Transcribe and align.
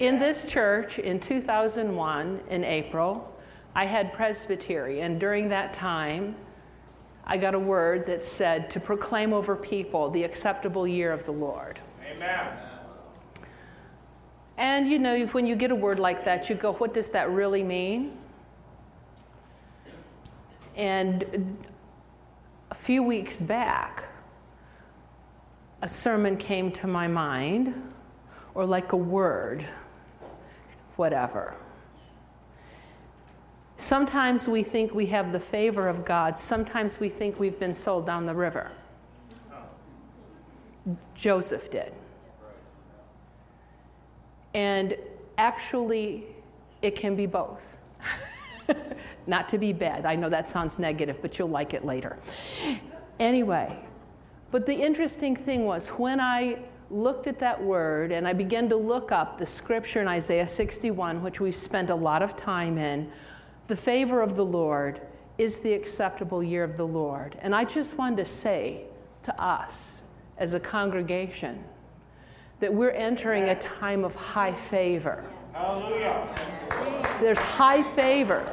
In 0.00 0.18
this 0.18 0.44
church 0.44 0.98
in 0.98 1.20
2001, 1.20 2.40
in 2.50 2.64
April, 2.64 3.32
I 3.76 3.84
had 3.84 4.12
presbytery, 4.12 5.02
and 5.02 5.20
during 5.20 5.48
that 5.50 5.72
time, 5.72 6.34
I 7.24 7.36
got 7.36 7.54
a 7.54 7.58
word 7.58 8.04
that 8.06 8.24
said 8.24 8.70
to 8.70 8.80
proclaim 8.80 9.32
over 9.32 9.54
people 9.54 10.10
the 10.10 10.24
acceptable 10.24 10.86
year 10.86 11.12
of 11.12 11.24
the 11.24 11.32
Lord. 11.32 11.78
Amen. 12.10 12.58
And 14.56 14.90
you 14.90 14.98
know, 14.98 15.26
when 15.26 15.46
you 15.46 15.54
get 15.54 15.70
a 15.70 15.74
word 15.74 16.00
like 16.00 16.24
that, 16.24 16.50
you 16.50 16.56
go, 16.56 16.72
what 16.74 16.92
does 16.92 17.10
that 17.10 17.30
really 17.30 17.62
mean? 17.62 18.18
And 20.74 21.56
a 22.72 22.74
few 22.74 23.04
weeks 23.04 23.40
back, 23.40 24.08
a 25.82 25.88
sermon 25.88 26.36
came 26.36 26.72
to 26.72 26.88
my 26.88 27.06
mind, 27.06 27.92
or 28.54 28.66
like 28.66 28.92
a 28.92 28.96
word, 28.96 29.64
whatever. 30.96 31.54
Sometimes 33.76 34.48
we 34.48 34.62
think 34.62 34.94
we 34.94 35.06
have 35.06 35.32
the 35.32 35.40
favor 35.40 35.88
of 35.88 36.04
God, 36.04 36.38
sometimes 36.38 37.00
we 37.00 37.08
think 37.08 37.38
we've 37.38 37.58
been 37.58 37.74
sold 37.74 38.06
down 38.06 38.26
the 38.26 38.34
river. 38.34 38.70
Joseph 41.14 41.70
did. 41.70 41.92
And 44.52 44.96
actually, 45.38 46.24
it 46.82 46.94
can 46.94 47.16
be 47.16 47.26
both. 47.26 47.78
Not 49.26 49.48
to 49.48 49.58
be 49.58 49.72
bad. 49.72 50.06
I 50.06 50.14
know 50.14 50.28
that 50.28 50.48
sounds 50.48 50.78
negative, 50.78 51.20
but 51.20 51.38
you'll 51.38 51.48
like 51.48 51.74
it 51.74 51.84
later. 51.84 52.18
Anyway, 53.18 53.76
but 54.50 54.66
the 54.66 54.74
interesting 54.74 55.34
thing 55.34 55.64
was 55.64 55.88
when 55.88 56.20
I 56.20 56.58
looked 56.90 57.26
at 57.26 57.38
that 57.38 57.62
word 57.62 58.12
and 58.12 58.26
I 58.26 58.32
began 58.32 58.68
to 58.68 58.76
look 58.76 59.12
up 59.12 59.38
the 59.38 59.46
scripture 59.46 60.00
in 60.00 60.08
Isaiah 60.08 60.46
61, 60.46 61.22
which 61.22 61.40
we've 61.40 61.54
spent 61.54 61.90
a 61.90 61.94
lot 61.94 62.22
of 62.22 62.36
time 62.36 62.78
in, 62.78 63.10
the 63.66 63.76
favor 63.76 64.20
of 64.20 64.36
the 64.36 64.44
Lord 64.44 65.00
is 65.38 65.60
the 65.60 65.72
acceptable 65.72 66.42
year 66.42 66.62
of 66.62 66.76
the 66.76 66.86
Lord. 66.86 67.36
And 67.40 67.54
I 67.54 67.64
just 67.64 67.98
wanted 67.98 68.16
to 68.18 68.24
say 68.24 68.84
to 69.22 69.42
us 69.42 70.02
as 70.38 70.54
a 70.54 70.60
congregation 70.60 71.64
that 72.60 72.72
we're 72.72 72.90
entering 72.90 73.44
a 73.44 73.54
time 73.56 74.04
of 74.04 74.14
high 74.14 74.52
favor. 74.52 75.24
Hallelujah. 75.52 76.34
There's 77.20 77.38
high 77.38 77.82
favor 77.82 78.44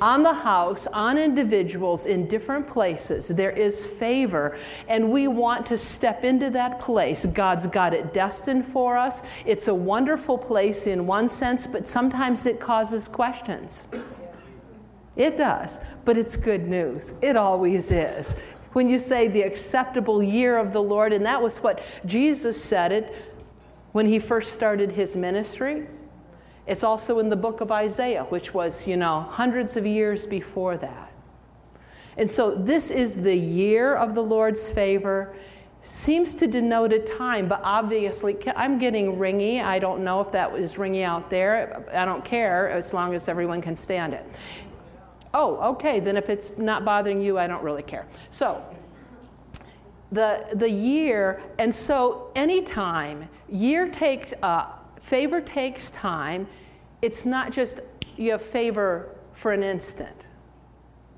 on 0.00 0.22
the 0.22 0.32
house, 0.32 0.86
on 0.88 1.18
individuals 1.18 2.06
in 2.06 2.26
different 2.26 2.66
places. 2.66 3.28
There 3.28 3.50
is 3.50 3.86
favor, 3.86 4.58
and 4.88 5.10
we 5.10 5.28
want 5.28 5.66
to 5.66 5.78
step 5.78 6.24
into 6.24 6.50
that 6.50 6.80
place. 6.80 7.26
God's 7.26 7.66
got 7.66 7.92
it 7.92 8.12
destined 8.12 8.66
for 8.66 8.96
us. 8.96 9.22
It's 9.44 9.68
a 9.68 9.74
wonderful 9.74 10.38
place 10.38 10.86
in 10.86 11.06
one 11.06 11.28
sense, 11.28 11.66
but 11.66 11.86
sometimes 11.86 12.46
it 12.46 12.60
causes 12.60 13.08
questions. 13.08 13.86
It 15.16 15.36
does, 15.36 15.80
but 16.04 16.16
it's 16.16 16.36
good 16.36 16.66
news. 16.66 17.12
It 17.20 17.36
always 17.36 17.90
is. 17.90 18.34
When 18.72 18.88
you 18.88 18.98
say 18.98 19.28
the 19.28 19.42
acceptable 19.42 20.22
year 20.22 20.56
of 20.56 20.72
the 20.72 20.82
Lord, 20.82 21.12
and 21.12 21.26
that 21.26 21.42
was 21.42 21.58
what 21.58 21.82
Jesus 22.06 22.62
said 22.62 22.92
it 22.92 23.14
when 23.92 24.06
he 24.06 24.18
first 24.18 24.52
started 24.52 24.92
his 24.92 25.16
ministry. 25.16 25.86
It's 26.70 26.84
also 26.84 27.18
in 27.18 27.28
the 27.28 27.36
book 27.36 27.60
of 27.60 27.72
Isaiah, 27.72 28.22
which 28.28 28.54
was, 28.54 28.86
you 28.86 28.96
know, 28.96 29.22
hundreds 29.22 29.76
of 29.76 29.84
years 29.84 30.24
before 30.24 30.76
that. 30.76 31.12
And 32.16 32.30
so 32.30 32.54
this 32.54 32.92
is 32.92 33.20
the 33.20 33.34
year 33.34 33.96
of 33.96 34.14
the 34.14 34.22
Lord's 34.22 34.70
favor. 34.70 35.34
Seems 35.82 36.32
to 36.34 36.46
denote 36.46 36.92
a 36.92 37.00
time, 37.00 37.48
but 37.48 37.60
obviously, 37.64 38.38
I'm 38.54 38.78
getting 38.78 39.16
ringy. 39.16 39.60
I 39.60 39.80
don't 39.80 40.04
know 40.04 40.20
if 40.20 40.30
that 40.30 40.52
was 40.52 40.76
ringy 40.76 41.02
out 41.02 41.28
there. 41.28 41.84
I 41.92 42.04
don't 42.04 42.24
care 42.24 42.70
as 42.70 42.94
long 42.94 43.14
as 43.14 43.28
everyone 43.28 43.60
can 43.60 43.74
stand 43.74 44.14
it. 44.14 44.24
Oh, 45.34 45.72
okay, 45.72 45.98
then 45.98 46.16
if 46.16 46.30
it's 46.30 46.56
not 46.56 46.84
bothering 46.84 47.20
you, 47.20 47.36
I 47.36 47.48
don't 47.48 47.64
really 47.64 47.82
care. 47.82 48.06
So, 48.30 48.62
the, 50.12 50.46
the 50.52 50.70
year, 50.70 51.42
and 51.58 51.74
so 51.74 52.30
anytime, 52.36 53.28
year 53.48 53.88
takes, 53.88 54.34
uh, 54.42 54.66
favor 55.00 55.40
takes 55.40 55.90
time. 55.90 56.46
It's 57.02 57.24
not 57.24 57.52
just 57.52 57.80
you 58.16 58.32
have 58.32 58.42
favor 58.42 59.14
for 59.32 59.52
an 59.52 59.62
instant. 59.62 60.19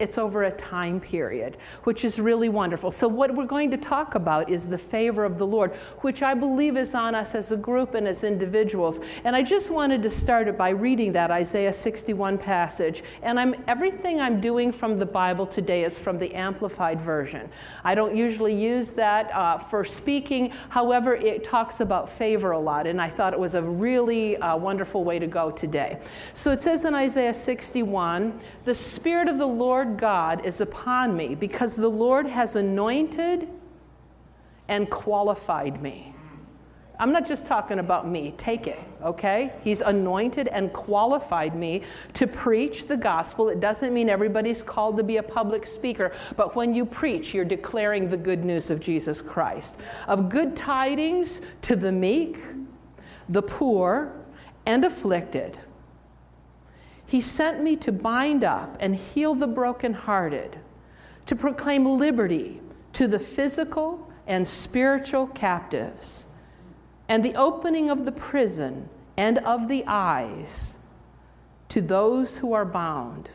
It's 0.02 0.18
over 0.18 0.42
a 0.42 0.50
time 0.50 0.98
period, 0.98 1.58
which 1.84 2.04
is 2.04 2.18
really 2.18 2.48
wonderful. 2.48 2.90
So, 2.90 3.06
what 3.06 3.32
we're 3.36 3.46
going 3.46 3.70
to 3.70 3.76
talk 3.76 4.16
about 4.16 4.50
is 4.50 4.66
the 4.66 4.76
favor 4.76 5.24
of 5.24 5.38
the 5.38 5.46
Lord, 5.46 5.76
which 6.00 6.24
I 6.24 6.34
believe 6.34 6.76
is 6.76 6.92
on 6.96 7.14
us 7.14 7.36
as 7.36 7.52
a 7.52 7.56
group 7.56 7.94
and 7.94 8.08
as 8.08 8.24
individuals. 8.24 8.98
And 9.22 9.36
I 9.36 9.44
just 9.44 9.70
wanted 9.70 10.02
to 10.02 10.10
start 10.10 10.48
it 10.48 10.58
by 10.58 10.70
reading 10.70 11.12
that 11.12 11.30
Isaiah 11.30 11.72
61 11.72 12.38
passage. 12.38 13.04
And 13.22 13.38
I'm, 13.38 13.54
everything 13.68 14.20
I'm 14.20 14.40
doing 14.40 14.72
from 14.72 14.98
the 14.98 15.06
Bible 15.06 15.46
today 15.46 15.84
is 15.84 16.00
from 16.00 16.18
the 16.18 16.34
Amplified 16.34 17.00
Version. 17.00 17.48
I 17.84 17.94
don't 17.94 18.16
usually 18.16 18.60
use 18.60 18.90
that 18.94 19.32
uh, 19.32 19.56
for 19.56 19.84
speaking, 19.84 20.50
however, 20.68 21.14
it 21.14 21.44
talks 21.44 21.78
about 21.78 22.08
favor 22.08 22.50
a 22.50 22.58
lot. 22.58 22.88
And 22.88 23.00
I 23.00 23.08
thought 23.08 23.34
it 23.34 23.38
was 23.38 23.54
a 23.54 23.62
really 23.62 24.36
uh, 24.38 24.56
wonderful 24.56 25.04
way 25.04 25.20
to 25.20 25.28
go 25.28 25.52
today. 25.52 26.00
So, 26.32 26.50
it 26.50 26.60
says 26.60 26.84
in 26.84 26.92
Isaiah 26.92 27.32
61 27.32 28.36
The 28.64 28.74
Spirit 28.74 29.28
of 29.28 29.38
the 29.38 29.46
Lord 29.46 29.91
God 29.96 30.44
is 30.44 30.60
upon 30.60 31.16
me 31.16 31.34
because 31.34 31.76
the 31.76 31.88
Lord 31.88 32.26
has 32.26 32.56
anointed 32.56 33.48
and 34.68 34.88
qualified 34.90 35.82
me. 35.82 36.14
I'm 36.98 37.10
not 37.10 37.26
just 37.26 37.46
talking 37.46 37.80
about 37.80 38.06
me, 38.06 38.32
take 38.36 38.68
it, 38.68 38.78
okay? 39.02 39.52
He's 39.62 39.80
anointed 39.80 40.46
and 40.46 40.72
qualified 40.72 41.56
me 41.56 41.82
to 42.12 42.28
preach 42.28 42.86
the 42.86 42.96
gospel. 42.96 43.48
It 43.48 43.58
doesn't 43.58 43.92
mean 43.92 44.08
everybody's 44.08 44.62
called 44.62 44.96
to 44.98 45.02
be 45.02 45.16
a 45.16 45.22
public 45.22 45.66
speaker, 45.66 46.12
but 46.36 46.54
when 46.54 46.74
you 46.74 46.86
preach, 46.86 47.34
you're 47.34 47.44
declaring 47.44 48.08
the 48.08 48.16
good 48.16 48.44
news 48.44 48.70
of 48.70 48.80
Jesus 48.80 49.20
Christ, 49.20 49.80
of 50.06 50.28
good 50.28 50.54
tidings 50.54 51.40
to 51.62 51.74
the 51.74 51.90
meek, 51.90 52.38
the 53.28 53.42
poor, 53.42 54.12
and 54.66 54.84
afflicted 54.84 55.58
he 57.12 57.20
sent 57.20 57.62
me 57.62 57.76
to 57.76 57.92
bind 57.92 58.42
up 58.42 58.74
and 58.80 58.96
heal 58.96 59.34
the 59.34 59.46
brokenhearted, 59.46 60.58
to 61.26 61.36
proclaim 61.36 61.84
liberty 61.84 62.58
to 62.94 63.06
the 63.06 63.18
physical 63.18 64.10
and 64.26 64.48
spiritual 64.48 65.26
captives, 65.26 66.24
and 67.10 67.22
the 67.22 67.34
opening 67.34 67.90
of 67.90 68.06
the 68.06 68.12
prison 68.12 68.88
and 69.18 69.36
of 69.40 69.68
the 69.68 69.84
eyes 69.86 70.78
to 71.68 71.82
those 71.82 72.38
who 72.38 72.54
are 72.54 72.64
bound, 72.64 73.28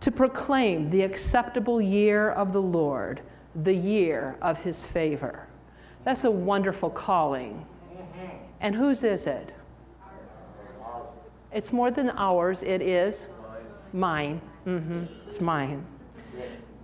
to 0.00 0.10
proclaim 0.10 0.90
the 0.90 1.00
acceptable 1.00 1.80
year 1.80 2.30
of 2.30 2.52
the 2.52 2.60
Lord, 2.60 3.22
the 3.54 3.74
year 3.74 4.36
of 4.42 4.62
his 4.62 4.86
favor. 4.86 5.46
That's 6.04 6.24
a 6.24 6.30
wonderful 6.30 6.90
calling. 6.90 7.64
And 8.60 8.74
whose 8.74 9.02
is 9.02 9.26
it? 9.26 9.53
It's 11.54 11.72
more 11.72 11.90
than 11.90 12.10
ours, 12.10 12.62
it 12.62 12.82
is 12.82 13.28
mine. 13.92 14.40
Mm-hmm. 14.66 15.04
It's 15.26 15.40
mine. 15.40 15.86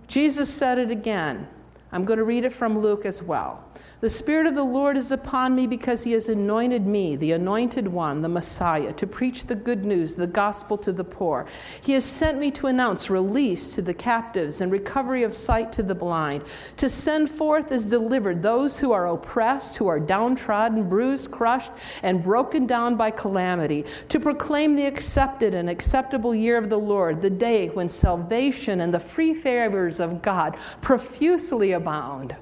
Jesus 0.07 0.51
said 0.51 0.77
it 0.77 0.89
again. 0.89 1.47
I'm 1.91 2.05
going 2.05 2.17
to 2.19 2.23
read 2.23 2.45
it 2.45 2.53
from 2.53 2.79
Luke 2.79 3.05
as 3.05 3.21
well. 3.21 3.65
The 4.01 4.09
Spirit 4.09 4.47
of 4.47 4.55
the 4.55 4.63
Lord 4.63 4.97
is 4.97 5.11
upon 5.11 5.53
me 5.53 5.67
because 5.67 6.05
He 6.05 6.13
has 6.13 6.27
anointed 6.27 6.87
me, 6.87 7.15
the 7.15 7.33
anointed 7.33 7.87
one, 7.87 8.23
the 8.23 8.29
Messiah, 8.29 8.93
to 8.93 9.05
preach 9.05 9.45
the 9.45 9.53
good 9.53 9.85
news, 9.85 10.15
the 10.15 10.25
gospel 10.25 10.75
to 10.79 10.91
the 10.91 11.03
poor. 11.03 11.45
He 11.83 11.91
has 11.91 12.03
sent 12.03 12.39
me 12.39 12.49
to 12.49 12.65
announce 12.65 13.11
release 13.11 13.75
to 13.75 13.81
the 13.83 13.93
captives 13.93 14.59
and 14.59 14.71
recovery 14.71 15.21
of 15.21 15.35
sight 15.35 15.71
to 15.73 15.83
the 15.83 15.93
blind, 15.93 16.45
to 16.77 16.89
send 16.89 17.29
forth 17.29 17.71
as 17.71 17.85
delivered 17.85 18.41
those 18.41 18.79
who 18.79 18.91
are 18.91 19.05
oppressed, 19.05 19.77
who 19.77 19.85
are 19.85 19.99
downtrodden, 19.99 20.89
bruised, 20.89 21.29
crushed, 21.29 21.71
and 22.01 22.23
broken 22.23 22.65
down 22.65 22.95
by 22.95 23.11
calamity, 23.11 23.85
to 24.09 24.19
proclaim 24.19 24.75
the 24.75 24.87
accepted 24.87 25.53
and 25.53 25.69
acceptable 25.69 26.33
year 26.33 26.57
of 26.57 26.71
the 26.71 26.79
Lord, 26.79 27.21
the 27.21 27.29
day 27.29 27.67
when 27.67 27.87
salvation 27.87 28.81
and 28.81 28.91
the 28.91 28.99
free 28.99 29.35
favors 29.35 29.99
of 29.99 30.23
God 30.23 30.57
profusely 30.81 31.71
abound. 31.71 32.35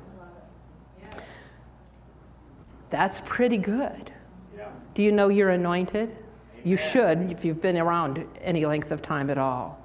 That's 2.89 3.21
pretty 3.21 3.57
good. 3.57 4.11
Yeah. 4.57 4.69
Do 4.93 5.03
you 5.03 5.11
know 5.11 5.29
you're 5.29 5.49
anointed? 5.49 6.09
Amen. 6.09 6.23
You 6.63 6.77
should 6.77 7.31
if 7.31 7.45
you've 7.45 7.61
been 7.61 7.77
around 7.77 8.25
any 8.41 8.65
length 8.65 8.91
of 8.91 9.01
time 9.01 9.29
at 9.29 9.37
all. 9.37 9.79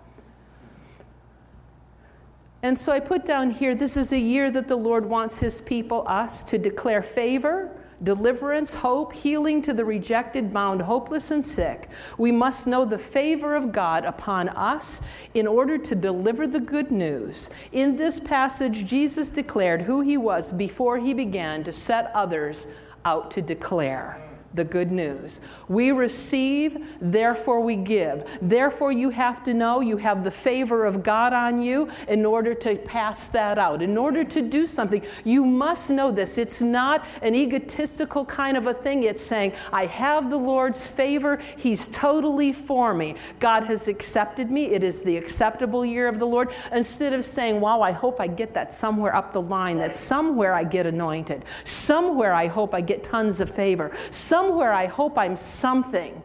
And 2.62 2.78
so 2.78 2.92
I 2.92 3.00
put 3.00 3.26
down 3.26 3.50
here 3.50 3.74
this 3.74 3.98
is 3.98 4.12
a 4.12 4.18
year 4.18 4.50
that 4.50 4.68
the 4.68 4.76
Lord 4.76 5.04
wants 5.04 5.38
His 5.38 5.60
people, 5.60 6.02
us, 6.08 6.42
to 6.44 6.56
declare 6.56 7.02
favor, 7.02 7.70
deliverance, 8.02 8.74
hope, 8.74 9.12
healing 9.12 9.60
to 9.60 9.74
the 9.74 9.84
rejected, 9.84 10.50
bound, 10.50 10.80
hopeless, 10.80 11.30
and 11.30 11.44
sick. 11.44 11.90
We 12.16 12.32
must 12.32 12.66
know 12.66 12.86
the 12.86 12.96
favor 12.96 13.54
of 13.54 13.70
God 13.70 14.06
upon 14.06 14.48
us 14.48 15.02
in 15.34 15.46
order 15.46 15.76
to 15.76 15.94
deliver 15.94 16.46
the 16.46 16.58
good 16.58 16.90
news. 16.90 17.50
In 17.72 17.96
this 17.96 18.18
passage, 18.18 18.86
Jesus 18.86 19.28
declared 19.28 19.82
who 19.82 20.00
He 20.00 20.16
was 20.16 20.50
before 20.50 20.96
He 20.96 21.12
began 21.12 21.64
to 21.64 21.72
set 21.72 22.10
others 22.14 22.66
out 23.04 23.30
to 23.32 23.42
declare 23.42 24.23
the 24.54 24.64
good 24.64 24.90
news. 24.90 25.40
We 25.68 25.92
receive, 25.92 26.76
therefore 27.00 27.60
we 27.60 27.76
give. 27.76 28.38
Therefore, 28.40 28.92
you 28.92 29.10
have 29.10 29.42
to 29.44 29.54
know 29.54 29.80
you 29.80 29.96
have 29.96 30.24
the 30.24 30.30
favor 30.30 30.84
of 30.84 31.02
God 31.02 31.32
on 31.32 31.60
you 31.60 31.88
in 32.08 32.24
order 32.24 32.54
to 32.54 32.76
pass 32.76 33.26
that 33.28 33.58
out. 33.58 33.82
In 33.82 33.98
order 33.98 34.24
to 34.24 34.42
do 34.42 34.66
something, 34.66 35.02
you 35.24 35.44
must 35.44 35.90
know 35.90 36.10
this. 36.10 36.38
It's 36.38 36.60
not 36.60 37.06
an 37.22 37.34
egotistical 37.34 38.24
kind 38.24 38.56
of 38.56 38.66
a 38.66 38.74
thing. 38.74 39.02
It's 39.02 39.22
saying, 39.22 39.52
I 39.72 39.86
have 39.86 40.30
the 40.30 40.36
Lord's 40.36 40.86
favor. 40.86 41.40
He's 41.56 41.88
totally 41.88 42.52
for 42.52 42.94
me. 42.94 43.16
God 43.40 43.64
has 43.64 43.88
accepted 43.88 44.50
me. 44.50 44.66
It 44.66 44.82
is 44.82 45.02
the 45.02 45.16
acceptable 45.16 45.84
year 45.84 46.08
of 46.08 46.18
the 46.18 46.26
Lord. 46.26 46.52
Instead 46.72 47.12
of 47.12 47.24
saying, 47.24 47.60
Wow, 47.60 47.80
I 47.80 47.92
hope 47.92 48.20
I 48.20 48.26
get 48.26 48.54
that 48.54 48.70
somewhere 48.70 49.14
up 49.14 49.32
the 49.32 49.42
line, 49.42 49.78
that 49.78 49.94
somewhere 49.94 50.54
I 50.54 50.64
get 50.64 50.86
anointed, 50.86 51.44
somewhere 51.64 52.34
I 52.34 52.46
hope 52.46 52.74
I 52.74 52.80
get 52.80 53.02
tons 53.02 53.40
of 53.40 53.50
favor, 53.50 53.90
somewhere 54.10 54.43
I 54.52 54.86
hope 54.86 55.18
I'm 55.18 55.36
something. 55.36 56.22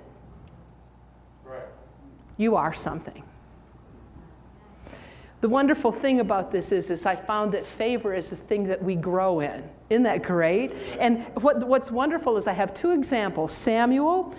Right. 1.43 1.61
You 2.37 2.55
are 2.55 2.73
something. 2.73 3.23
The 5.41 5.49
wonderful 5.49 5.91
thing 5.91 6.19
about 6.19 6.51
this 6.51 6.71
is, 6.71 6.89
is 6.89 7.05
I 7.05 7.15
found 7.15 7.53
that 7.53 7.65
favor 7.65 8.13
is 8.13 8.29
the 8.29 8.35
thing 8.35 8.65
that 8.65 8.83
we 8.83 8.95
grow 8.95 9.39
in. 9.39 9.63
Isn't 9.89 10.03
that 10.03 10.21
great? 10.21 10.73
And 10.99 11.25
what, 11.41 11.65
what's 11.65 11.89
wonderful 11.89 12.35
is 12.35 12.45
I 12.45 12.53
have 12.53 12.73
two 12.73 12.91
examples 12.91 13.53
Samuel 13.53 14.35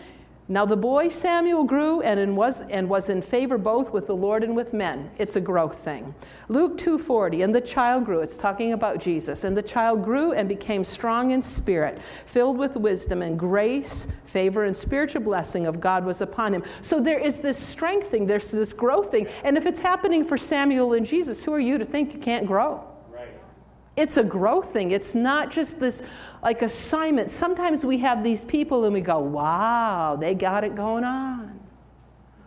now 0.51 0.67
the 0.67 0.77
boy 0.77 1.09
Samuel 1.09 1.63
grew 1.63 2.01
and 2.03 2.37
was, 2.37 2.63
and 2.63 2.89
was 2.89 3.09
in 3.09 3.23
favor 3.23 3.57
both 3.57 3.93
with 3.93 4.09
the 4.09 4.17
Lord 4.17 4.43
and 4.43 4.57
with 4.57 4.73
men. 4.73 5.09
It's 5.17 5.37
a 5.37 5.41
growth 5.41 5.79
thing. 5.79 6.13
Luke 6.49 6.77
2:40, 6.77 7.45
and 7.45 7.55
the 7.55 7.61
child 7.61 8.05
grew. 8.05 8.19
It's 8.19 8.37
talking 8.37 8.73
about 8.73 8.99
Jesus. 8.99 9.45
And 9.45 9.57
the 9.57 9.63
child 9.63 10.05
grew 10.05 10.33
and 10.33 10.49
became 10.49 10.83
strong 10.83 11.31
in 11.31 11.41
spirit, 11.41 12.01
filled 12.27 12.59
with 12.59 12.77
wisdom 12.77 13.23
and 13.23 13.39
grace, 13.39 14.09
favor 14.25 14.65
and 14.65 14.75
spiritual 14.75 15.23
blessing 15.23 15.69
of 15.69 15.79
God 15.79 16.05
was 16.05 16.21
upon 16.21 16.53
him. 16.53 16.65
So 16.83 16.99
there 16.99 17.21
is 17.21 17.39
this 17.39 17.57
strengthening, 17.57 18.27
there's 18.27 18.51
this 18.51 18.73
growth 18.73 19.13
thing. 19.13 19.29
And 19.45 19.57
if 19.57 19.67
it's 19.67 19.81
happening 19.81 20.25
for 20.25 20.37
Samuel 20.37 20.95
and 20.95 21.07
Jesus, 21.07 21.45
who 21.45 21.55
are 21.55 21.61
you 21.61 21.79
to 21.79 21.85
think 21.85 22.13
you 22.13 22.19
can't 22.19 22.47
grow? 22.47 22.90
It's 24.01 24.17
a 24.17 24.25
growth 24.25 24.73
thing. 24.73 24.93
It's 24.93 25.15
not 25.15 25.51
just 25.51 25.79
this 25.79 26.03
like 26.43 26.63
assignment. 26.63 27.31
Sometimes 27.31 27.85
we 27.85 27.99
have 27.99 28.25
these 28.25 28.47
people 28.47 28.87
and 28.87 28.95
we 28.95 29.03
go, 29.03 29.19
wow, 29.19 30.17
they 30.19 30.35
got 30.35 30.65
it 30.65 30.75
going 30.75 31.05
on. 31.05 31.61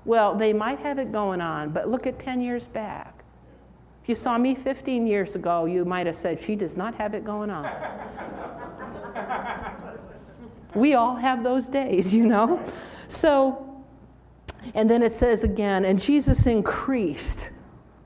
Well, 0.04 0.34
they 0.34 0.52
might 0.52 0.80
have 0.80 0.98
it 0.98 1.12
going 1.12 1.42
on, 1.42 1.70
but 1.70 1.88
look 1.88 2.08
at 2.08 2.18
10 2.18 2.42
years 2.42 2.68
back. 2.68 3.24
If 4.02 4.10
you 4.10 4.16
saw 4.16 4.36
me 4.40 4.56
15 4.56 5.06
years 5.06 5.36
ago, 5.36 5.66
you 5.66 5.86
might 5.86 6.08
have 6.08 6.16
said, 6.16 6.40
she 6.40 6.56
does 6.56 6.76
not 6.76 6.96
have 6.96 7.14
it 7.14 7.24
going 7.24 7.52
on. 7.52 7.72
we 10.74 10.96
all 10.96 11.16
have 11.16 11.44
those 11.44 11.70
days, 11.70 12.16
you 12.16 12.26
know? 12.26 12.60
So, 13.08 13.84
and 14.74 14.90
then 14.90 15.04
it 15.04 15.14
says 15.14 15.44
again, 15.44 15.86
and 15.86 16.02
Jesus 16.02 16.48
increased 16.48 17.52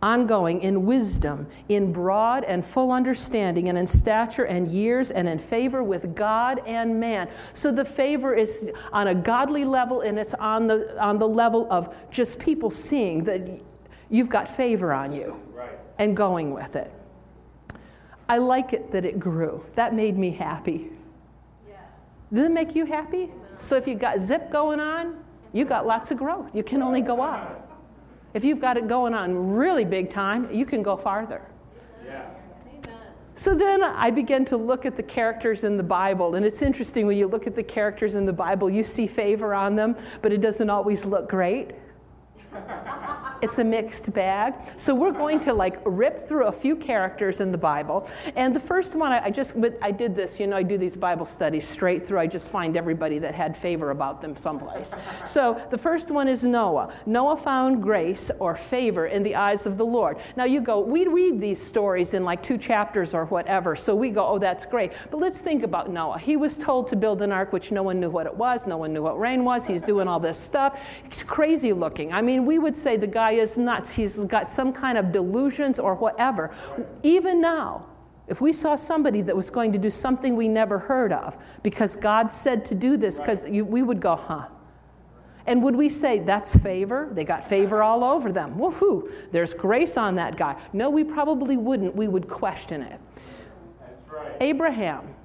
ongoing 0.02 0.62
in 0.62 0.86
wisdom, 0.86 1.48
in 1.70 1.92
broad 1.92 2.44
and 2.44 2.64
full 2.64 2.92
understanding, 2.92 3.70
and 3.70 3.78
in 3.78 3.88
stature 3.88 4.46
and 4.46 4.68
years, 4.68 5.12
and 5.12 5.28
in 5.28 5.40
favor 5.40 5.84
with 5.84 6.16
God 6.16 6.62
and 6.66 7.00
man. 7.00 7.30
So 7.54 7.72
the 7.72 7.86
favor 7.86 8.34
is 8.34 8.72
on 8.94 9.08
a 9.08 9.16
godly 9.16 9.66
level, 9.66 10.02
and 10.02 10.20
it's 10.20 10.34
on 10.36 10.68
the, 10.68 11.02
on 11.02 11.18
the 11.18 11.28
level 11.28 11.68
of 11.72 11.96
just 12.12 12.40
people 12.40 12.70
seeing 12.70 13.24
that 13.24 13.62
you've 14.10 14.30
got 14.30 14.48
favor 14.48 14.94
on 14.94 15.12
you 15.12 15.40
right. 15.54 15.80
and 15.98 16.16
going 16.16 16.54
with 16.54 16.76
it. 16.76 16.92
I 18.30 18.38
like 18.38 18.74
it 18.74 18.92
that 18.92 19.06
it 19.06 19.20
grew. 19.20 19.66
That 19.76 19.96
made 19.96 20.18
me 20.18 20.32
happy. 20.32 20.92
Yeah. 21.68 21.76
Did 22.34 22.46
it 22.46 22.52
make 22.52 22.76
you 22.76 22.86
happy? 22.86 23.32
So 23.58 23.76
if 23.78 23.88
you 23.88 23.96
got 23.96 24.20
zip 24.20 24.52
going 24.52 24.80
on, 24.80 25.18
you 25.54 25.66
got 25.66 25.88
lots 25.88 26.12
of 26.12 26.18
growth. 26.18 26.54
You 26.54 26.62
can 26.62 26.84
only 26.84 27.02
go 27.02 27.22
up. 27.22 27.67
If 28.38 28.46
you've 28.46 28.62
got 28.62 28.78
it 28.78 28.88
going 28.88 29.16
on 29.16 29.56
really 29.56 29.84
big 29.84 30.12
time, 30.12 30.48
you 30.54 30.64
can 30.64 30.84
go 30.84 30.96
farther. 30.96 31.42
So 33.34 33.56
then 33.56 33.82
I 33.82 34.12
began 34.12 34.46
to 34.46 34.58
look 34.58 34.86
at 34.86 34.96
the 34.96 35.02
characters 35.02 35.64
in 35.64 35.76
the 35.76 35.82
Bible, 35.82 36.36
and 36.36 36.46
it's 36.46 36.62
interesting 36.62 37.08
when 37.08 37.18
you 37.18 37.26
look 37.26 37.48
at 37.48 37.56
the 37.56 37.64
characters 37.64 38.14
in 38.14 38.28
the 38.28 38.34
Bible, 38.34 38.70
you 38.70 38.84
see 38.84 39.08
favor 39.08 39.56
on 39.56 39.76
them, 39.76 39.96
but 40.22 40.32
it 40.32 40.40
doesn't 40.40 40.70
always 40.70 41.04
look 41.04 41.28
great. 41.28 41.72
It's 43.42 43.60
a 43.60 43.64
mixed 43.64 44.14
bag. 44.14 44.54
So 44.78 44.96
we're 44.96 45.12
going 45.12 45.40
to 45.42 45.54
like 45.54 45.80
rip 45.86 46.28
through 46.28 46.48
a 46.48 46.52
few 46.52 46.76
characters 46.76 47.40
in 47.40 47.52
the 47.52 47.58
Bible. 47.58 48.10
And 48.36 48.54
the 48.54 48.60
first 48.60 48.96
one, 48.96 49.12
I, 49.12 49.30
just, 49.30 49.58
I 49.82 49.92
did 49.92 50.16
this, 50.16 50.40
you 50.40 50.48
know, 50.48 50.58
I 50.58 50.64
do 50.64 50.78
these 50.78 50.98
Bible 50.98 51.26
studies 51.26 51.68
straight 51.68 52.06
through. 52.06 52.20
I 52.20 52.28
just 52.28 52.50
find 52.52 52.76
everybody 52.76 53.20
that 53.20 53.36
had 53.36 53.56
favor 53.56 53.92
about 53.92 54.22
them 54.22 54.36
someplace. 54.36 54.94
so 55.26 55.62
the 55.70 55.78
first 55.78 56.10
one 56.10 56.28
is 56.28 56.44
Noah. 56.44 56.94
Noah 57.06 57.38
found 57.38 57.84
grace 57.84 58.32
or 58.40 58.56
favor 58.56 59.08
in 59.08 59.24
the 59.24 59.36
eyes 59.36 59.66
of 59.66 59.78
the 59.78 59.86
Lord. 59.86 60.18
Now 60.36 60.46
you 60.46 60.62
go, 60.62 60.80
we 60.80 61.08
read 61.08 61.40
these 61.40 61.62
stories 61.62 62.14
in 62.14 62.24
like 62.24 62.42
two 62.42 62.58
chapters 62.58 63.14
or 63.14 63.26
whatever. 63.26 63.76
So 63.76 63.96
we 63.96 64.10
go, 64.10 64.26
oh, 64.26 64.40
that's 64.40 64.66
great. 64.66 64.94
But 65.12 65.20
let's 65.20 65.42
think 65.42 65.64
about 65.64 65.92
Noah. 65.92 66.20
He 66.20 66.38
was 66.38 66.58
told 66.58 66.88
to 66.90 66.96
build 66.96 67.22
an 67.22 67.32
ark, 67.32 67.54
which 67.54 67.72
no 67.72 67.84
one 67.84 68.00
knew 68.00 68.10
what 68.10 68.26
it 68.26 68.36
was. 68.36 68.66
No 68.66 68.78
one 68.78 68.94
knew 68.94 69.04
what 69.04 69.20
rain 69.20 69.44
was. 69.44 69.68
He's 69.68 69.82
doing 69.82 70.08
all 70.08 70.20
this 70.20 70.40
stuff. 70.40 70.84
It's 71.06 71.24
crazy 71.24 71.74
looking. 71.74 72.14
I 72.14 72.22
mean, 72.22 72.46
we 72.46 72.60
would 72.60 72.76
say 72.76 72.98
the 72.98 73.08
guy 73.08 73.27
guy 73.28 73.34
is 73.34 73.58
nuts. 73.58 73.94
He's 73.94 74.24
got 74.26 74.50
some 74.50 74.72
kind 74.72 74.98
of 74.98 75.12
delusions 75.12 75.80
or 75.80 75.96
whatever. 75.96 76.56
Even 77.04 77.42
now, 77.42 77.86
if 78.28 78.42
we 78.42 78.54
saw 78.54 78.76
somebody 78.76 79.22
that 79.22 79.36
was 79.36 79.50
going 79.50 79.72
to 79.74 79.78
do 79.78 79.90
something 79.90 80.36
we 80.36 80.48
never 80.48 80.80
heard 80.80 81.12
of 81.12 81.38
because 81.64 81.96
God 81.96 82.32
said 82.32 82.64
to 82.66 82.76
do 82.76 82.98
this, 82.98 83.20
because 83.20 83.44
we 83.44 83.84
would 83.84 84.00
go, 84.00 84.16
huh? 84.16 84.48
And 85.46 85.64
would 85.64 85.76
we 85.76 85.88
say 85.88 86.20
that's 86.20 86.56
favor? 86.58 87.10
They 87.14 87.24
got 87.24 87.44
favor 87.44 87.82
all 87.82 88.04
over 88.04 88.34
them. 88.34 88.58
Woohoo! 88.58 89.10
There's 89.32 89.54
grace 89.54 89.98
on 89.98 90.16
that 90.16 90.36
guy. 90.36 90.58
No, 90.74 90.90
we 90.90 91.06
probably 91.06 91.56
wouldn't. 91.56 91.96
We 91.96 92.10
would 92.10 92.28
question 92.28 92.82
it. 92.82 93.00
Right. 94.12 94.32
Abraham 94.42 95.16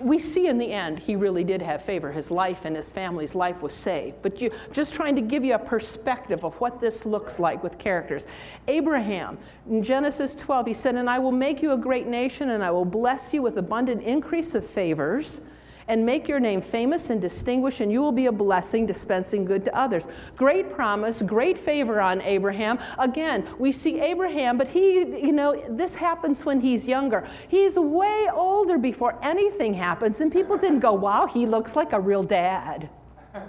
we 0.00 0.18
see 0.18 0.46
in 0.46 0.58
the 0.58 0.72
end 0.72 0.98
he 0.98 1.16
really 1.16 1.44
did 1.44 1.60
have 1.62 1.82
favor. 1.82 2.10
His 2.12 2.30
life 2.30 2.64
and 2.64 2.76
his 2.76 2.90
family's 2.90 3.34
life 3.34 3.62
was 3.62 3.74
saved. 3.74 4.16
But 4.22 4.40
you, 4.40 4.50
just 4.72 4.94
trying 4.94 5.14
to 5.16 5.20
give 5.20 5.44
you 5.44 5.54
a 5.54 5.58
perspective 5.58 6.44
of 6.44 6.54
what 6.60 6.80
this 6.80 7.04
looks 7.04 7.38
like 7.38 7.62
with 7.62 7.78
characters. 7.78 8.26
Abraham, 8.68 9.38
in 9.68 9.82
Genesis 9.82 10.34
12, 10.34 10.66
he 10.66 10.74
said, 10.74 10.94
And 10.96 11.08
I 11.08 11.18
will 11.18 11.32
make 11.32 11.62
you 11.62 11.72
a 11.72 11.78
great 11.78 12.06
nation, 12.06 12.50
and 12.50 12.64
I 12.64 12.70
will 12.70 12.84
bless 12.84 13.34
you 13.34 13.42
with 13.42 13.58
abundant 13.58 14.02
increase 14.02 14.54
of 14.54 14.66
favors 14.66 15.40
and 15.88 16.04
make 16.04 16.28
your 16.28 16.40
name 16.40 16.60
famous 16.60 17.10
and 17.10 17.20
distinguished, 17.20 17.80
and 17.80 17.92
you 17.92 18.00
will 18.00 18.12
be 18.12 18.26
a 18.26 18.32
blessing, 18.32 18.86
dispensing 18.86 19.44
good 19.44 19.64
to 19.64 19.76
others. 19.76 20.06
Great 20.36 20.70
promise, 20.70 21.22
great 21.22 21.58
favor 21.58 22.00
on 22.00 22.20
Abraham. 22.22 22.78
Again, 22.98 23.46
we 23.58 23.72
see 23.72 24.00
Abraham, 24.00 24.58
but 24.58 24.68
he, 24.68 24.98
you 24.98 25.32
know, 25.32 25.62
this 25.68 25.94
happens 25.94 26.44
when 26.44 26.60
he's 26.60 26.88
younger. 26.88 27.28
He's 27.48 27.78
way 27.78 28.28
older 28.32 28.78
before 28.78 29.18
anything 29.22 29.74
happens, 29.74 30.20
and 30.20 30.32
people 30.32 30.56
didn't 30.56 30.80
go, 30.80 30.92
wow, 30.92 31.26
he 31.26 31.46
looks 31.46 31.76
like 31.76 31.92
a 31.92 32.00
real 32.00 32.22
dad. 32.22 32.88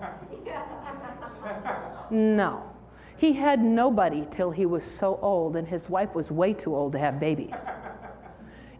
no. 2.10 2.72
He 3.18 3.34
had 3.34 3.64
nobody 3.64 4.28
till 4.30 4.52
he 4.52 4.66
was 4.66 4.84
so 4.84 5.18
old, 5.22 5.56
and 5.56 5.68
his 5.68 5.90
wife 5.90 6.14
was 6.14 6.32
way 6.32 6.54
too 6.54 6.76
old 6.76 6.92
to 6.94 7.00
have 7.00 7.20
babies 7.20 7.70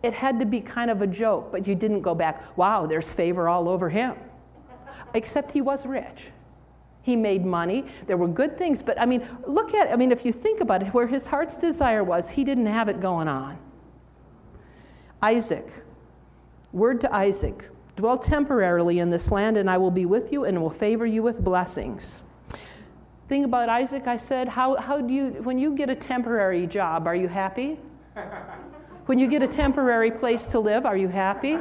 it 0.06 0.14
had 0.14 0.38
to 0.40 0.46
be 0.46 0.62
kind 0.62 0.92
of 0.92 1.02
a 1.02 1.08
joke, 1.08 1.52
but 1.52 1.68
you 1.68 1.74
didn't 1.74 2.02
go 2.02 2.14
back, 2.14 2.58
wow, 2.58 2.86
there's 2.86 3.12
favor 3.12 3.50
all 3.50 3.68
over 3.68 3.90
him. 3.90 4.16
Except 5.16 5.52
he 5.52 5.62
was 5.62 5.86
rich. 5.86 6.30
He 7.02 7.16
made 7.16 7.44
money. 7.44 7.86
There 8.06 8.18
were 8.18 8.28
good 8.28 8.58
things, 8.58 8.84
but 8.84 9.00
I 9.02 9.06
mean, 9.06 9.28
look 9.48 9.74
at, 9.74 9.92
I 9.92 9.96
mean, 9.96 10.12
if 10.12 10.24
you 10.24 10.32
think 10.32 10.62
about 10.62 10.84
it, 10.84 10.94
where 10.94 11.08
his 11.08 11.28
heart's 11.28 11.58
desire 11.58 12.04
was, 12.04 12.30
he 12.30 12.44
didn't 12.44 12.68
have 12.68 12.88
it 12.88 13.00
going 13.00 13.28
on. 13.28 13.58
Isaac, 15.22 15.68
word 16.72 17.02
to 17.02 17.16
Isaac, 17.16 17.70
dwell 17.96 18.18
temporarily 18.18 19.00
in 19.00 19.10
this 19.10 19.32
land, 19.32 19.58
and 19.58 19.70
I 19.70 19.78
will 19.78 19.92
be 19.92 20.06
with 20.06 20.32
you 20.32 20.46
and 20.46 20.62
will 20.62 20.70
favor 20.70 21.06
you 21.06 21.24
with 21.24 21.44
blessings. 21.44 22.22
Thing 23.28 23.44
about 23.44 23.70
Isaac, 23.70 24.06
I 24.06 24.18
said, 24.18 24.48
how, 24.48 24.76
how 24.76 25.02
do 25.02 25.12
you, 25.12 25.30
when 25.42 25.58
you 25.58 25.76
get 25.76 25.90
a 25.90 25.96
temporary 25.96 26.68
job, 26.68 27.08
are 27.08 27.16
you 27.16 27.28
happy? 27.28 27.80
When 29.06 29.20
you 29.20 29.28
get 29.28 29.44
a 29.44 29.48
temporary 29.48 30.12
place 30.12 30.48
to 30.48 30.60
live, 30.60 30.86
are 30.86 30.98
you 30.98 31.08
happy? 31.08 31.60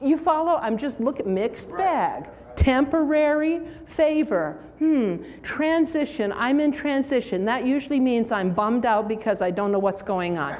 You 0.00 0.16
follow? 0.16 0.56
I'm 0.56 0.76
just 0.76 1.00
look 1.00 1.18
at 1.18 1.26
mixed 1.26 1.70
bag. 1.70 2.28
Temporary 2.54 3.62
favor. 3.86 4.58
Hmm. 4.78 5.16
Transition. 5.42 6.32
I'm 6.32 6.60
in 6.60 6.70
transition. 6.70 7.44
That 7.44 7.66
usually 7.66 7.98
means 7.98 8.30
I'm 8.30 8.52
bummed 8.52 8.86
out 8.86 9.08
because 9.08 9.42
I 9.42 9.50
don't 9.50 9.72
know 9.72 9.78
what's 9.78 10.02
going 10.02 10.38
on. 10.38 10.56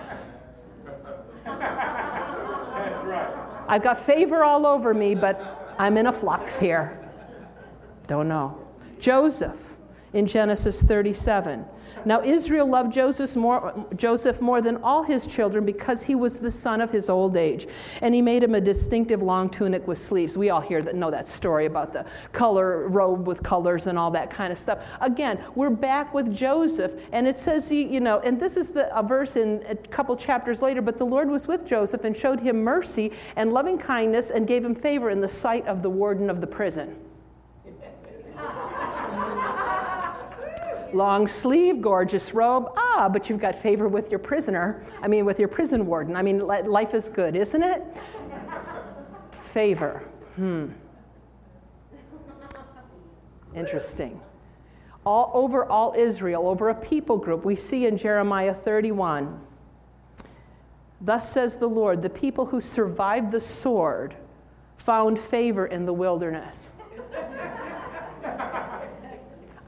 That's 1.45 3.05
right. 3.05 3.31
I've 3.69 3.83
got 3.83 3.99
favor 3.99 4.43
all 4.45 4.67
over 4.67 4.95
me, 4.95 5.15
but 5.15 5.75
I'm 5.79 5.97
in 5.97 6.07
a 6.07 6.13
flux 6.13 6.59
here. 6.59 6.99
Don't 8.07 8.29
know. 8.29 8.59
Joseph 8.99 9.77
in 10.13 10.27
Genesis 10.27 10.83
37. 10.83 11.65
Now 12.05 12.23
Israel 12.23 12.67
loved 12.67 12.93
Joseph 12.93 13.35
more, 13.37 13.87
Joseph 13.97 14.41
more 14.41 14.61
than 14.61 14.77
all 14.83 15.03
his 15.03 15.27
children 15.27 15.65
because 15.65 16.03
he 16.03 16.15
was 16.15 16.39
the 16.39 16.51
son 16.51 16.81
of 16.81 16.91
his 16.91 17.09
old 17.09 17.37
age, 17.37 17.67
and 18.01 18.15
he 18.15 18.21
made 18.21 18.43
him 18.43 18.55
a 18.55 18.61
distinctive 18.61 19.23
long 19.23 19.49
tunic 19.49 19.87
with 19.87 19.99
sleeves. 19.99 20.37
We 20.37 20.51
all 20.51 20.61
hear 20.61 20.83
that 20.83 20.95
know 20.95 21.11
that 21.11 21.29
story 21.29 21.67
about 21.67 21.93
the 21.93 22.05
color 22.33 22.89
robe 22.89 23.27
with 23.27 23.43
colors 23.43 23.87
and 23.87 23.99
all 23.99 24.11
that 24.11 24.31
kind 24.31 24.53
of 24.53 24.59
stuff. 24.59 24.87
Again, 25.01 25.43
we're 25.55 25.71
back 25.71 26.13
with 26.13 26.35
Joseph, 26.35 27.01
and 27.13 27.27
it 27.27 27.39
says 27.39 27.69
he, 27.69 27.83
you 27.83 28.01
know, 28.01 28.19
and 28.21 28.39
this 28.39 28.57
is 28.57 28.71
the 28.71 28.93
a 28.97 29.03
verse 29.03 29.37
in 29.37 29.65
a 29.69 29.75
couple 29.75 30.15
chapters 30.17 30.61
later. 30.61 30.83
But 30.83 30.99
the 30.99 31.07
Lord 31.07 31.31
was 31.31 31.49
with 31.49 31.67
Joseph 31.67 32.05
and 32.05 32.17
showed 32.17 32.41
him 32.41 32.63
mercy 32.63 33.13
and 33.37 33.53
loving 33.53 33.79
kindness 33.79 34.31
and 34.31 34.47
gave 34.47 34.65
him 34.65 34.75
favor 34.75 35.11
in 35.11 35.21
the 35.21 35.29
sight 35.29 35.67
of 35.67 35.83
the 35.83 35.91
warden 35.91 36.29
of 36.29 36.41
the 36.41 36.47
prison. 36.47 36.97
long 40.95 41.27
sleeve, 41.27 41.81
gorgeous 41.81 42.35
robe. 42.35 42.73
Ah, 42.77 43.09
but 43.13 43.29
you've 43.29 43.41
got 43.41 43.55
favor 43.55 43.89
with 43.89 44.11
your 44.11 44.19
prisoner. 44.19 44.83
I 45.01 45.09
mean, 45.09 45.25
with 45.25 45.39
your 45.39 45.49
prison 45.49 45.87
warden. 45.87 46.17
I 46.17 46.23
mean, 46.23 46.39
life 46.47 46.95
is 46.95 47.09
good, 47.09 47.37
isn't 47.37 47.63
it? 47.63 47.83
favor. 49.53 50.03
Hmm. 50.37 50.69
Interesting. 53.55 54.19
All 55.05 55.31
over 55.35 55.67
all 55.67 55.95
Israel, 55.97 56.49
over 56.49 56.71
a 56.71 56.75
people 56.75 57.19
group, 57.19 57.45
we 57.45 57.55
see 57.55 57.87
in 57.87 57.97
Jeremiah 57.97 58.55
31. 58.55 59.41
Thus 61.01 61.31
says 61.31 61.57
the 61.57 61.67
Lord, 61.67 62.01
the 62.01 62.11
people 62.11 62.47
who 62.47 62.61
survived 62.61 63.31
the 63.31 63.41
sword 63.41 64.15
found 64.77 65.19
favor 65.19 65.67
in 65.67 65.85
the 65.85 65.93
wilderness. 65.93 66.73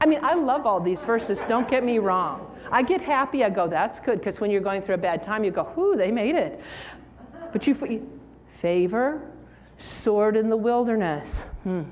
I 0.05 0.07
mean, 0.07 0.19
I 0.21 0.35
love 0.35 0.67
all 0.67 0.79
these 0.79 1.03
verses, 1.03 1.43
don't 1.45 1.67
get 1.67 1.83
me 1.83 1.97
wrong. 1.97 2.55
I 2.71 2.83
get 2.83 3.01
happy, 3.01 3.43
I 3.43 3.49
go, 3.49 3.67
that's 3.67 3.99
good, 3.99 4.19
because 4.19 4.39
when 4.39 4.51
you're 4.51 4.61
going 4.61 4.83
through 4.83 4.93
a 4.93 4.99
bad 4.99 5.23
time, 5.23 5.43
you 5.43 5.49
go, 5.49 5.63
whoo, 5.75 5.95
they 5.95 6.11
made 6.11 6.35
it. 6.35 6.61
But 7.51 7.65
you, 7.65 7.73
favor, 8.51 9.27
sword 9.77 10.37
in 10.37 10.51
the 10.51 10.57
wilderness. 10.57 11.45
Hmm. 11.63 11.85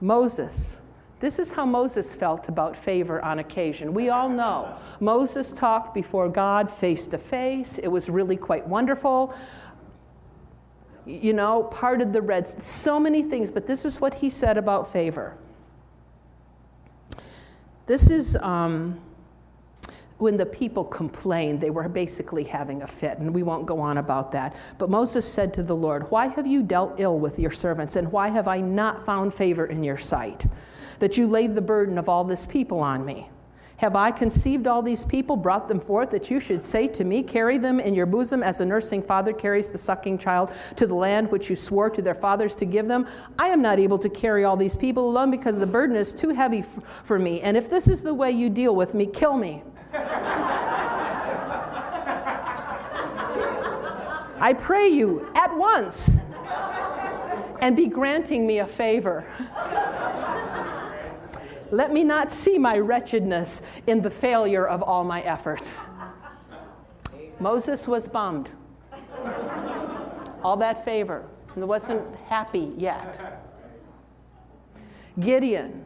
Moses. 0.00 0.80
This 1.20 1.38
is 1.38 1.52
how 1.52 1.66
Moses 1.66 2.14
felt 2.14 2.48
about 2.48 2.78
favor 2.78 3.22
on 3.22 3.40
occasion. 3.40 3.92
We 3.92 4.08
all 4.08 4.30
know 4.30 4.74
Moses 5.00 5.52
talked 5.52 5.92
before 5.92 6.30
God 6.30 6.70
face 6.70 7.06
to 7.08 7.18
face. 7.18 7.76
It 7.76 7.88
was 7.88 8.08
really 8.08 8.38
quite 8.38 8.66
wonderful. 8.66 9.34
You 11.04 11.34
know, 11.34 11.64
parted 11.64 12.14
the 12.14 12.22
Red 12.22 12.48
so 12.62 12.98
many 12.98 13.22
things, 13.22 13.50
but 13.50 13.66
this 13.66 13.84
is 13.84 14.00
what 14.00 14.14
he 14.14 14.30
said 14.30 14.56
about 14.56 14.90
favor. 14.90 15.36
This 17.90 18.08
is 18.08 18.36
um, 18.36 19.00
when 20.18 20.36
the 20.36 20.46
people 20.46 20.84
complained, 20.84 21.60
they 21.60 21.70
were 21.70 21.88
basically 21.88 22.44
having 22.44 22.82
a 22.82 22.86
fit, 22.86 23.18
and 23.18 23.34
we 23.34 23.42
won't 23.42 23.66
go 23.66 23.80
on 23.80 23.98
about 23.98 24.30
that. 24.30 24.54
But 24.78 24.90
Moses 24.90 25.26
said 25.26 25.52
to 25.54 25.64
the 25.64 25.74
Lord, 25.74 26.08
Why 26.08 26.28
have 26.28 26.46
you 26.46 26.62
dealt 26.62 27.00
ill 27.00 27.18
with 27.18 27.40
your 27.40 27.50
servants, 27.50 27.96
and 27.96 28.12
why 28.12 28.28
have 28.28 28.46
I 28.46 28.60
not 28.60 29.04
found 29.04 29.34
favor 29.34 29.66
in 29.66 29.82
your 29.82 29.96
sight, 29.96 30.46
that 31.00 31.16
you 31.16 31.26
laid 31.26 31.56
the 31.56 31.62
burden 31.62 31.98
of 31.98 32.08
all 32.08 32.22
this 32.22 32.46
people 32.46 32.78
on 32.78 33.04
me? 33.04 33.28
Have 33.80 33.96
I 33.96 34.10
conceived 34.10 34.66
all 34.66 34.82
these 34.82 35.06
people, 35.06 35.36
brought 35.36 35.66
them 35.66 35.80
forth, 35.80 36.10
that 36.10 36.30
you 36.30 36.38
should 36.38 36.62
say 36.62 36.86
to 36.88 37.02
me, 37.02 37.22
Carry 37.22 37.56
them 37.56 37.80
in 37.80 37.94
your 37.94 38.04
bosom 38.04 38.42
as 38.42 38.60
a 38.60 38.66
nursing 38.66 39.02
father 39.02 39.32
carries 39.32 39.70
the 39.70 39.78
sucking 39.78 40.18
child 40.18 40.52
to 40.76 40.86
the 40.86 40.94
land 40.94 41.32
which 41.32 41.48
you 41.48 41.56
swore 41.56 41.88
to 41.88 42.02
their 42.02 42.14
fathers 42.14 42.54
to 42.56 42.66
give 42.66 42.86
them? 42.86 43.06
I 43.38 43.48
am 43.48 43.62
not 43.62 43.78
able 43.78 43.98
to 44.00 44.10
carry 44.10 44.44
all 44.44 44.54
these 44.54 44.76
people 44.76 45.08
alone 45.08 45.30
because 45.30 45.56
the 45.56 45.66
burden 45.66 45.96
is 45.96 46.12
too 46.12 46.28
heavy 46.28 46.58
f- 46.58 46.78
for 47.04 47.18
me. 47.18 47.40
And 47.40 47.56
if 47.56 47.70
this 47.70 47.88
is 47.88 48.02
the 48.02 48.12
way 48.12 48.30
you 48.30 48.50
deal 48.50 48.76
with 48.76 48.92
me, 48.92 49.06
kill 49.06 49.38
me. 49.38 49.62
I 54.42 54.54
pray 54.58 54.88
you 54.88 55.26
at 55.34 55.56
once 55.56 56.10
and 57.62 57.74
be 57.74 57.86
granting 57.86 58.46
me 58.46 58.58
a 58.58 58.66
favor. 58.66 59.24
Let 61.70 61.92
me 61.92 62.02
not 62.04 62.32
see 62.32 62.58
my 62.58 62.78
wretchedness 62.78 63.62
in 63.86 64.02
the 64.02 64.10
failure 64.10 64.66
of 64.66 64.82
all 64.82 65.04
my 65.04 65.22
efforts. 65.22 65.78
Moses 67.38 67.86
was 67.86 68.08
bummed. 68.08 68.50
All 70.42 70.56
that 70.56 70.84
favor. 70.84 71.26
And 71.54 71.58
he 71.58 71.64
wasn't 71.64 72.02
happy 72.28 72.72
yet. 72.76 73.42
Gideon. 75.18 75.84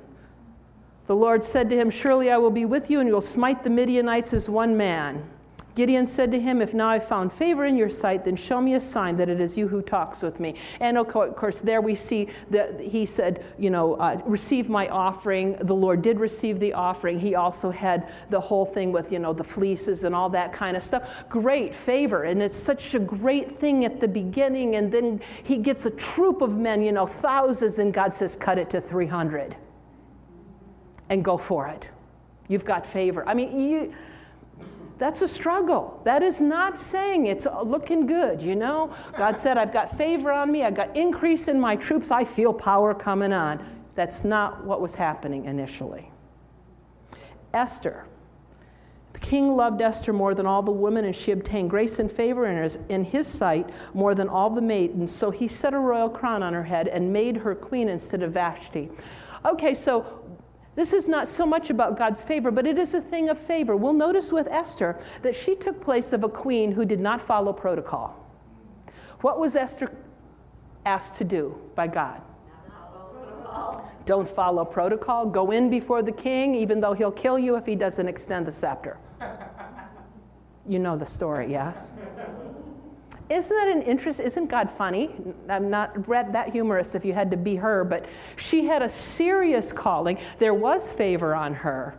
The 1.06 1.16
Lord 1.16 1.44
said 1.44 1.68
to 1.70 1.76
him, 1.76 1.90
Surely 1.90 2.30
I 2.30 2.38
will 2.38 2.50
be 2.50 2.64
with 2.64 2.90
you, 2.90 3.00
and 3.00 3.08
you'll 3.08 3.20
smite 3.20 3.62
the 3.62 3.70
Midianites 3.70 4.32
as 4.32 4.48
one 4.48 4.76
man. 4.76 5.28
Gideon 5.74 6.06
said 6.06 6.30
to 6.30 6.40
him, 6.40 6.62
If 6.62 6.72
now 6.72 6.88
I've 6.88 7.06
found 7.06 7.32
favor 7.32 7.64
in 7.64 7.76
your 7.76 7.88
sight, 7.88 8.24
then 8.24 8.36
show 8.36 8.60
me 8.60 8.74
a 8.74 8.80
sign 8.80 9.16
that 9.16 9.28
it 9.28 9.40
is 9.40 9.58
you 9.58 9.66
who 9.66 9.82
talks 9.82 10.22
with 10.22 10.38
me. 10.38 10.54
And 10.80 10.96
of 10.96 11.08
course, 11.08 11.60
there 11.60 11.80
we 11.80 11.94
see 11.94 12.28
that 12.50 12.80
he 12.80 13.04
said, 13.06 13.44
You 13.58 13.70
know, 13.70 13.94
uh, 13.94 14.20
receive 14.24 14.68
my 14.68 14.88
offering. 14.88 15.56
The 15.60 15.74
Lord 15.74 16.02
did 16.02 16.20
receive 16.20 16.60
the 16.60 16.72
offering. 16.74 17.18
He 17.18 17.34
also 17.34 17.70
had 17.70 18.08
the 18.30 18.40
whole 18.40 18.64
thing 18.64 18.92
with, 18.92 19.10
you 19.10 19.18
know, 19.18 19.32
the 19.32 19.44
fleeces 19.44 20.04
and 20.04 20.14
all 20.14 20.30
that 20.30 20.52
kind 20.52 20.76
of 20.76 20.82
stuff. 20.82 21.28
Great 21.28 21.74
favor. 21.74 22.22
And 22.22 22.40
it's 22.40 22.56
such 22.56 22.94
a 22.94 23.00
great 23.00 23.58
thing 23.58 23.84
at 23.84 23.98
the 23.98 24.08
beginning. 24.08 24.76
And 24.76 24.92
then 24.92 25.20
he 25.42 25.58
gets 25.58 25.86
a 25.86 25.90
troop 25.90 26.40
of 26.40 26.56
men, 26.56 26.82
you 26.82 26.92
know, 26.92 27.06
thousands, 27.06 27.78
and 27.78 27.92
God 27.92 28.14
says, 28.14 28.36
Cut 28.36 28.58
it 28.58 28.70
to 28.70 28.80
300 28.80 29.56
and 31.08 31.24
go 31.24 31.36
for 31.36 31.66
it. 31.66 31.88
You've 32.48 32.64
got 32.64 32.86
favor. 32.86 33.26
I 33.26 33.34
mean, 33.34 33.60
you 33.60 33.94
that's 34.98 35.22
a 35.22 35.28
struggle. 35.28 36.00
That 36.04 36.22
is 36.22 36.40
not 36.40 36.78
saying 36.78 37.26
it's 37.26 37.46
looking 37.64 38.06
good, 38.06 38.40
you 38.40 38.54
know? 38.54 38.94
God 39.16 39.36
said, 39.38 39.58
I've 39.58 39.72
got 39.72 39.96
favor 39.96 40.30
on 40.30 40.52
me, 40.52 40.62
I've 40.62 40.74
got 40.74 40.96
increase 40.96 41.48
in 41.48 41.60
my 41.60 41.76
troops, 41.76 42.10
I 42.10 42.24
feel 42.24 42.52
power 42.52 42.94
coming 42.94 43.32
on. 43.32 43.64
That's 43.94 44.24
not 44.24 44.64
what 44.64 44.80
was 44.80 44.94
happening 44.94 45.44
initially. 45.44 46.10
Esther. 47.52 48.04
The 49.12 49.20
king 49.20 49.54
loved 49.54 49.80
Esther 49.80 50.12
more 50.12 50.34
than 50.34 50.44
all 50.44 50.62
the 50.62 50.72
women, 50.72 51.04
and 51.04 51.14
she 51.14 51.30
obtained 51.30 51.70
grace 51.70 52.00
and 52.00 52.10
favor 52.10 52.46
in 52.46 52.60
his, 52.60 52.78
in 52.88 53.04
his 53.04 53.28
sight 53.28 53.70
more 53.94 54.12
than 54.12 54.28
all 54.28 54.50
the 54.50 54.60
maidens. 54.60 55.14
So 55.14 55.30
he 55.30 55.46
set 55.46 55.72
a 55.72 55.78
royal 55.78 56.08
crown 56.08 56.42
on 56.42 56.52
her 56.52 56.64
head 56.64 56.88
and 56.88 57.12
made 57.12 57.36
her 57.36 57.54
queen 57.54 57.88
instead 57.88 58.22
of 58.22 58.32
Vashti. 58.32 58.90
Okay, 59.44 59.74
so 59.74 60.23
this 60.76 60.92
is 60.92 61.06
not 61.08 61.28
so 61.28 61.46
much 61.46 61.70
about 61.70 61.98
God's 61.98 62.22
favor, 62.24 62.50
but 62.50 62.66
it 62.66 62.78
is 62.78 62.94
a 62.94 63.00
thing 63.00 63.28
of 63.28 63.38
favor. 63.38 63.76
We'll 63.76 63.92
notice 63.92 64.32
with 64.32 64.48
Esther 64.48 64.98
that 65.22 65.34
she 65.34 65.54
took 65.54 65.80
place 65.80 66.12
of 66.12 66.24
a 66.24 66.28
queen 66.28 66.72
who 66.72 66.84
did 66.84 67.00
not 67.00 67.20
follow 67.20 67.52
protocol. 67.52 68.20
What 69.20 69.38
was 69.38 69.56
Esther 69.56 69.90
asked 70.84 71.16
to 71.16 71.24
do 71.24 71.58
by 71.74 71.86
God? 71.86 72.20
Don't 74.04 74.28
follow 74.28 74.64
protocol. 74.64 75.26
Go 75.26 75.50
in 75.50 75.70
before 75.70 76.02
the 76.02 76.12
king, 76.12 76.54
even 76.54 76.80
though 76.80 76.92
he'll 76.92 77.12
kill 77.12 77.38
you 77.38 77.56
if 77.56 77.64
he 77.64 77.74
doesn't 77.74 78.06
extend 78.06 78.44
the 78.46 78.52
scepter. 78.52 78.98
You 80.66 80.78
know 80.78 80.96
the 80.96 81.06
story, 81.06 81.50
yes? 81.50 81.92
Isn't 83.34 83.56
that 83.56 83.66
an 83.66 83.82
interest? 83.82 84.20
Isn't 84.20 84.46
God 84.46 84.70
funny? 84.70 85.10
I'm 85.48 85.68
not 85.68 86.04
that 86.04 86.50
humorous 86.50 86.94
if 86.94 87.04
you 87.04 87.12
had 87.12 87.32
to 87.32 87.36
be 87.36 87.56
her, 87.56 87.82
but 87.82 88.06
she 88.36 88.64
had 88.64 88.80
a 88.80 88.88
serious 88.88 89.72
calling. 89.72 90.18
There 90.38 90.54
was 90.54 90.92
favor 90.92 91.34
on 91.34 91.52
her. 91.52 91.98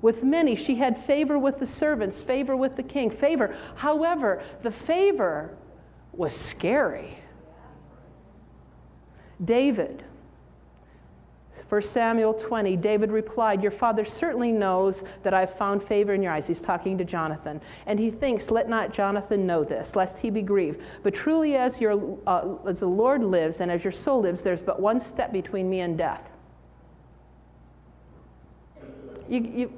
With 0.00 0.22
many, 0.22 0.54
she 0.54 0.76
had 0.76 0.96
favor 0.96 1.40
with 1.40 1.58
the 1.58 1.66
servants, 1.66 2.22
favor 2.22 2.56
with 2.56 2.76
the 2.76 2.84
king, 2.84 3.10
favor. 3.10 3.56
However, 3.74 4.44
the 4.62 4.70
favor 4.70 5.56
was 6.12 6.36
scary. 6.36 7.18
David, 9.44 10.04
1 11.68 11.82
Samuel 11.82 12.34
20, 12.34 12.76
David 12.76 13.10
replied, 13.10 13.62
Your 13.62 13.70
father 13.70 14.04
certainly 14.04 14.52
knows 14.52 15.04
that 15.22 15.34
I've 15.34 15.52
found 15.52 15.82
favor 15.82 16.14
in 16.14 16.22
your 16.22 16.32
eyes. 16.32 16.46
He's 16.46 16.62
talking 16.62 16.96
to 16.98 17.04
Jonathan. 17.04 17.60
And 17.86 17.98
he 17.98 18.10
thinks, 18.10 18.50
Let 18.50 18.68
not 18.68 18.92
Jonathan 18.92 19.46
know 19.46 19.64
this, 19.64 19.96
lest 19.96 20.20
he 20.20 20.30
be 20.30 20.42
grieved. 20.42 20.80
But 21.02 21.14
truly, 21.14 21.56
as, 21.56 21.80
your, 21.80 22.18
uh, 22.26 22.56
as 22.66 22.80
the 22.80 22.86
Lord 22.86 23.22
lives 23.22 23.60
and 23.60 23.70
as 23.70 23.84
your 23.84 23.92
soul 23.92 24.22
lives, 24.22 24.42
there's 24.42 24.62
but 24.62 24.80
one 24.80 25.00
step 25.00 25.32
between 25.32 25.68
me 25.68 25.80
and 25.80 25.96
death. 25.96 26.30
You, 29.28 29.40
you, 29.40 29.72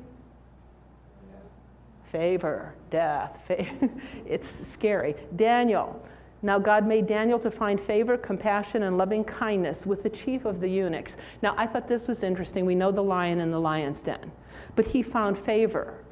favor, 2.05 2.75
death. 2.91 3.51
It's 4.27 4.47
scary. 4.47 5.15
Daniel. 5.37 6.03
Now, 6.41 6.59
God 6.59 6.87
made 6.87 7.07
Daniel 7.07 7.39
to 7.41 7.51
find 7.51 7.81
favor, 7.81 8.17
compassion, 8.17 8.85
and 8.85 8.97
loving 8.97 9.25
kindness 9.25 9.87
with 9.87 10.05
the 10.05 10.11
chief 10.11 10.45
of 10.45 10.61
the 10.61 10.69
eunuchs. 10.69 11.17
Now, 11.43 11.55
I 11.57 11.67
thought 11.67 11.89
this 11.89 12.07
was 12.07 12.23
interesting. 12.23 12.65
We 12.65 12.77
know 12.77 12.93
the 12.93 13.03
lion 13.03 13.41
in 13.41 13.51
the 13.51 13.61
lion's 13.61 14.03
den, 14.03 14.31
but 14.77 14.87
he 14.87 15.03
found 15.03 15.37
favor 15.37 16.05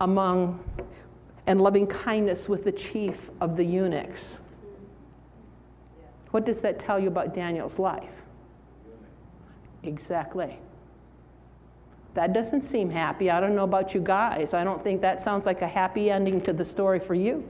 among 0.00 0.62
and 1.46 1.60
loving 1.60 1.86
kindness 1.86 2.48
with 2.48 2.64
the 2.64 2.72
chief 2.72 3.30
of 3.40 3.56
the 3.56 3.64
eunuchs. 3.64 4.38
What 6.32 6.44
does 6.44 6.60
that 6.62 6.78
tell 6.78 6.98
you 6.98 7.08
about 7.08 7.32
Daniel's 7.32 7.78
life? 7.78 8.22
Exactly. 9.82 10.58
That 12.14 12.32
doesn't 12.32 12.62
seem 12.62 12.90
happy. 12.90 13.30
I 13.30 13.40
don't 13.40 13.54
know 13.54 13.64
about 13.64 13.94
you 13.94 14.00
guys. 14.00 14.52
I 14.52 14.64
don't 14.64 14.82
think 14.82 15.00
that 15.02 15.20
sounds 15.20 15.46
like 15.46 15.62
a 15.62 15.68
happy 15.68 16.10
ending 16.10 16.40
to 16.42 16.52
the 16.52 16.64
story 16.64 16.98
for 16.98 17.14
you. 17.14 17.48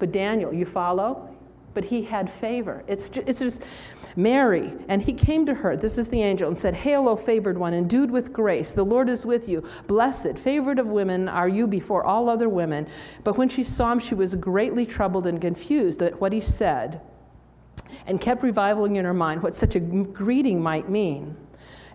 But 0.00 0.10
Daniel, 0.10 0.52
you 0.52 0.64
follow? 0.64 1.28
But 1.72 1.84
he 1.84 2.02
had 2.02 2.28
favor. 2.28 2.82
It's 2.88 3.08
just, 3.08 3.28
it's 3.28 3.38
just 3.38 3.62
Mary, 4.16 4.72
and 4.88 5.00
he 5.00 5.12
came 5.12 5.46
to 5.46 5.54
her, 5.54 5.76
this 5.76 5.98
is 5.98 6.08
the 6.08 6.20
angel, 6.20 6.48
and 6.48 6.58
said, 6.58 6.74
Hail, 6.74 7.08
O 7.08 7.14
favored 7.14 7.56
one, 7.56 7.72
endued 7.72 8.10
with 8.10 8.32
grace, 8.32 8.72
the 8.72 8.84
Lord 8.84 9.08
is 9.08 9.24
with 9.24 9.48
you. 9.48 9.64
Blessed, 9.86 10.36
favored 10.36 10.80
of 10.80 10.88
women 10.88 11.28
are 11.28 11.48
you 11.48 11.68
before 11.68 12.04
all 12.04 12.28
other 12.28 12.48
women. 12.48 12.88
But 13.22 13.38
when 13.38 13.48
she 13.48 13.62
saw 13.62 13.92
him, 13.92 14.00
she 14.00 14.16
was 14.16 14.34
greatly 14.34 14.84
troubled 14.84 15.28
and 15.28 15.40
confused 15.40 16.02
at 16.02 16.20
what 16.20 16.32
he 16.32 16.40
said, 16.40 17.00
and 18.04 18.20
kept 18.20 18.42
reviling 18.42 18.96
in 18.96 19.04
her 19.04 19.14
mind 19.14 19.44
what 19.44 19.54
such 19.54 19.76
a 19.76 19.80
greeting 19.80 20.60
might 20.60 20.88
mean. 20.88 21.36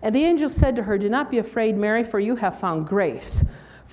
And 0.00 0.14
the 0.14 0.24
angel 0.24 0.48
said 0.48 0.76
to 0.76 0.84
her, 0.84 0.96
Do 0.96 1.10
not 1.10 1.30
be 1.30 1.38
afraid, 1.38 1.76
Mary, 1.76 2.04
for 2.04 2.20
you 2.20 2.36
have 2.36 2.58
found 2.58 2.86
grace 2.86 3.44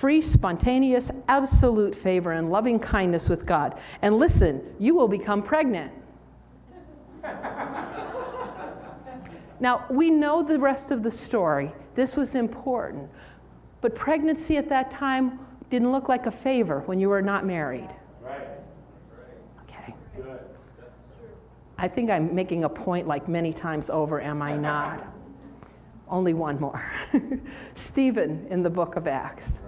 free, 0.03 0.19
spontaneous, 0.19 1.11
absolute 1.29 1.95
favor 1.95 2.33
and 2.33 2.51
loving 2.51 2.77
kindness 2.77 3.29
with 3.29 3.45
God. 3.45 3.79
And 4.01 4.17
listen, 4.17 4.61
you 4.77 4.95
will 4.95 5.07
become 5.07 5.41
pregnant. 5.41 5.93
Now, 9.61 9.85
we 9.89 10.09
know 10.09 10.43
the 10.43 10.59
rest 10.59 10.91
of 10.91 11.03
the 11.03 11.09
story. 11.09 11.71
This 11.95 12.17
was 12.17 12.35
important. 12.35 13.09
But 13.79 13.95
pregnancy 13.95 14.57
at 14.57 14.67
that 14.67 14.91
time 14.91 15.39
didn't 15.69 15.93
look 15.93 16.09
like 16.09 16.25
a 16.25 16.31
favor 16.31 16.81
when 16.81 16.99
you 16.99 17.07
were 17.07 17.21
not 17.21 17.45
married. 17.45 17.87
Right. 18.21 18.49
Okay. 19.61 19.95
Good. 20.17 20.39
I 21.77 21.87
think 21.87 22.09
I'm 22.09 22.35
making 22.35 22.65
a 22.65 22.69
point 22.69 23.07
like 23.07 23.29
many 23.29 23.53
times 23.53 23.89
over, 23.89 24.19
am 24.19 24.41
I 24.41 24.57
not? 24.57 25.07
Only 26.09 26.33
one 26.33 26.59
more. 26.59 26.83
Stephen 27.75 28.45
in 28.49 28.63
the 28.63 28.69
book 28.69 28.97
of 28.97 29.07
Acts. 29.07 29.61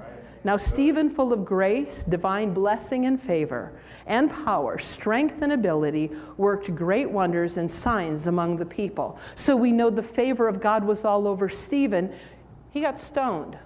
Now, 0.46 0.58
Stephen, 0.58 1.10
full 1.10 1.34
of 1.34 1.44
grace, 1.44 2.04
divine 2.04 2.54
blessing, 2.54 3.08
and 3.08 3.20
favor, 3.20 3.74
and 4.06 4.30
power, 4.30 4.78
strength, 4.78 5.42
and 5.42 5.52
ability, 5.52 6.12
worked 6.38 6.74
great 6.76 7.10
wonders 7.10 7.58
and 7.58 7.70
signs 7.70 8.28
among 8.28 8.58
the 8.58 8.66
people. 8.66 9.18
So 9.34 9.56
we 9.56 9.72
know 9.72 9.90
the 9.90 10.04
favor 10.04 10.48
of 10.48 10.62
God 10.62 10.84
was 10.84 11.04
all 11.04 11.28
over 11.28 11.50
Stephen. 11.50 12.14
He 12.70 12.82
got 12.82 13.00
stoned. 13.00 13.58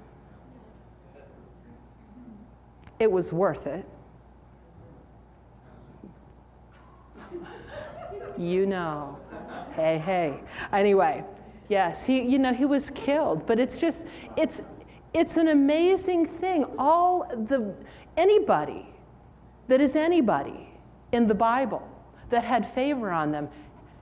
It 2.98 3.12
was 3.12 3.34
worth 3.34 3.68
it. 3.68 3.86
You 8.38 8.66
know. 8.66 9.20
Hey, 9.76 9.98
hey. 9.98 10.40
Anyway, 10.72 11.26
yes, 11.68 12.06
he, 12.06 12.22
you 12.22 12.40
know, 12.40 12.54
he 12.54 12.64
was 12.64 12.90
killed, 12.92 13.46
but 13.46 13.60
it's 13.60 13.82
just, 13.82 14.06
it's, 14.38 14.62
it's 15.20 15.36
an 15.36 15.50
amazing 15.50 16.26
thing. 16.26 16.66
All 16.78 17.28
the, 17.28 17.76
anybody 18.16 18.88
that 19.68 19.82
is 19.82 19.98
anybody 19.98 20.70
in 21.12 21.28
the 21.28 21.36
Bible 21.36 21.86
that 22.30 22.46
had 22.46 22.66
favor 22.68 23.12
on 23.12 23.32
them 23.32 23.50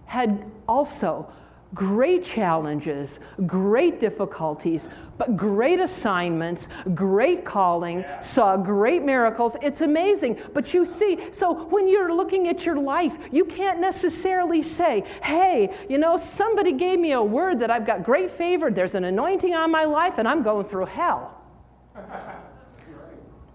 had 0.06 0.50
also 0.68 1.32
great 1.74 2.24
challenges, 2.24 3.20
great 3.46 4.00
difficulties, 4.00 4.90
but 5.18 5.36
great 5.36 5.80
assignments, 5.80 6.68
great 6.94 7.44
calling, 7.44 8.06
saw 8.22 8.56
great 8.56 9.04
miracles. 9.04 9.56
It's 9.62 9.82
amazing. 9.82 10.40
But 10.54 10.74
you 10.74 10.86
see, 10.86 11.20
so 11.32 11.66
when 11.66 11.88
you're 11.88 12.14
looking 12.14 12.48
at 12.48 12.66
your 12.66 12.78
life, 12.78 13.18
you 13.32 13.46
can't 13.46 13.80
necessarily 13.80 14.62
say, 14.62 15.04
hey, 15.24 15.74
you 15.90 15.98
know, 15.98 16.18
somebody 16.18 16.72
gave 16.72 17.00
me 17.00 17.12
a 17.12 17.22
word 17.22 17.60
that 17.60 17.70
I've 17.70 17.86
got 17.86 18.04
great 18.04 18.32
favor, 18.32 18.72
there's 18.72 18.96
an 18.96 19.04
anointing 19.04 19.54
on 19.54 19.72
my 19.72 19.84
life, 19.84 20.18
and 20.18 20.28
I'm 20.28 20.42
going 20.42 20.66
through 20.66 20.86
hell. 20.86 21.34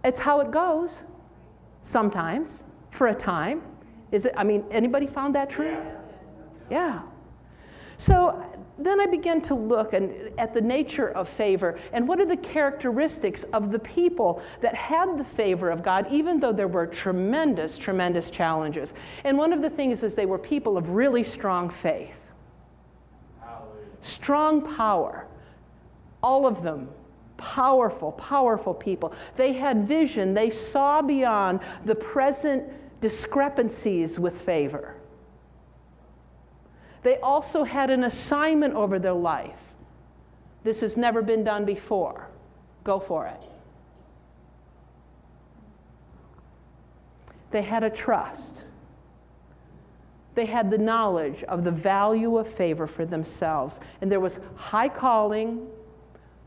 It's 0.05 0.19
how 0.19 0.41
it 0.41 0.51
goes 0.51 1.05
sometimes 1.83 2.65
for 2.91 3.09
a 3.09 3.15
time. 3.15 3.63
Is 4.11 4.27
it, 4.27 4.35
I 4.37 4.45
mean, 4.45 4.65
anybody 4.71 5.07
found 5.07 5.35
that 5.35 5.49
true? 5.49 5.71
Yeah. 5.71 5.93
yeah. 6.71 7.03
So 8.03 8.45
then 8.79 9.01
I 9.01 9.07
began 9.07 9.41
to 9.43 9.55
look 9.55 9.93
and, 9.93 10.33
at 10.37 10.53
the 10.53 10.61
nature 10.61 11.11
of 11.11 11.29
favor 11.29 11.79
and 11.93 12.09
what 12.09 12.19
are 12.19 12.27
the 12.27 12.37
characteristics 12.37 13.45
of 13.53 13.71
the 13.71 13.79
people 13.79 14.43
that 14.61 14.75
had 14.75 15.17
the 15.17 15.23
favor 15.23 15.71
of 15.71 15.85
God, 15.85 16.09
even 16.11 16.41
though 16.41 16.53
there 16.53 16.67
were 16.67 16.89
tremendous, 16.89 17.79
tremendous 17.79 18.29
challenges. 18.29 18.95
And 19.23 19.39
one 19.39 19.53
of 19.53 19.63
the 19.63 19.71
things 19.71 20.03
is 20.03 20.17
they 20.17 20.27
were 20.27 20.37
people 20.37 20.77
of 20.77 20.89
really 20.91 21.23
strong 21.23 21.71
faith, 21.71 22.33
Hallelujah. 23.41 23.87
strong 24.01 24.75
power. 24.75 25.29
All 26.25 26.45
of 26.45 26.65
them 26.65 26.89
powerful, 27.37 28.11
powerful 28.13 28.75
people. 28.75 29.15
They 29.37 29.53
had 29.53 29.87
vision, 29.87 30.35
they 30.35 30.51
saw 30.51 31.03
beyond 31.03 31.61
the 31.85 31.95
present 31.95 32.65
discrepancies 33.01 34.19
with 34.19 34.41
favor. 34.41 34.97
They 37.03 37.19
also 37.19 37.65
had 37.65 37.91
an 37.91 38.05
assignment 38.05 38.75
over 38.75 38.99
their 38.99 39.13
life. 39.13 39.75
This 40.63 40.81
has 40.81 40.97
never 40.97 41.23
been 41.23 41.43
done 41.43 41.65
before. 41.65 42.29
Go 42.85 43.01
for 43.01 43.27
it. 43.27 43.43
They 47.51 47.63
had 47.63 47.83
a 47.83 47.91
trust. 47.91 48.67
They 50.35 50.47
had 50.47 50.71
the 50.71 50.79
knowledge 50.79 51.43
of 51.45 51.65
the 51.65 51.71
value 51.71 52.39
of 52.39 52.49
favor 52.49 52.87
for 52.87 53.05
themselves. 53.05 53.81
And 54.01 54.11
there 54.11 54.21
was 54.21 54.41
high 54.57 54.89
calling, 54.89 55.69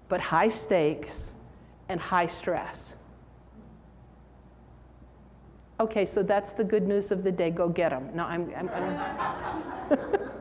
but 0.09 0.19
high 0.19 0.49
stakes 0.49 1.33
and 1.89 1.99
high 1.99 2.25
stress. 2.25 2.95
Okay, 5.79 6.05
so 6.05 6.23
that's 6.23 6.53
the 6.53 6.63
good 6.63 6.87
news 6.87 7.11
of 7.11 7.23
the 7.23 7.31
day. 7.31 7.51
Go 7.51 7.67
get 7.67 7.89
them. 7.89 8.09
No, 8.15 8.23
I'm. 8.23 8.51
I'm, 8.55 8.69
I'm 8.69 10.19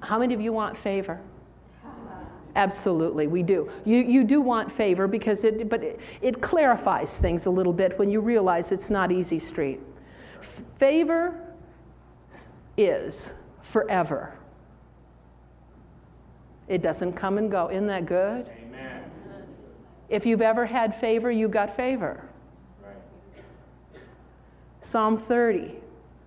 How 0.00 0.18
many 0.18 0.34
of 0.34 0.40
you 0.40 0.52
want 0.52 0.76
favor? 0.76 1.20
Absolutely, 2.56 3.26
we 3.26 3.42
do. 3.42 3.68
You, 3.84 3.96
you 3.96 4.22
do 4.22 4.40
want 4.40 4.70
favor 4.70 5.08
because 5.08 5.42
it, 5.42 5.68
but 5.68 5.82
it, 5.82 6.00
it 6.22 6.40
clarifies 6.40 7.18
things 7.18 7.46
a 7.46 7.50
little 7.50 7.72
bit 7.72 7.98
when 7.98 8.08
you 8.08 8.20
realize 8.20 8.70
it's 8.70 8.90
not 8.90 9.10
easy 9.10 9.40
street. 9.40 9.80
Favor 10.76 11.40
is 12.76 13.32
forever. 13.62 14.38
It 16.68 16.80
doesn't 16.80 17.14
come 17.14 17.38
and 17.38 17.50
go. 17.50 17.70
Isn't 17.70 17.88
that 17.88 18.06
good? 18.06 18.48
Amen. 18.48 19.02
If 20.08 20.24
you've 20.24 20.42
ever 20.42 20.66
had 20.66 20.94
favor, 20.94 21.30
you 21.30 21.48
got 21.48 21.74
favor. 21.74 22.28
Right. 22.82 24.02
Psalm 24.80 25.16
30. 25.16 25.76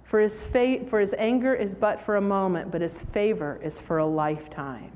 For 0.07 0.21
his, 0.21 0.45
fa- 0.45 0.85
for 0.87 1.01
his 1.01 1.13
anger 1.17 1.53
is 1.53 1.75
but 1.75 1.99
for 1.99 2.15
a 2.15 2.21
moment, 2.21 2.71
but 2.71 2.79
his 2.79 3.03
favor 3.03 3.59
is 3.61 3.81
for 3.81 3.97
a 3.97 4.05
lifetime. 4.05 4.91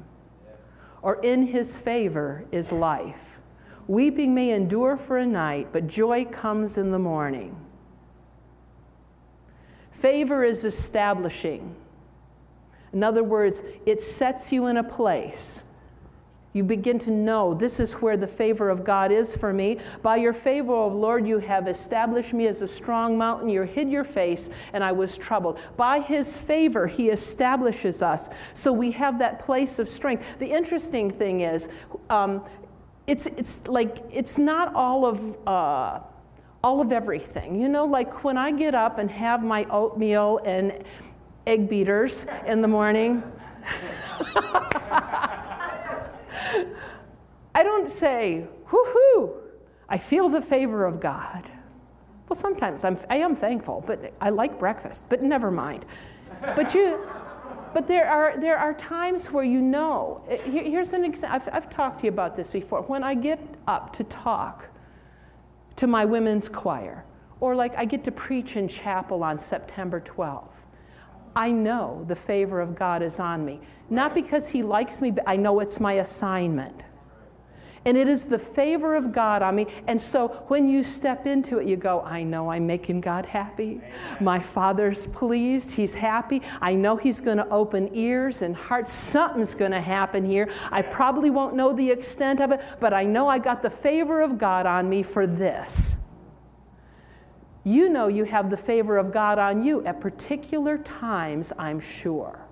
Or 1.01 1.15
in 1.21 1.47
his 1.47 1.77
favor 1.77 2.45
is 2.49 2.71
life. 2.71 3.41
Weeping 3.87 4.33
may 4.33 4.51
endure 4.51 4.95
for 4.95 5.17
a 5.17 5.25
night, 5.25 5.67
but 5.73 5.87
joy 5.87 6.23
comes 6.23 6.77
in 6.77 6.91
the 6.91 6.99
morning. 6.99 7.57
Favor 9.91 10.45
is 10.45 10.63
establishing. 10.63 11.75
In 12.93 13.03
other 13.03 13.23
words, 13.23 13.63
it 13.85 14.01
sets 14.01 14.53
you 14.53 14.67
in 14.67 14.77
a 14.77 14.83
place. 14.83 15.65
You 16.53 16.63
begin 16.63 16.99
to 16.99 17.11
know 17.11 17.53
this 17.53 17.79
is 17.79 17.93
where 17.93 18.17
the 18.17 18.27
favor 18.27 18.69
of 18.69 18.83
God 18.83 19.11
is 19.11 19.35
for 19.35 19.53
me. 19.53 19.77
By 20.01 20.17
your 20.17 20.33
favor, 20.33 20.73
O 20.73 20.87
Lord, 20.87 21.25
you 21.25 21.37
have 21.39 21.67
established 21.67 22.33
me 22.33 22.47
as 22.47 22.61
a 22.61 22.67
strong 22.67 23.17
mountain. 23.17 23.47
You 23.47 23.61
hid 23.61 23.89
your 23.89 24.03
face, 24.03 24.49
and 24.73 24.83
I 24.83 24.91
was 24.91 25.17
troubled. 25.17 25.59
By 25.77 25.99
his 25.99 26.37
favor, 26.37 26.87
he 26.87 27.09
establishes 27.09 28.01
us. 28.01 28.29
So 28.53 28.73
we 28.73 28.91
have 28.91 29.17
that 29.19 29.39
place 29.39 29.79
of 29.79 29.87
strength. 29.87 30.39
The 30.39 30.51
interesting 30.51 31.09
thing 31.09 31.41
is, 31.41 31.69
um, 32.09 32.43
it's, 33.07 33.27
it's 33.27 33.67
like, 33.67 33.97
it's 34.11 34.37
not 34.37 34.73
all 34.75 35.05
of. 35.05 35.47
Uh, 35.47 35.99
all 36.63 36.79
of 36.79 36.93
everything. 36.93 37.59
You 37.59 37.69
know, 37.69 37.85
like 37.85 38.23
when 38.23 38.37
I 38.37 38.51
get 38.51 38.75
up 38.75 38.99
and 38.99 39.09
have 39.09 39.43
my 39.43 39.63
oatmeal 39.71 40.39
and 40.45 40.83
egg 41.47 41.67
beaters 41.67 42.27
in 42.45 42.61
the 42.61 42.67
morning. 42.67 43.23
I 47.55 47.63
don't 47.63 47.91
say, 47.91 48.47
whoo 48.71 49.33
I 49.89 49.97
feel 49.97 50.29
the 50.29 50.41
favor 50.41 50.85
of 50.85 51.01
God. 51.01 51.49
Well, 52.29 52.37
sometimes 52.37 52.85
I'm, 52.85 52.97
I 53.09 53.17
am 53.17 53.35
thankful, 53.35 53.83
but 53.85 54.13
I 54.21 54.29
like 54.29 54.57
breakfast, 54.57 55.03
but 55.09 55.21
never 55.21 55.51
mind. 55.51 55.85
But 56.55 56.73
you, 56.73 57.05
but 57.73 57.87
there 57.87 58.09
are, 58.09 58.37
there 58.37 58.57
are 58.57 58.73
times 58.73 59.31
where 59.31 59.43
you 59.43 59.61
know. 59.61 60.23
Eh, 60.29 60.37
here's 60.37 60.93
an 60.93 61.03
example. 61.03 61.35
I've, 61.35 61.63
I've 61.63 61.69
talked 61.69 61.99
to 61.99 62.05
you 62.05 62.11
about 62.11 62.37
this 62.37 62.51
before. 62.51 62.83
When 62.83 63.03
I 63.03 63.15
get 63.15 63.39
up 63.67 63.91
to 63.93 64.05
talk 64.05 64.69
to 65.75 65.87
my 65.87 66.05
women's 66.05 66.47
choir, 66.47 67.03
or 67.41 67.53
like 67.53 67.75
I 67.75 67.83
get 67.83 68.05
to 68.05 68.11
preach 68.11 68.55
in 68.55 68.69
chapel 68.69 69.23
on 69.23 69.39
September 69.39 69.99
12th, 69.99 70.60
I 71.35 71.51
know 71.51 72.03
the 72.07 72.15
favor 72.15 72.59
of 72.59 72.75
God 72.75 73.01
is 73.01 73.19
on 73.19 73.45
me. 73.45 73.61
Not 73.89 74.13
because 74.13 74.49
He 74.49 74.63
likes 74.63 75.01
me, 75.01 75.11
but 75.11 75.23
I 75.27 75.35
know 75.35 75.59
it's 75.59 75.79
my 75.79 75.93
assignment. 75.93 76.85
And 77.83 77.97
it 77.97 78.07
is 78.07 78.25
the 78.25 78.37
favor 78.37 78.95
of 78.95 79.11
God 79.11 79.41
on 79.41 79.55
me. 79.55 79.65
And 79.87 79.99
so 79.99 80.27
when 80.49 80.67
you 80.67 80.83
step 80.83 81.25
into 81.25 81.57
it, 81.57 81.67
you 81.67 81.77
go, 81.77 82.01
I 82.01 82.21
know 82.21 82.51
I'm 82.51 82.67
making 82.67 83.01
God 83.01 83.25
happy. 83.25 83.81
My 84.19 84.37
Father's 84.37 85.07
pleased. 85.07 85.71
He's 85.71 85.93
happy. 85.93 86.43
I 86.61 86.75
know 86.75 86.95
He's 86.95 87.19
going 87.19 87.37
to 87.37 87.49
open 87.49 87.89
ears 87.93 88.43
and 88.43 88.55
hearts. 88.55 88.93
Something's 88.93 89.55
going 89.55 89.71
to 89.71 89.81
happen 89.81 90.23
here. 90.23 90.51
I 90.71 90.83
probably 90.83 91.31
won't 91.31 91.55
know 91.55 91.73
the 91.73 91.89
extent 91.89 92.39
of 92.39 92.51
it, 92.51 92.61
but 92.79 92.93
I 92.93 93.03
know 93.03 93.27
I 93.27 93.39
got 93.39 93.63
the 93.63 93.69
favor 93.69 94.21
of 94.21 94.37
God 94.37 94.67
on 94.67 94.87
me 94.87 95.01
for 95.01 95.25
this. 95.25 95.97
You 97.63 97.89
know 97.89 98.07
you 98.07 98.23
have 98.23 98.49
the 98.49 98.57
favor 98.57 98.97
of 98.97 99.11
God 99.11 99.37
on 99.37 99.63
you 99.63 99.83
at 99.85 100.01
particular 100.01 100.77
times, 100.79 101.53
I'm 101.59 101.79
sure. 101.79 102.47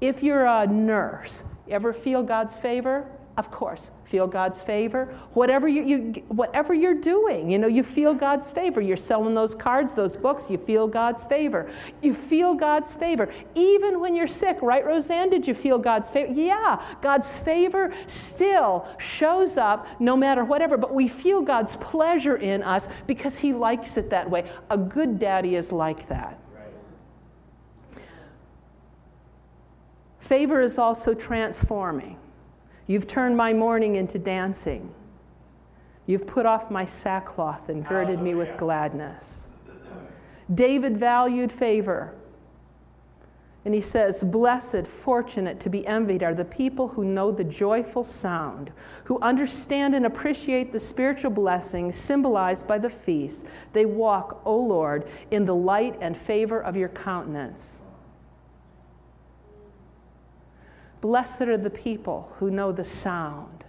If 0.00 0.22
you're 0.22 0.44
a 0.44 0.66
nurse, 0.66 1.42
ever 1.68 1.92
feel 1.92 2.22
God's 2.22 2.58
favor? 2.58 3.10
Of 3.36 3.50
course, 3.50 3.90
feel 4.04 4.26
God's 4.26 4.62
favor. 4.62 5.14
Whatever, 5.34 5.68
you, 5.68 5.82
you, 5.82 5.98
whatever 6.28 6.72
you're 6.72 6.94
doing, 6.94 7.50
you 7.50 7.58
know, 7.58 7.66
you 7.66 7.82
feel 7.82 8.14
God's 8.14 8.50
favor. 8.50 8.80
You're 8.80 8.96
selling 8.96 9.34
those 9.34 9.54
cards, 9.54 9.92
those 9.92 10.16
books, 10.16 10.48
you 10.48 10.56
feel 10.56 10.88
God's 10.88 11.22
favor. 11.22 11.70
You 12.00 12.14
feel 12.14 12.54
God's 12.54 12.94
favor. 12.94 13.28
Even 13.54 14.00
when 14.00 14.14
you're 14.14 14.26
sick, 14.26 14.62
right, 14.62 14.86
Roseanne? 14.86 15.28
Did 15.28 15.46
you 15.46 15.52
feel 15.52 15.76
God's 15.76 16.08
favor? 16.08 16.32
Yeah, 16.32 16.82
God's 17.02 17.36
favor 17.36 17.92
still 18.06 18.88
shows 18.96 19.58
up 19.58 19.86
no 20.00 20.16
matter 20.16 20.42
whatever, 20.42 20.78
but 20.78 20.94
we 20.94 21.06
feel 21.06 21.42
God's 21.42 21.76
pleasure 21.76 22.36
in 22.36 22.62
us 22.62 22.88
because 23.06 23.38
He 23.38 23.52
likes 23.52 23.98
it 23.98 24.08
that 24.08 24.30
way. 24.30 24.50
A 24.70 24.78
good 24.78 25.18
daddy 25.18 25.56
is 25.56 25.72
like 25.72 26.08
that. 26.08 26.38
Favor 30.20 30.62
is 30.62 30.78
also 30.78 31.12
transforming. 31.12 32.16
You've 32.86 33.06
turned 33.06 33.36
my 33.36 33.52
mourning 33.52 33.96
into 33.96 34.18
dancing. 34.18 34.94
You've 36.06 36.26
put 36.26 36.46
off 36.46 36.70
my 36.70 36.84
sackcloth 36.84 37.68
and 37.68 37.86
girded 37.86 38.22
me 38.22 38.34
with 38.34 38.56
gladness. 38.56 39.48
David 40.54 40.96
valued 40.96 41.52
favor. 41.52 42.14
And 43.64 43.74
he 43.74 43.80
says, 43.80 44.22
Blessed, 44.22 44.86
fortunate, 44.86 45.58
to 45.58 45.68
be 45.68 45.84
envied 45.88 46.22
are 46.22 46.34
the 46.34 46.44
people 46.44 46.86
who 46.86 47.04
know 47.04 47.32
the 47.32 47.42
joyful 47.42 48.04
sound, 48.04 48.70
who 49.02 49.18
understand 49.18 49.96
and 49.96 50.06
appreciate 50.06 50.70
the 50.70 50.78
spiritual 50.78 51.32
blessings 51.32 51.96
symbolized 51.96 52.68
by 52.68 52.78
the 52.78 52.88
feast. 52.88 53.46
They 53.72 53.84
walk, 53.84 54.40
O 54.44 54.56
Lord, 54.56 55.08
in 55.32 55.44
the 55.44 55.54
light 55.56 55.98
and 56.00 56.16
favor 56.16 56.60
of 56.60 56.76
your 56.76 56.90
countenance. 56.90 57.80
Blessed 61.00 61.42
are 61.42 61.58
the 61.58 61.70
people 61.70 62.32
who 62.38 62.50
know 62.50 62.72
the 62.72 62.84
sound. 62.84 63.64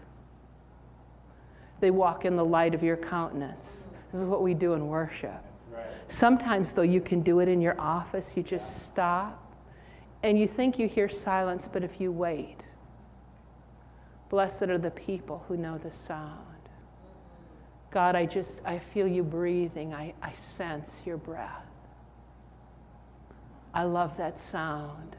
They 1.80 1.92
walk 1.92 2.26
in 2.26 2.36
the 2.36 2.46
light 2.46 2.74
of 2.74 2.82
your 2.82 2.98
countenance. 2.98 3.88
This 4.12 4.22
is 4.22 4.26
what 4.26 4.42
we 4.42 4.54
do 4.54 4.74
in 4.74 4.88
worship. 4.88 5.44
Right. 5.72 5.86
Sometimes, 6.08 6.74
though, 6.74 6.82
you 6.82 7.02
can 7.02 7.22
do 7.22 7.40
it 7.40 7.48
in 7.48 7.62
your 7.62 7.80
office. 7.80 8.36
You 8.36 8.44
just 8.44 8.86
stop 8.86 9.44
and 10.24 10.40
you 10.40 10.48
think 10.48 10.80
you 10.80 10.88
hear 10.88 11.08
silence, 11.08 11.70
but 11.72 11.84
if 11.84 12.02
you 12.02 12.12
wait, 12.12 12.58
blessed 14.30 14.64
are 14.64 14.78
the 14.78 14.92
people 14.92 15.44
who 15.48 15.58
know 15.58 15.78
the 15.78 15.92
sound. 15.92 16.44
God, 17.92 18.16
I 18.16 18.26
just, 18.26 18.62
I 18.66 18.80
feel 18.80 19.08
you 19.08 19.24
breathing. 19.24 19.94
I, 19.94 20.14
I 20.22 20.32
sense 20.34 21.02
your 21.06 21.18
breath. 21.18 21.66
I 23.74 23.84
love 23.84 24.18
that 24.18 24.40
sound 24.40 25.16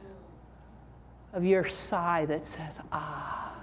of 1.32 1.44
your 1.44 1.68
sigh 1.68 2.24
that 2.26 2.46
says, 2.46 2.80
Ah, 2.92 3.54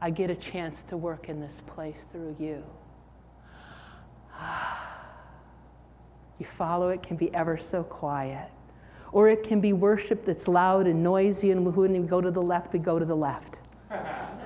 I 0.00 0.10
get 0.10 0.30
a 0.30 0.34
chance 0.34 0.82
to 0.84 0.96
work 0.96 1.28
in 1.28 1.40
this 1.40 1.62
place 1.66 1.98
through 2.10 2.36
you. 2.38 2.64
Ah. 4.34 4.92
You 6.38 6.46
follow 6.46 6.88
it, 6.88 7.02
can 7.02 7.16
be 7.16 7.32
ever 7.34 7.56
so 7.56 7.84
quiet. 7.84 8.50
Or 9.12 9.28
it 9.28 9.44
can 9.44 9.60
be 9.60 9.72
worship 9.72 10.24
that's 10.24 10.48
loud 10.48 10.86
and 10.86 11.02
noisy, 11.02 11.52
and 11.52 11.64
when 11.64 11.92
we 11.92 11.98
go 12.00 12.20
to 12.20 12.30
the 12.30 12.42
left, 12.42 12.72
we 12.72 12.78
go 12.80 12.98
to 12.98 13.04
the 13.04 13.14
left. 13.14 13.60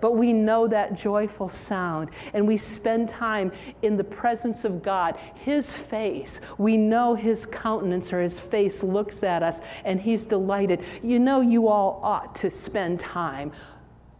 but 0.00 0.12
we 0.12 0.32
know 0.32 0.66
that 0.68 0.94
joyful 0.94 1.48
sound 1.48 2.10
and 2.34 2.46
we 2.46 2.56
spend 2.56 3.08
time 3.08 3.52
in 3.82 3.96
the 3.96 4.04
presence 4.04 4.64
of 4.64 4.82
God. 4.82 5.18
His 5.34 5.74
face, 5.74 6.40
we 6.58 6.76
know 6.76 7.14
His 7.14 7.46
countenance 7.46 8.12
or 8.12 8.20
His 8.20 8.40
face 8.40 8.82
looks 8.82 9.22
at 9.22 9.42
us 9.42 9.60
and 9.84 10.00
He's 10.00 10.26
delighted. 10.26 10.84
You 11.02 11.18
know, 11.18 11.40
you 11.40 11.68
all 11.68 12.00
ought 12.02 12.34
to 12.36 12.50
spend 12.50 13.00
time 13.00 13.52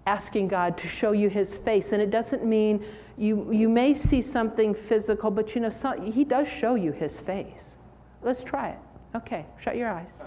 asking 0.07 0.49
God 0.49 0.79
to 0.79 0.87
show 0.87 1.13
you 1.13 1.29
His 1.29 1.59
face. 1.59 1.93
And 1.93 2.01
it 2.01 2.11
doesn't 2.11 2.45
mean 2.45 2.85
you, 3.17 3.53
you 3.53 3.69
may 3.69 3.95
see 3.95 4.23
something 4.23 4.75
physical, 4.75 5.31
but 5.31 5.55
you 5.55 5.61
know, 5.61 5.69
some, 5.69 6.05
He 6.05 6.25
does 6.25 6.49
show 6.49 6.75
you 6.75 6.93
His 6.93 7.21
face. 7.21 7.77
Let's 8.23 8.43
try 8.43 8.71
it. 8.71 8.79
Okay, 9.15 9.47
shut 9.59 9.77
your 9.77 9.89
eyes. 9.89 10.21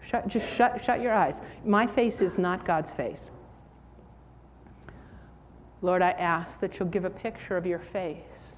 Shut, 0.00 0.28
just 0.28 0.54
shut, 0.54 0.82
shut 0.82 1.00
your 1.00 1.12
eyes. 1.12 1.42
My 1.64 1.86
face 1.86 2.20
is 2.20 2.38
not 2.38 2.64
God's 2.64 2.90
face. 2.90 3.30
Lord, 5.82 6.02
I 6.02 6.10
ask 6.10 6.60
that 6.60 6.78
you'll 6.78 6.88
give 6.88 7.04
a 7.04 7.10
picture 7.10 7.56
of 7.56 7.66
your 7.66 7.78
face. 7.78 8.56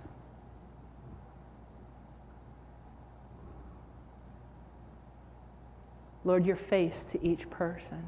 Lord, 6.25 6.47
your 6.47 6.57
face 6.57 7.05
to 7.07 7.27
each 7.27 7.49
person. 7.51 8.05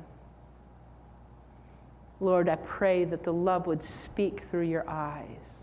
Lord, 2.21 2.49
I 2.49 2.57
pray 2.57 3.05
that 3.05 3.25
the 3.25 3.33
love 3.33 3.67
would 3.67 3.83
speak 3.83 4.43
through 4.43 4.67
your 4.67 4.89
eyes, 4.89 5.63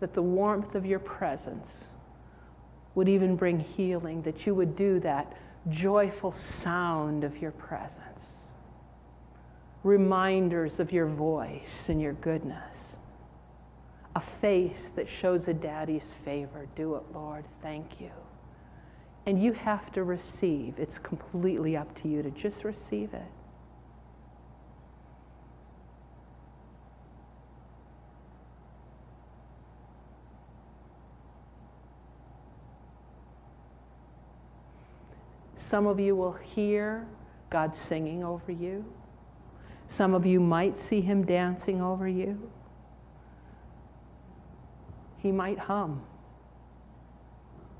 that 0.00 0.14
the 0.14 0.22
warmth 0.22 0.74
of 0.74 0.84
your 0.84 0.98
presence 0.98 1.88
would 2.96 3.08
even 3.08 3.36
bring 3.36 3.60
healing, 3.60 4.22
that 4.22 4.44
you 4.44 4.56
would 4.56 4.74
do 4.74 4.98
that 5.00 5.36
joyful 5.68 6.32
sound 6.32 7.22
of 7.22 7.40
your 7.40 7.52
presence 7.52 8.37
reminders 9.84 10.80
of 10.80 10.92
your 10.92 11.06
voice 11.06 11.88
and 11.88 12.00
your 12.00 12.14
goodness. 12.14 12.96
A 14.16 14.20
face 14.20 14.92
that 14.96 15.08
shows 15.08 15.46
a 15.48 15.54
daddy's 15.54 16.12
favor. 16.12 16.66
Do 16.74 16.96
it, 16.96 17.04
Lord. 17.12 17.44
Thank 17.62 18.00
you. 18.00 18.10
And 19.26 19.40
you 19.40 19.52
have 19.52 19.92
to 19.92 20.04
receive. 20.04 20.78
It's 20.78 20.98
completely 20.98 21.76
up 21.76 21.94
to 21.96 22.08
you 22.08 22.22
to 22.22 22.30
just 22.30 22.64
receive 22.64 23.14
it. 23.14 23.22
Some 35.56 35.86
of 35.86 36.00
you 36.00 36.16
will 36.16 36.32
hear 36.32 37.06
God 37.50 37.76
singing 37.76 38.24
over 38.24 38.50
you. 38.50 38.86
Some 39.88 40.12
of 40.12 40.26
you 40.26 40.38
might 40.38 40.76
see 40.76 41.00
him 41.00 41.24
dancing 41.24 41.80
over 41.80 42.06
you. 42.06 42.50
He 45.16 45.32
might 45.32 45.58
hum. 45.58 46.02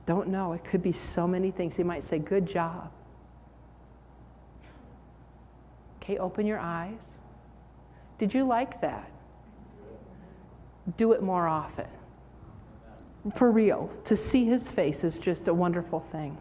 Don't 0.06 0.28
know. 0.28 0.54
It 0.54 0.64
could 0.64 0.82
be 0.82 0.90
so 0.90 1.28
many 1.28 1.50
things. 1.50 1.76
He 1.76 1.84
might 1.84 2.02
say, 2.02 2.18
Good 2.18 2.46
job. 2.46 2.90
Okay, 5.98 6.16
open 6.16 6.46
your 6.46 6.58
eyes. 6.58 7.18
Did 8.16 8.32
you 8.32 8.44
like 8.44 8.80
that? 8.80 9.10
Do 10.96 11.12
it 11.12 11.22
more 11.22 11.46
often. 11.46 11.86
For 13.34 13.50
real. 13.50 13.92
To 14.06 14.16
see 14.16 14.46
his 14.46 14.70
face 14.70 15.04
is 15.04 15.18
just 15.18 15.46
a 15.46 15.52
wonderful 15.52 16.00
thing. 16.10 16.38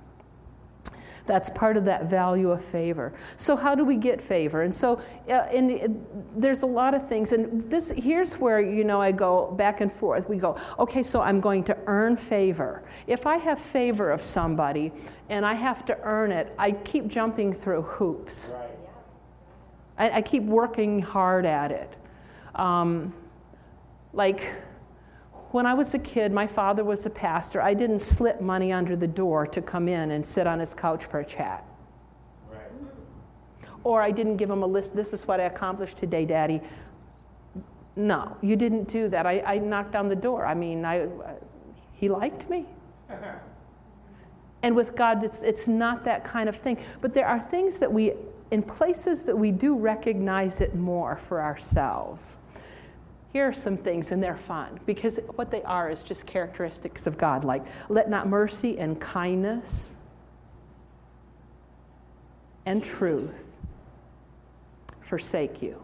That's 1.28 1.50
part 1.50 1.78
of 1.78 1.86
that 1.86 2.06
value 2.06 2.52
of 2.52 2.64
favor. 2.64 3.14
So 3.36 3.56
how 3.56 3.76
do 3.76 3.84
we 3.84 3.98
get 3.98 4.22
favor? 4.22 4.64
And 4.64 4.74
so, 4.74 5.00
uh, 5.30 5.32
and 5.32 6.06
there's 6.36 6.64
a 6.64 6.66
lot 6.66 6.94
of 6.94 7.08
things. 7.08 7.34
And 7.34 7.70
this 7.70 7.90
here's 7.90 8.40
where 8.40 8.60
you 8.60 8.84
know 8.84 9.02
I 9.02 9.12
go 9.12 9.52
back 9.52 9.82
and 9.82 9.92
forth. 9.92 10.28
We 10.30 10.38
go, 10.38 10.58
okay, 10.80 11.04
so 11.04 11.22
I'm 11.22 11.40
going 11.40 11.64
to 11.66 11.78
earn 11.86 12.18
favor. 12.18 12.84
If 13.06 13.28
I 13.28 13.38
have 13.38 13.60
favor 13.60 14.10
of 14.10 14.24
somebody 14.24 14.92
and 15.30 15.46
I 15.46 15.54
have 15.54 15.86
to 15.86 16.00
earn 16.02 16.32
it, 16.32 16.54
I 16.58 16.72
keep 16.72 17.08
jumping 17.08 17.52
through 17.54 17.84
hoops. 17.84 18.52
Right. 18.54 18.70
I, 19.98 20.18
I 20.18 20.22
keep 20.22 20.44
working 20.44 21.02
hard 21.02 21.46
at 21.46 21.72
it. 21.72 21.96
Um, 22.56 23.14
like 24.14 24.50
when 25.58 25.66
I 25.66 25.74
was 25.74 25.96
a 25.96 26.00
kid, 26.00 26.32
my 26.32 26.46
father 26.46 26.84
was 26.84 27.08
a 27.08 27.10
pastor. 27.10 27.60
I 27.64 27.74
didn't 27.74 27.98
slip 27.98 28.42
money 28.42 28.72
under 28.72 28.96
the 28.96 29.08
door 29.08 29.48
to 29.48 29.60
come 29.60 29.88
in 29.88 30.12
and 30.12 30.24
sit 30.24 30.46
on 30.46 30.60
his 30.60 30.76
couch 30.76 31.06
for 31.06 31.22
a 31.22 31.26
chat. 31.26 31.66
Right. 32.48 32.62
Or 33.84 34.00
I 34.00 34.12
didn't 34.12 34.38
give 34.38 34.52
him 34.52 34.62
a 34.62 34.68
list. 34.68 34.96
This 34.96 35.14
is 35.14 35.28
what 35.28 35.40
I 35.40 35.46
accomplished 35.46 35.98
today, 35.98 36.26
Daddy. 36.26 36.62
No, 37.96 38.38
you 38.44 38.56
didn't 38.56 38.88
do 38.88 39.10
that. 39.10 39.26
I, 39.26 39.42
I 39.48 39.58
knocked 39.58 39.96
on 39.96 40.08
the 40.08 40.16
door. 40.16 40.46
I 40.46 40.54
mean, 40.54 40.86
I, 40.86 41.08
he 41.92 42.08
liked 42.08 42.48
me. 42.52 42.68
And 44.64 44.76
with 44.76 44.96
God, 44.96 45.24
it's, 45.24 45.42
it's 45.42 45.68
not 45.68 46.04
that 46.04 46.24
kind 46.24 46.50
of 46.50 46.56
thing. 46.56 46.80
But 47.00 47.14
there 47.14 47.28
are 47.28 47.40
things 47.40 47.78
that 47.78 47.94
we, 47.94 48.14
in 48.50 48.64
places 48.64 49.22
that 49.24 49.38
we 49.38 49.52
do 49.52 49.76
recognize 49.76 50.62
it 50.62 50.74
more 50.74 51.16
for 51.16 51.42
ourselves. 51.42 52.38
Here 53.38 53.48
are 53.48 53.54
some 53.54 53.78
things, 53.78 54.12
and 54.12 54.24
they're 54.24 54.36
fun 54.36 54.80
because 54.88 55.20
what 55.36 55.52
they 55.52 55.62
are 55.62 55.92
is 55.92 56.02
just 56.02 56.26
characteristics 56.26 57.06
of 57.06 57.20
God, 57.20 57.44
like 57.44 57.64
let 57.88 58.10
not 58.10 58.28
mercy 58.28 58.80
and 58.80 59.00
kindness 59.00 59.96
and 62.66 62.84
truth 62.84 63.46
forsake 65.02 65.62
you. 65.62 65.80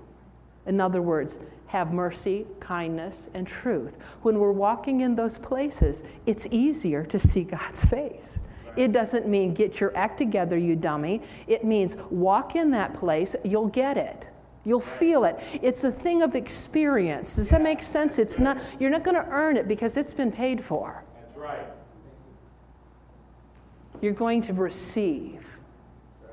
In 0.66 0.82
other 0.82 1.04
words, 1.04 1.38
have 1.68 1.94
mercy, 1.94 2.48
kindness, 2.60 3.30
and 3.36 3.46
truth. 3.46 4.00
When 4.24 4.40
we're 4.40 4.52
walking 4.52 5.02
in 5.02 5.14
those 5.14 5.38
places, 5.38 6.04
it's 6.26 6.48
easier 6.50 7.06
to 7.06 7.20
see 7.20 7.44
God's 7.44 7.86
face. 7.86 8.42
It 8.76 8.92
doesn't 8.92 9.28
mean 9.28 9.54
get 9.54 9.80
your 9.80 9.96
act 9.96 10.18
together, 10.18 10.58
you 10.58 10.76
dummy. 10.76 11.22
It 11.46 11.64
means 11.64 11.98
walk 12.10 12.56
in 12.56 12.72
that 12.72 12.96
place, 12.96 13.36
you'll 13.44 13.68
get 13.68 13.96
it. 13.96 14.28
You'll 14.66 14.80
feel 14.80 15.26
it. 15.26 15.40
It's 15.62 15.84
a 15.84 15.92
thing 15.92 16.22
of 16.22 16.36
experience. 16.36 17.36
Does 17.36 17.50
that 17.50 17.62
make 17.62 17.84
sense? 17.84 18.18
It's 18.18 18.40
not 18.40 18.58
you're 18.80 18.90
not 18.90 19.04
going 19.04 19.16
to 19.16 19.28
earn 19.30 19.58
it 19.58 19.68
because 19.68 19.98
it's 19.98 20.14
been 20.14 20.32
paid 20.32 20.64
for. 20.64 21.04
That's 21.16 21.38
right. 21.38 21.68
You're 24.02 24.14
going 24.14 24.42
to 24.44 24.54
receive. 24.54 25.60
Right. 26.22 26.32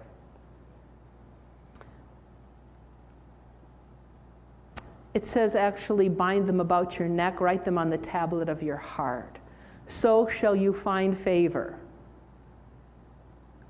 It 5.14 5.27
says 5.27 5.57
actually 5.57 6.09
bind 6.09 6.49
them 6.49 6.61
about 6.61 7.01
your 7.01 7.09
neck, 7.09 7.40
write 7.40 7.64
them 7.64 7.79
on 7.79 7.90
the 7.90 7.99
tablet 7.99 8.49
of 8.49 8.62
your 8.62 8.77
heart. 8.77 9.38
So 9.87 10.29
shall 10.29 10.55
you 10.55 10.73
find 10.73 11.19
favor, 11.19 11.81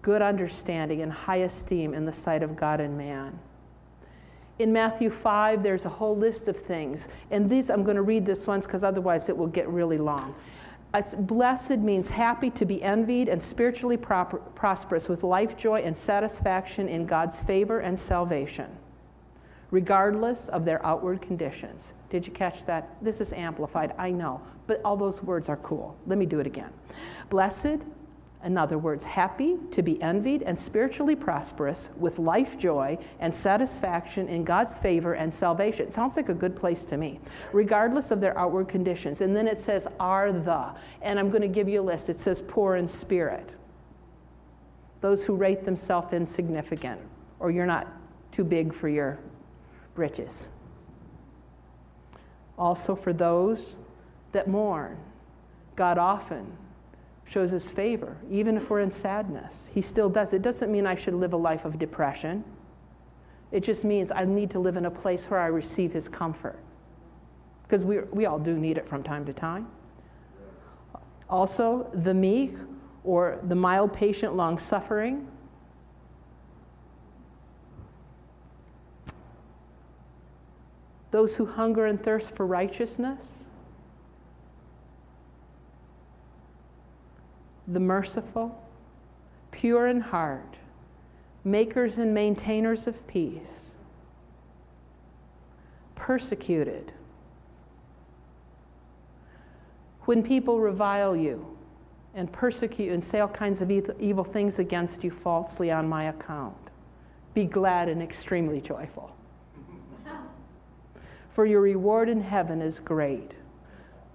good 0.02 0.20
understanding, 0.20 1.00
and 1.00 1.10
high 1.10 1.36
esteem 1.36 1.94
in 1.94 2.04
the 2.04 2.12
sight 2.12 2.42
of 2.42 2.56
God 2.56 2.78
and 2.78 2.98
man. 2.98 3.38
In 4.60 4.74
Matthew 4.74 5.08
5, 5.08 5.62
there's 5.62 5.86
a 5.86 5.88
whole 5.88 6.14
list 6.14 6.46
of 6.46 6.54
things. 6.54 7.08
And 7.30 7.48
these, 7.48 7.70
I'm 7.70 7.82
going 7.82 7.96
to 7.96 8.02
read 8.02 8.26
this 8.26 8.46
once 8.46 8.66
because 8.66 8.84
otherwise 8.84 9.30
it 9.30 9.36
will 9.36 9.46
get 9.46 9.66
really 9.68 9.96
long. 9.96 10.34
Blessed 11.18 11.78
means 11.78 12.10
happy 12.10 12.50
to 12.50 12.66
be 12.66 12.82
envied 12.82 13.30
and 13.30 13.42
spiritually 13.42 13.96
proper, 13.96 14.36
prosperous 14.36 15.08
with 15.08 15.22
life 15.22 15.56
joy 15.56 15.80
and 15.80 15.96
satisfaction 15.96 16.88
in 16.88 17.06
God's 17.06 17.42
favor 17.42 17.80
and 17.80 17.98
salvation 17.98 18.70
regardless 19.70 20.48
of 20.48 20.64
their 20.64 20.84
outward 20.84 21.22
conditions. 21.22 21.94
Did 22.08 22.26
you 22.26 22.32
catch 22.32 22.64
that? 22.64 22.96
This 23.00 23.20
is 23.20 23.32
amplified, 23.32 23.94
I 23.98 24.10
know, 24.10 24.40
but 24.66 24.80
all 24.84 24.96
those 24.96 25.22
words 25.22 25.48
are 25.48 25.58
cool. 25.58 25.96
Let 26.06 26.18
me 26.18 26.26
do 26.26 26.40
it 26.40 26.46
again. 26.46 26.70
Blessed, 27.28 27.78
in 28.42 28.56
other 28.56 28.78
words, 28.78 29.04
happy 29.04 29.58
to 29.70 29.82
be 29.82 30.00
envied 30.00 30.42
and 30.42 30.58
spiritually 30.58 31.14
prosperous 31.14 31.90
with 31.98 32.18
life 32.18 32.58
joy 32.58 32.96
and 33.18 33.34
satisfaction 33.34 34.28
in 34.28 34.44
God's 34.44 34.78
favor 34.78 35.12
and 35.12 35.32
salvation. 35.32 35.86
It 35.86 35.92
sounds 35.92 36.16
like 36.16 36.30
a 36.30 36.34
good 36.34 36.56
place 36.56 36.86
to 36.86 36.96
me, 36.96 37.20
regardless 37.52 38.10
of 38.10 38.20
their 38.20 38.36
outward 38.38 38.68
conditions. 38.68 39.20
And 39.20 39.36
then 39.36 39.46
it 39.46 39.58
says, 39.58 39.86
are 39.98 40.32
the, 40.32 40.70
and 41.02 41.18
I'm 41.18 41.28
going 41.28 41.42
to 41.42 41.48
give 41.48 41.68
you 41.68 41.82
a 41.82 41.84
list. 41.84 42.08
It 42.08 42.18
says, 42.18 42.42
poor 42.48 42.76
in 42.76 42.88
spirit. 42.88 43.50
Those 45.02 45.24
who 45.24 45.36
rate 45.36 45.64
themselves 45.64 46.14
insignificant, 46.14 47.00
or 47.40 47.50
you're 47.50 47.66
not 47.66 47.88
too 48.32 48.44
big 48.44 48.72
for 48.72 48.88
your 48.88 49.18
riches. 49.96 50.48
Also, 52.58 52.94
for 52.94 53.12
those 53.12 53.76
that 54.32 54.48
mourn, 54.48 54.96
God 55.76 55.98
often 55.98 56.56
shows 57.30 57.52
his 57.52 57.70
favor, 57.70 58.16
even 58.28 58.56
if 58.56 58.68
we're 58.70 58.80
in 58.80 58.90
sadness. 58.90 59.70
He 59.72 59.80
still 59.80 60.08
does. 60.08 60.32
It 60.32 60.42
doesn't 60.42 60.70
mean 60.70 60.84
I 60.84 60.96
should 60.96 61.14
live 61.14 61.32
a 61.32 61.36
life 61.36 61.64
of 61.64 61.78
depression. 61.78 62.42
It 63.52 63.60
just 63.60 63.84
means 63.84 64.10
I 64.10 64.24
need 64.24 64.50
to 64.50 64.58
live 64.58 64.76
in 64.76 64.86
a 64.86 64.90
place 64.90 65.30
where 65.30 65.38
I 65.38 65.46
receive 65.46 65.92
his 65.92 66.08
comfort. 66.08 66.58
Because 67.62 67.84
we, 67.84 68.00
we 68.10 68.26
all 68.26 68.40
do 68.40 68.58
need 68.58 68.78
it 68.78 68.88
from 68.88 69.04
time 69.04 69.24
to 69.26 69.32
time. 69.32 69.68
Also, 71.28 71.88
the 71.94 72.12
meek 72.12 72.56
or 73.04 73.38
the 73.44 73.54
mild, 73.54 73.92
patient, 73.92 74.34
long 74.34 74.58
suffering 74.58 75.28
those 81.10 81.36
who 81.36 81.46
hunger 81.46 81.86
and 81.86 82.02
thirst 82.02 82.34
for 82.34 82.46
righteousness, 82.46 83.44
the 87.72 87.80
merciful, 87.80 88.60
pure 89.52 89.86
in 89.86 90.00
heart, 90.00 90.56
makers 91.44 91.98
and 91.98 92.12
maintainers 92.12 92.86
of 92.86 93.06
peace, 93.06 93.74
persecuted. 95.94 96.92
When 100.02 100.22
people 100.22 100.58
revile 100.58 101.14
you 101.14 101.56
and 102.14 102.32
persecute 102.32 102.92
and 102.92 103.02
say 103.02 103.20
all 103.20 103.28
kinds 103.28 103.62
of 103.62 103.70
evil 103.70 104.24
things 104.24 104.58
against 104.58 105.04
you 105.04 105.10
falsely 105.12 105.70
on 105.70 105.88
my 105.88 106.04
account, 106.04 106.56
be 107.34 107.44
glad 107.44 107.88
and 107.88 108.02
extremely 108.02 108.60
joyful 108.60 109.14
for 111.30 111.46
your 111.46 111.60
reward 111.60 112.08
in 112.08 112.20
heaven 112.20 112.60
is 112.60 112.80
great. 112.80 113.34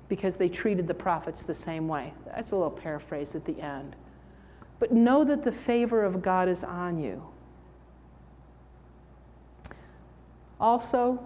Because 0.08 0.38
they 0.38 0.50
treated 0.50 0.88
the 0.88 0.94
prophets 0.94 1.44
the 1.44 1.54
same 1.54 1.88
way. 1.88 2.14
That's 2.26 2.52
a 2.52 2.56
little 2.56 2.72
paraphrase 2.72 3.34
at 3.36 3.46
the 3.46 3.60
end. 3.60 3.96
But 4.80 4.92
know 4.92 5.24
that 5.24 5.44
the 5.44 5.52
favor 5.52 6.04
of 6.04 6.22
God 6.22 6.48
is 6.48 6.64
on 6.64 7.00
you. 7.00 7.24
Also, 10.60 11.24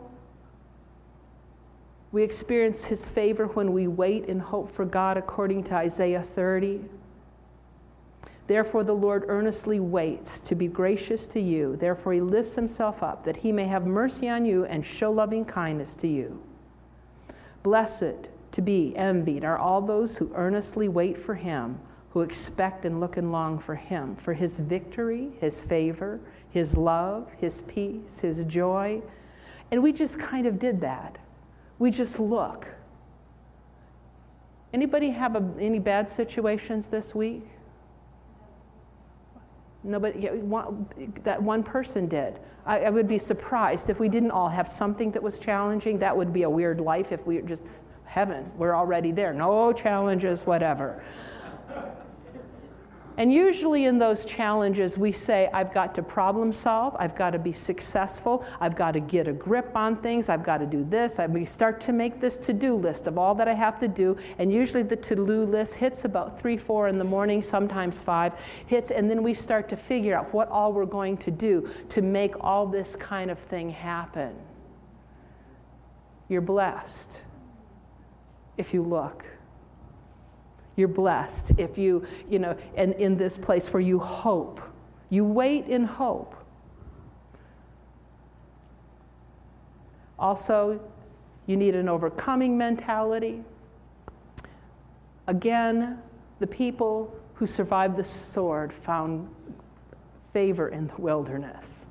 we 2.12 2.24
experience 2.24 2.86
his 2.86 3.10
favor 3.10 3.46
when 3.48 3.74
we 3.74 3.88
wait 3.88 4.28
and 4.28 4.42
hope 4.42 4.72
for 4.72 4.86
God 4.86 5.18
according 5.18 5.64
to 5.66 5.76
Isaiah 5.76 6.22
30. 6.22 6.82
Therefore, 8.48 8.84
the 8.84 8.94
Lord 8.94 9.26
earnestly 9.28 9.80
waits 9.80 10.40
to 10.42 10.56
be 10.56 10.68
gracious 10.68 11.28
to 11.28 11.40
you. 11.40 11.76
Therefore, 11.76 12.14
he 12.14 12.22
lifts 12.22 12.56
himself 12.56 13.04
up 13.04 13.24
that 13.26 13.38
he 13.38 13.52
may 13.52 13.66
have 13.66 13.86
mercy 13.86 14.28
on 14.28 14.44
you 14.44 14.66
and 14.66 14.84
show 14.84 15.12
loving 15.12 15.46
kindness 15.46 15.94
to 15.96 16.08
you. 16.08 16.42
Blessed 17.62 18.30
to 18.52 18.62
be 18.62 18.96
envied 18.96 19.44
are 19.44 19.58
all 19.58 19.82
those 19.82 20.18
who 20.18 20.32
earnestly 20.36 20.88
wait 20.88 21.18
for 21.18 21.36
him, 21.36 21.80
who 22.12 22.22
expect 22.22 22.86
and 22.86 23.00
look 23.00 23.18
and 23.18 23.32
long 23.32 23.60
for 23.60 23.76
him, 23.76 24.16
for 24.16 24.34
his 24.34 24.60
victory, 24.60 25.30
his 25.40 25.62
favor, 25.62 26.20
his 26.50 26.76
love, 26.76 27.30
his 27.38 27.62
peace, 27.64 28.22
his 28.22 28.44
joy. 28.46 29.02
And 29.72 29.84
we 29.84 29.94
just 29.94 30.20
kind 30.20 30.48
of 30.48 30.58
did 30.58 30.82
that. 30.82 31.18
We 31.78 31.92
just 31.92 32.20
look. 32.20 32.68
Anybody 34.74 35.10
have 35.10 35.36
a, 35.36 35.50
any 35.60 35.80
bad 35.80 36.10
situations 36.10 36.88
this 36.88 37.14
week? 37.16 37.44
Nobody, 39.84 40.28
that 41.24 41.42
one 41.42 41.64
person 41.64 42.08
did. 42.08 42.40
I, 42.66 42.80
I, 42.82 42.90
would 42.90 43.08
be 43.08 43.18
surprised 43.18 43.90
if 43.90 44.00
we 44.00 44.10
didn't 44.10 44.32
all 44.32 44.50
have 44.50 44.68
something 44.68 45.10
that 45.12 45.24
was 45.24 45.40
challenging. 45.40 45.98
That 46.00 46.16
would 46.16 46.34
be 46.34 46.44
a 46.44 46.50
weird 46.50 46.82
life 46.82 47.14
if 47.14 47.26
we 47.26 47.42
just, 47.42 47.64
heaven, 48.10 48.52
we're 48.58 48.76
already 48.76 49.12
there. 49.12 49.34
No 49.34 49.72
challenges, 49.72 50.46
whatever. 50.46 51.04
And 53.18 53.34
usually 53.34 53.84
in 53.84 54.00
those 54.00 54.24
challenges, 54.24 54.98
we 54.98 55.12
say, 55.12 55.50
I've 55.54 55.74
got 55.74 55.94
to 55.96 56.02
problem 56.02 56.54
solve, 56.54 56.96
I've 56.98 57.16
got 57.16 57.32
to 57.32 57.40
be 57.40 57.52
successful, 57.52 58.46
I've 58.62 58.78
got 58.78 58.94
to 58.94 59.02
get 59.02 59.28
a 59.28 59.34
grip 59.34 59.76
on 59.76 59.98
things, 59.98 60.30
I've 60.30 60.44
got 60.44 60.60
to 60.60 60.66
do 60.66 60.86
this. 60.86 61.20
I, 61.20 61.28
we 61.28 61.44
start 61.44 61.82
to 61.82 61.92
make 61.92 62.22
this 62.22 62.38
to 62.38 62.54
do 62.54 62.76
list 62.76 63.08
of 63.08 63.18
all 63.18 63.36
that 63.36 63.50
I 63.50 63.54
have 63.54 63.78
to 63.80 63.90
do. 63.90 64.18
And 64.38 64.54
usually 64.54 64.84
the 64.84 64.96
to 64.96 65.16
do 65.16 65.44
list 65.44 65.76
hits 65.76 66.06
about 66.06 66.40
three, 66.40 66.58
four 66.58 66.88
in 66.88 66.98
the 66.98 67.04
morning, 67.04 67.42
sometimes 67.42 68.00
five 68.00 68.34
hits. 68.68 68.90
And 68.90 69.10
then 69.10 69.22
we 69.22 69.34
start 69.34 69.68
to 69.70 69.76
figure 69.76 70.18
out 70.18 70.34
what 70.34 70.48
all 70.48 70.72
we're 70.72 70.86
going 70.86 71.18
to 71.18 71.32
do 71.32 71.70
to 71.90 72.02
make 72.02 72.34
all 72.40 72.66
this 72.66 72.96
kind 72.96 73.30
of 73.30 73.38
thing 73.38 73.70
happen. 73.70 74.34
You're 76.30 76.42
blessed 76.42 77.10
if 78.60 78.74
you 78.74 78.84
look. 78.84 79.26
You're 80.76 80.88
blessed 80.88 81.54
if 81.58 81.78
you, 81.78 82.06
you 82.30 82.40
know, 82.40 82.56
and 82.76 82.94
in 82.96 83.18
this 83.18 83.38
place 83.38 83.74
where 83.74 83.82
you 83.82 83.98
hope. 83.98 84.62
You 85.10 85.26
wait 85.26 85.66
in 85.66 85.86
hope. 85.86 86.36
Also, 90.20 90.80
you 91.48 91.58
need 91.58 91.74
an 91.74 91.90
overcoming 91.90 92.58
mentality. 92.58 93.42
Again, 95.28 96.00
the 96.40 96.48
people 96.48 97.16
who 97.36 97.46
survived 97.46 97.96
the 97.96 98.04
sword 98.04 98.74
found 98.74 99.34
favor 100.34 100.70
in 100.70 100.88
the 100.88 100.98
wilderness. 100.98 101.86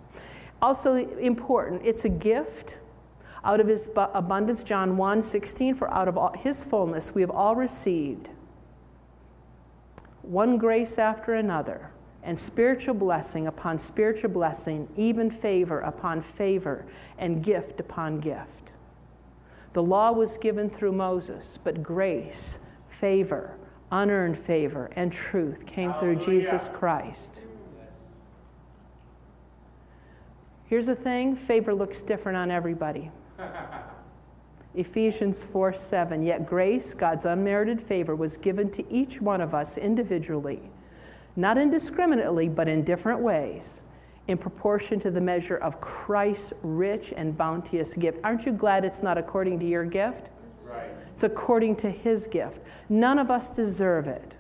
Also 0.61 0.95
important, 0.95 1.83
it's 1.85 2.05
a 2.05 2.09
gift. 2.09 2.79
Out 3.49 3.61
of 3.61 3.67
his 3.67 3.89
abundance, 3.97 4.63
John 4.63 4.99
1 4.99 5.23
16, 5.23 5.75
for 5.75 5.91
out 5.91 6.07
of 6.07 6.19
all, 6.19 6.35
his 6.37 6.65
fullness 6.65 7.15
we 7.15 7.23
have 7.23 7.31
all 7.31 7.57
received 7.57 8.29
one 10.21 10.59
grace 10.59 10.99
after 10.99 11.33
another, 11.33 11.91
and 12.23 12.39
spiritual 12.39 12.93
blessing 12.93 13.47
upon 13.47 13.79
spiritual 13.79 14.29
blessing, 14.29 14.87
even 14.99 15.31
favor 15.31 15.81
upon 15.81 16.21
favor, 16.21 16.85
and 17.17 17.43
gift 17.43 17.81
upon 17.81 18.21
gift. 18.21 18.73
The 19.73 19.83
law 19.83 20.13
was 20.13 20.37
given 20.37 20.69
through 20.69 20.93
Moses, 20.93 21.59
but 21.65 21.83
grace, 21.83 22.59
favor, 22.91 23.57
unearned 23.91 24.39
favor, 24.39 24.91
and 24.95 25.11
truth 25.11 25.65
came 25.65 25.93
Hallelujah. 25.93 26.21
through 26.21 26.35
Jesus 26.35 26.69
Christ. 26.75 27.41
Here's 30.67 30.85
the 30.85 30.95
thing 30.95 31.35
favor 31.35 31.75
looks 31.75 32.03
different 32.03 32.37
on 32.37 32.51
everybody. 32.51 33.11
Ephesians 34.75 35.45
4 35.45 35.73
7. 35.73 36.23
Yet 36.23 36.47
grace, 36.47 36.95
God's 36.95 37.25
unmerited 37.25 37.81
favor, 37.81 38.15
was 38.15 38.37
given 38.37 38.71
to 38.71 38.93
each 38.93 39.21
one 39.21 39.41
of 39.41 39.55
us 39.55 39.79
individually, 39.79 40.61
not 41.37 41.59
indiscriminately, 41.59 42.49
but 42.49 42.69
in 42.69 42.85
different 42.85 43.21
ways, 43.21 43.83
in 44.29 44.39
proportion 44.39 45.01
to 45.01 45.11
the 45.11 45.21
measure 45.21 45.57
of 45.57 45.81
Christ's 45.81 46.53
rich 46.63 47.13
and 47.17 47.37
bounteous 47.37 47.97
gift. 47.97 48.19
Aren't 48.25 48.47
you 48.47 48.53
glad 48.53 48.85
it's 48.85 49.03
not 49.03 49.19
according 49.19 49.59
to 49.61 49.67
your 49.67 49.85
gift? 49.85 50.31
Right. 50.65 50.91
It's 51.13 51.23
according 51.23 51.77
to 51.77 51.91
his 51.91 52.27
gift. 52.27 52.61
None 52.89 53.19
of 53.19 53.31
us 53.31 53.51
deserve 53.51 54.07
it. 54.07 54.35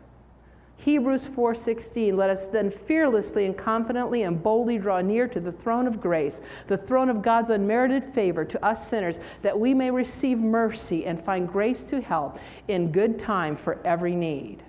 Hebrews 0.79 1.29
4:16 1.29 2.17
Let 2.17 2.31
us 2.31 2.47
then 2.47 2.71
fearlessly 2.71 3.45
and 3.45 3.57
confidently 3.57 4.23
and 4.23 4.41
boldly 4.41 4.79
draw 4.79 5.01
near 5.01 5.27
to 5.27 5.41
the 5.41 5.51
throne 5.51 5.89
of 5.89 6.01
grace, 6.01 6.41
the 6.69 6.79
throne 6.79 7.11
of 7.11 7.21
God's 7.21 7.51
unmerited 7.51 8.05
favor 8.05 8.45
to 8.45 8.65
us 8.65 8.89
sinners, 8.89 9.19
that 9.43 9.59
we 9.59 9.75
may 9.75 9.91
receive 9.91 10.39
mercy 10.39 11.05
and 11.05 11.21
find 11.21 11.49
grace 11.49 11.83
to 11.85 12.01
help 12.01 12.39
in 12.69 12.93
good 12.93 13.19
time 13.19 13.57
for 13.57 13.81
every 13.85 14.15
need. 14.15 14.63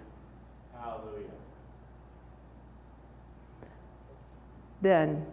Hallelujah. 0.82 1.28
Then 4.82 5.28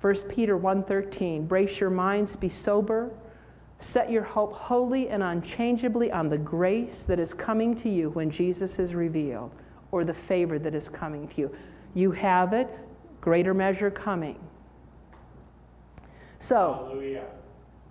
1 0.00 0.28
Peter 0.28 0.56
1:13 0.56 1.48
Brace 1.48 1.80
your 1.80 1.90
minds, 1.90 2.36
be 2.36 2.48
sober, 2.48 3.10
set 3.78 4.12
your 4.12 4.22
hope 4.22 4.52
wholly 4.52 5.08
and 5.08 5.24
unchangeably 5.24 6.12
on 6.12 6.28
the 6.28 6.38
grace 6.38 7.02
that 7.02 7.18
is 7.18 7.34
coming 7.34 7.74
to 7.74 7.88
you 7.88 8.10
when 8.10 8.30
Jesus 8.30 8.78
is 8.78 8.94
revealed 8.94 9.50
or 9.92 10.04
the 10.04 10.14
favor 10.14 10.58
that 10.58 10.74
is 10.74 10.88
coming 10.88 11.28
to 11.28 11.40
you. 11.40 11.56
You 11.94 12.12
have 12.12 12.52
it, 12.52 12.68
greater 13.20 13.54
measure 13.54 13.90
coming. 13.90 14.38
So, 16.38 16.86
Hallelujah. 16.88 17.24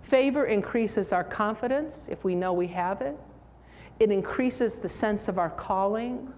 favor 0.02 0.46
increases 0.46 1.12
our 1.12 1.24
confidence 1.24 2.08
if 2.10 2.24
we 2.24 2.34
know 2.34 2.52
we 2.52 2.66
have 2.68 3.00
it, 3.00 3.16
it 4.00 4.10
increases 4.10 4.78
the 4.78 4.88
sense 4.88 5.28
of 5.28 5.38
our 5.38 5.50
calling. 5.50 6.32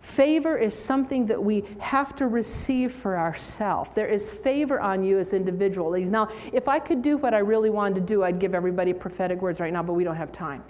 Favor 0.00 0.58
is 0.58 0.74
something 0.76 1.26
that 1.26 1.42
we 1.42 1.64
have 1.78 2.16
to 2.16 2.26
receive 2.26 2.92
for 2.92 3.16
ourselves. 3.16 3.90
There 3.94 4.06
is 4.06 4.32
favor 4.32 4.80
on 4.80 5.04
you 5.04 5.18
as 5.18 5.32
individuals. 5.32 6.08
Now, 6.10 6.28
if 6.52 6.68
I 6.68 6.78
could 6.78 7.00
do 7.00 7.16
what 7.16 7.32
I 7.32 7.38
really 7.38 7.70
wanted 7.70 7.94
to 7.96 8.00
do, 8.00 8.22
I'd 8.22 8.38
give 8.38 8.54
everybody 8.54 8.92
prophetic 8.92 9.40
words 9.40 9.60
right 9.60 9.72
now, 9.72 9.82
but 9.82 9.92
we 9.92 10.04
don't 10.04 10.16
have 10.16 10.32
time. 10.32 10.62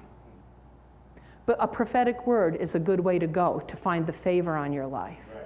But 1.47 1.57
a 1.61 1.69
prophetic 1.69 2.27
word 2.27 2.57
is 2.57 2.75
a 2.75 2.79
good 2.79 3.01
way 3.01 3.19
to 3.19 3.27
go 3.27 3.61
to 3.67 3.77
find 3.77 4.07
the 4.07 4.13
favor 4.13 4.57
on 4.57 4.73
your 4.73 4.87
life. 4.87 5.19
Right. 5.35 5.45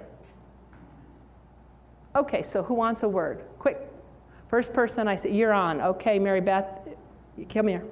Okay, 2.15 2.41
so 2.41 2.63
who 2.63 2.73
wants 2.73 3.03
a 3.03 3.09
word? 3.09 3.43
Quick. 3.59 3.79
First 4.47 4.73
person 4.73 5.07
I 5.07 5.15
say, 5.15 5.31
you're 5.33 5.53
on. 5.53 5.81
Okay, 5.81 6.17
Mary 6.17 6.41
Beth, 6.41 6.65
come 7.49 7.67
here. 7.67 7.83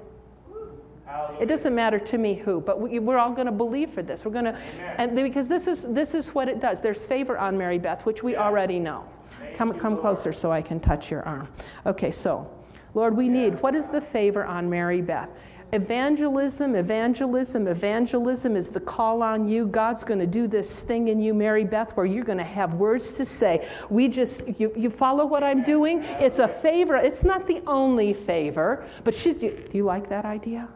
Hallelujah. 1.08 1.42
It 1.42 1.46
doesn't 1.46 1.74
matter 1.74 1.98
to 1.98 2.18
me 2.18 2.34
who, 2.34 2.60
but 2.60 2.80
we, 2.80 2.98
are 2.98 3.18
all 3.18 3.32
going 3.32 3.46
to 3.46 3.52
believe 3.52 3.90
for 3.90 4.02
this. 4.02 4.24
We're 4.24 4.32
going 4.32 4.44
to, 4.44 4.58
and 4.98 5.16
because 5.16 5.48
this 5.48 5.66
is 5.66 5.84
this 5.84 6.14
is 6.14 6.28
what 6.34 6.48
it 6.48 6.60
does. 6.60 6.82
There's 6.82 7.04
favor 7.04 7.38
on 7.38 7.56
Mary 7.56 7.78
Beth, 7.78 8.04
which 8.04 8.22
we 8.22 8.36
already 8.36 8.78
know. 8.78 9.04
Thank 9.40 9.56
come 9.56 9.78
come 9.78 9.92
Lord. 9.92 10.02
closer 10.02 10.32
so 10.32 10.52
I 10.52 10.60
can 10.60 10.80
touch 10.80 11.10
your 11.10 11.22
arm. 11.22 11.48
Okay, 11.86 12.10
so 12.10 12.50
Lord, 12.94 13.16
we 13.16 13.28
need 13.28 13.60
what 13.62 13.74
is 13.74 13.88
the 13.88 14.00
favor 14.00 14.44
on 14.44 14.68
Mary 14.68 15.00
Beth? 15.00 15.30
Evangelism, 15.72 16.74
evangelism, 16.74 17.66
evangelism 17.66 18.56
is 18.56 18.70
the 18.70 18.80
call 18.80 19.22
on 19.22 19.46
you. 19.46 19.66
God's 19.66 20.02
going 20.02 20.18
to 20.18 20.26
do 20.26 20.46
this 20.46 20.80
thing 20.80 21.08
in 21.08 21.20
you, 21.20 21.34
Mary 21.34 21.64
Beth, 21.64 21.94
where 21.94 22.06
you're 22.06 22.24
going 22.24 22.38
to 22.38 22.44
have 22.44 22.74
words 22.74 23.12
to 23.14 23.26
say. 23.26 23.68
We 23.90 24.08
just, 24.08 24.42
you, 24.58 24.72
you 24.74 24.88
follow 24.88 25.26
what 25.26 25.44
I'm 25.44 25.62
doing? 25.62 26.02
It's 26.04 26.38
a 26.38 26.48
favor. 26.48 26.96
It's 26.96 27.22
not 27.22 27.46
the 27.46 27.62
only 27.66 28.14
favor, 28.14 28.86
but 29.04 29.14
she's, 29.14 29.40
do 29.40 29.62
you 29.74 29.84
like 29.84 30.08
that 30.08 30.24
idea? 30.24 30.68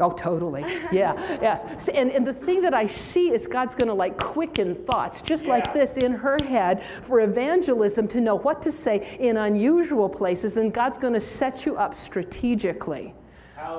Oh, 0.00 0.10
totally. 0.10 0.62
Yeah, 0.92 1.14
yes. 1.40 1.88
And, 1.88 2.10
and 2.10 2.26
the 2.26 2.34
thing 2.34 2.60
that 2.62 2.74
I 2.74 2.86
see 2.86 3.30
is 3.30 3.46
God's 3.46 3.76
going 3.76 3.88
to 3.88 3.94
like 3.94 4.18
quicken 4.18 4.74
thoughts, 4.74 5.22
just 5.22 5.44
Yeah. 5.44 5.52
like 5.52 5.72
this 5.72 5.98
in 5.98 6.12
her 6.12 6.36
head 6.42 6.82
for 6.82 7.20
evangelism 7.20 8.08
to 8.08 8.20
know 8.20 8.34
what 8.34 8.60
to 8.62 8.72
say 8.72 9.16
in 9.20 9.36
unusual 9.36 10.08
places, 10.08 10.56
and 10.56 10.72
God's 10.72 10.98
going 10.98 11.14
to 11.14 11.20
set 11.20 11.64
you 11.64 11.76
up 11.76 11.94
strategically. 11.94 13.14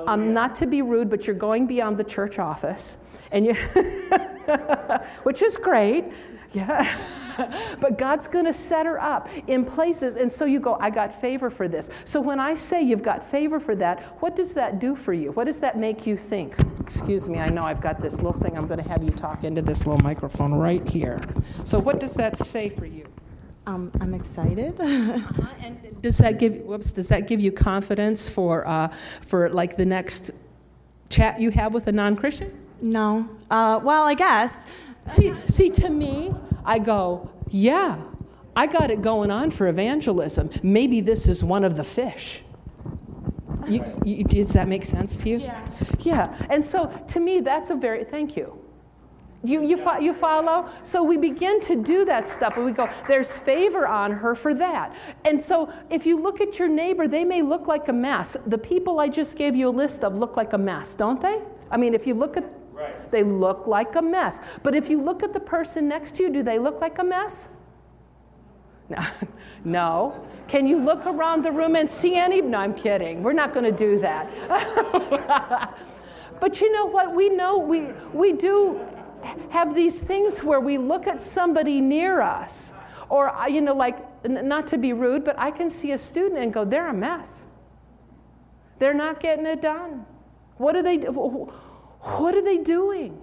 Um, 0.06 0.32
not 0.32 0.54
to 0.56 0.66
be 0.66 0.82
rude, 0.82 1.10
but 1.10 1.26
you're 1.26 1.36
going 1.36 1.66
beyond 1.66 1.98
the 1.98 2.04
church 2.04 2.38
office, 2.38 2.98
and 3.32 3.46
you, 3.46 3.54
which 5.22 5.42
is 5.42 5.56
great. 5.56 6.04
Yeah. 6.52 6.98
but 7.80 7.98
God's 7.98 8.26
going 8.26 8.44
to 8.46 8.52
set 8.52 8.86
her 8.86 9.00
up 9.00 9.28
in 9.46 9.64
places. 9.64 10.16
And 10.16 10.30
so 10.30 10.44
you 10.44 10.60
go, 10.60 10.76
I 10.80 10.90
got 10.90 11.12
favor 11.12 11.50
for 11.50 11.68
this. 11.68 11.90
So 12.04 12.20
when 12.20 12.40
I 12.40 12.54
say 12.54 12.82
you've 12.82 13.02
got 13.02 13.22
favor 13.22 13.60
for 13.60 13.76
that, 13.76 14.02
what 14.20 14.34
does 14.34 14.54
that 14.54 14.78
do 14.78 14.96
for 14.96 15.12
you? 15.12 15.32
What 15.32 15.44
does 15.44 15.60
that 15.60 15.78
make 15.78 16.06
you 16.06 16.16
think? 16.16 16.56
Excuse 16.80 17.28
me, 17.28 17.38
I 17.38 17.48
know 17.48 17.62
I've 17.62 17.80
got 17.80 18.00
this 18.00 18.16
little 18.16 18.32
thing. 18.32 18.56
I'm 18.56 18.66
going 18.66 18.82
to 18.82 18.88
have 18.88 19.04
you 19.04 19.10
talk 19.10 19.44
into 19.44 19.62
this 19.62 19.86
little 19.86 20.02
microphone 20.02 20.54
right 20.54 20.84
here. 20.88 21.20
So 21.64 21.78
what 21.78 22.00
does 22.00 22.14
that 22.14 22.38
say 22.38 22.70
for 22.70 22.86
you? 22.86 23.06
Um, 23.68 23.92
I'm 24.00 24.14
excited. 24.14 24.80
And 25.60 26.00
does 26.00 26.18
that 26.18 26.38
give 26.38 26.54
whoops? 26.62 26.92
Does 26.92 27.08
that 27.08 27.26
give 27.26 27.40
you 27.40 27.52
confidence 27.52 28.28
for 28.28 28.66
uh, 28.66 28.88
for 29.26 29.50
like 29.50 29.76
the 29.76 29.84
next 29.84 30.30
chat 31.10 31.38
you 31.38 31.50
have 31.50 31.74
with 31.74 31.86
a 31.86 31.92
non-Christian? 31.92 32.50
no. 32.80 33.28
Uh, 33.50 33.80
well, 33.82 34.04
I 34.04 34.14
guess. 34.14 34.66
See, 35.08 35.34
see, 35.46 35.68
to 35.70 35.90
me, 35.90 36.34
I 36.64 36.78
go, 36.78 37.30
yeah, 37.50 37.98
I 38.54 38.66
got 38.66 38.90
it 38.90 39.02
going 39.02 39.30
on 39.30 39.50
for 39.50 39.66
evangelism. 39.68 40.50
Maybe 40.62 41.00
this 41.00 41.26
is 41.26 41.42
one 41.42 41.64
of 41.64 41.76
the 41.76 41.84
fish. 41.84 42.42
You, 43.66 43.84
you, 44.04 44.24
does 44.24 44.52
that 44.52 44.68
make 44.68 44.84
sense 44.84 45.18
to 45.18 45.30
you? 45.30 45.38
Yeah. 45.38 45.66
Yeah. 46.00 46.46
And 46.50 46.64
so 46.64 46.86
to 47.08 47.20
me, 47.20 47.40
that's 47.40 47.70
a 47.70 47.74
very, 47.74 48.04
thank 48.04 48.36
you. 48.36 48.58
You, 49.44 49.62
you, 49.64 49.76
fo- 49.76 49.98
you 49.98 50.12
follow? 50.12 50.68
So 50.82 51.02
we 51.02 51.16
begin 51.16 51.60
to 51.60 51.76
do 51.76 52.04
that 52.06 52.26
stuff 52.26 52.56
and 52.56 52.64
we 52.64 52.72
go, 52.72 52.88
there's 53.06 53.38
favor 53.38 53.86
on 53.86 54.10
her 54.10 54.34
for 54.34 54.52
that. 54.54 54.96
And 55.24 55.40
so 55.40 55.72
if 55.90 56.06
you 56.06 56.20
look 56.20 56.40
at 56.40 56.58
your 56.58 56.68
neighbor, 56.68 57.06
they 57.06 57.24
may 57.24 57.42
look 57.42 57.68
like 57.68 57.88
a 57.88 57.92
mess. 57.92 58.36
The 58.46 58.58
people 58.58 58.98
I 58.98 59.08
just 59.08 59.36
gave 59.36 59.54
you 59.54 59.68
a 59.68 59.70
list 59.70 60.02
of 60.02 60.18
look 60.18 60.36
like 60.36 60.54
a 60.54 60.58
mess, 60.58 60.94
don't 60.94 61.20
they? 61.20 61.40
I 61.70 61.76
mean, 61.76 61.94
if 61.94 62.06
you 62.06 62.14
look 62.14 62.36
at, 62.36 62.44
Right. 62.72 63.10
they 63.10 63.22
look 63.24 63.66
like 63.66 63.96
a 63.96 64.02
mess. 64.02 64.40
But 64.62 64.74
if 64.74 64.88
you 64.88 65.00
look 65.00 65.22
at 65.24 65.32
the 65.32 65.40
person 65.40 65.88
next 65.88 66.14
to 66.16 66.24
you, 66.24 66.30
do 66.30 66.42
they 66.44 66.58
look 66.58 66.80
like 66.80 66.98
a 66.98 67.04
mess? 67.04 67.50
No. 68.88 69.04
no. 69.64 70.26
Can 70.48 70.66
you 70.66 70.78
look 70.78 71.04
around 71.06 71.44
the 71.44 71.52
room 71.52 71.76
and 71.76 71.88
see 71.90 72.14
any? 72.14 72.40
No, 72.40 72.58
I'm 72.58 72.74
kidding. 72.74 73.22
We're 73.22 73.32
not 73.32 73.52
going 73.52 73.64
to 73.64 73.72
do 73.72 73.98
that. 74.00 74.30
but 76.40 76.60
you 76.60 76.72
know 76.72 76.86
what? 76.86 77.14
We 77.14 77.28
know 77.28 77.58
we, 77.58 77.88
we 78.12 78.32
do 78.32 78.80
have 79.50 79.74
these 79.74 80.00
things 80.00 80.42
where 80.42 80.60
we 80.60 80.78
look 80.78 81.06
at 81.06 81.20
somebody 81.20 81.80
near 81.80 82.20
us. 82.20 82.72
Or, 83.08 83.30
uh, 83.30 83.46
you 83.46 83.60
know, 83.60 83.74
like, 83.74 84.24
not 84.26 84.66
to 84.68 84.78
be 84.78 84.92
rude, 84.92 85.24
but 85.24 85.38
I 85.38 85.50
can 85.50 85.70
see 85.70 85.92
a 85.92 85.98
student 85.98 86.38
and 86.38 86.52
go, 86.52 86.64
they're 86.64 86.88
a 86.88 86.94
mess. 86.94 87.46
They're 88.78 88.94
not 88.94 89.20
getting 89.20 89.46
it 89.46 89.62
done. 89.62 90.04
What 90.56 90.76
are 90.76 90.82
they, 90.82 90.98
what 90.98 92.34
are 92.34 92.42
they 92.42 92.58
doing? 92.58 93.22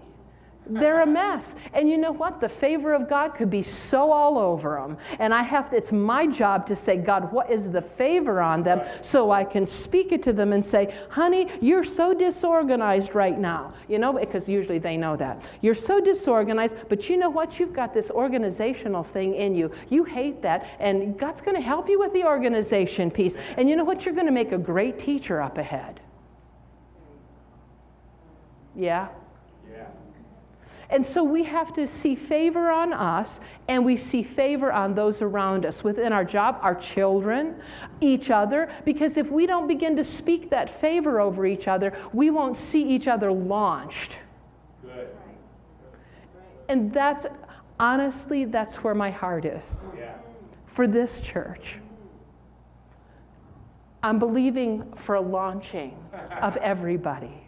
They're 0.67 1.01
a 1.01 1.05
mess. 1.05 1.55
And 1.73 1.89
you 1.89 1.97
know 1.97 2.11
what? 2.11 2.39
The 2.39 2.49
favor 2.49 2.93
of 2.93 3.07
God 3.07 3.35
could 3.35 3.49
be 3.49 3.61
so 3.61 4.11
all 4.11 4.37
over 4.37 4.75
them. 4.75 4.97
And 5.19 5.33
I 5.33 5.43
have 5.43 5.69
to, 5.69 5.75
it's 5.75 5.91
my 5.91 6.25
job 6.27 6.65
to 6.67 6.75
say, 6.75 6.97
God, 6.97 7.31
what 7.31 7.49
is 7.51 7.69
the 7.69 7.81
favor 7.81 8.41
on 8.41 8.63
them 8.63 8.81
so 9.01 9.31
I 9.31 9.43
can 9.43 9.65
speak 9.65 10.11
it 10.11 10.23
to 10.23 10.33
them 10.33 10.53
and 10.53 10.65
say, 10.65 10.93
honey, 11.09 11.49
you're 11.61 11.83
so 11.83 12.13
disorganized 12.13 13.15
right 13.15 13.37
now. 13.37 13.73
You 13.87 13.99
know, 13.99 14.13
because 14.13 14.49
usually 14.49 14.79
they 14.79 14.97
know 14.97 15.15
that. 15.17 15.41
You're 15.61 15.75
so 15.75 16.01
disorganized, 16.01 16.77
but 16.89 17.09
you 17.09 17.17
know 17.17 17.29
what? 17.29 17.59
You've 17.59 17.73
got 17.73 17.93
this 17.93 18.09
organizational 18.11 19.03
thing 19.03 19.35
in 19.35 19.55
you. 19.55 19.71
You 19.89 20.03
hate 20.03 20.41
that, 20.41 20.67
and 20.79 21.17
God's 21.17 21.41
going 21.41 21.55
to 21.55 21.61
help 21.61 21.89
you 21.89 21.99
with 21.99 22.13
the 22.13 22.23
organization 22.23 23.11
piece. 23.11 23.35
And 23.57 23.69
you 23.69 23.75
know 23.75 23.83
what? 23.83 24.05
You're 24.05 24.15
going 24.15 24.27
to 24.27 24.31
make 24.31 24.51
a 24.51 24.57
great 24.57 24.97
teacher 24.97 25.41
up 25.41 25.57
ahead. 25.57 25.99
Yeah? 28.75 28.85
Yeah. 28.85 29.24
And 30.89 31.05
so 31.05 31.23
we 31.23 31.43
have 31.43 31.73
to 31.73 31.87
see 31.87 32.15
favor 32.15 32.69
on 32.69 32.93
us 32.93 33.39
and 33.67 33.83
we 33.85 33.97
see 33.97 34.23
favor 34.23 34.71
on 34.71 34.93
those 34.93 35.21
around 35.21 35.65
us 35.65 35.83
within 35.83 36.13
our 36.13 36.25
job, 36.25 36.59
our 36.61 36.75
children, 36.75 37.55
each 38.01 38.29
other. 38.29 38.69
Because 38.83 39.17
if 39.17 39.31
we 39.31 39.45
don't 39.47 39.67
begin 39.67 39.95
to 39.95 40.03
speak 40.03 40.49
that 40.51 40.69
favor 40.69 41.19
over 41.19 41.45
each 41.45 41.67
other, 41.67 41.93
we 42.13 42.29
won't 42.29 42.57
see 42.57 42.83
each 42.83 43.07
other 43.07 43.31
launched. 43.31 44.19
Good. 44.83 45.09
And 46.69 46.93
that's, 46.93 47.25
Honestly, 47.79 48.45
that's 48.45 48.83
where 48.83 48.95
my 48.95 49.11
heart 49.11 49.45
is 49.45 49.85
Yeah. 49.97 50.13
for 50.65 50.87
this 50.87 51.19
church. 51.19 51.79
I'm 54.01 54.19
believing 54.19 54.93
for 54.93 55.15
a 55.15 55.21
launching 55.21 55.97
of 56.41 56.55
everybody. 56.57 57.44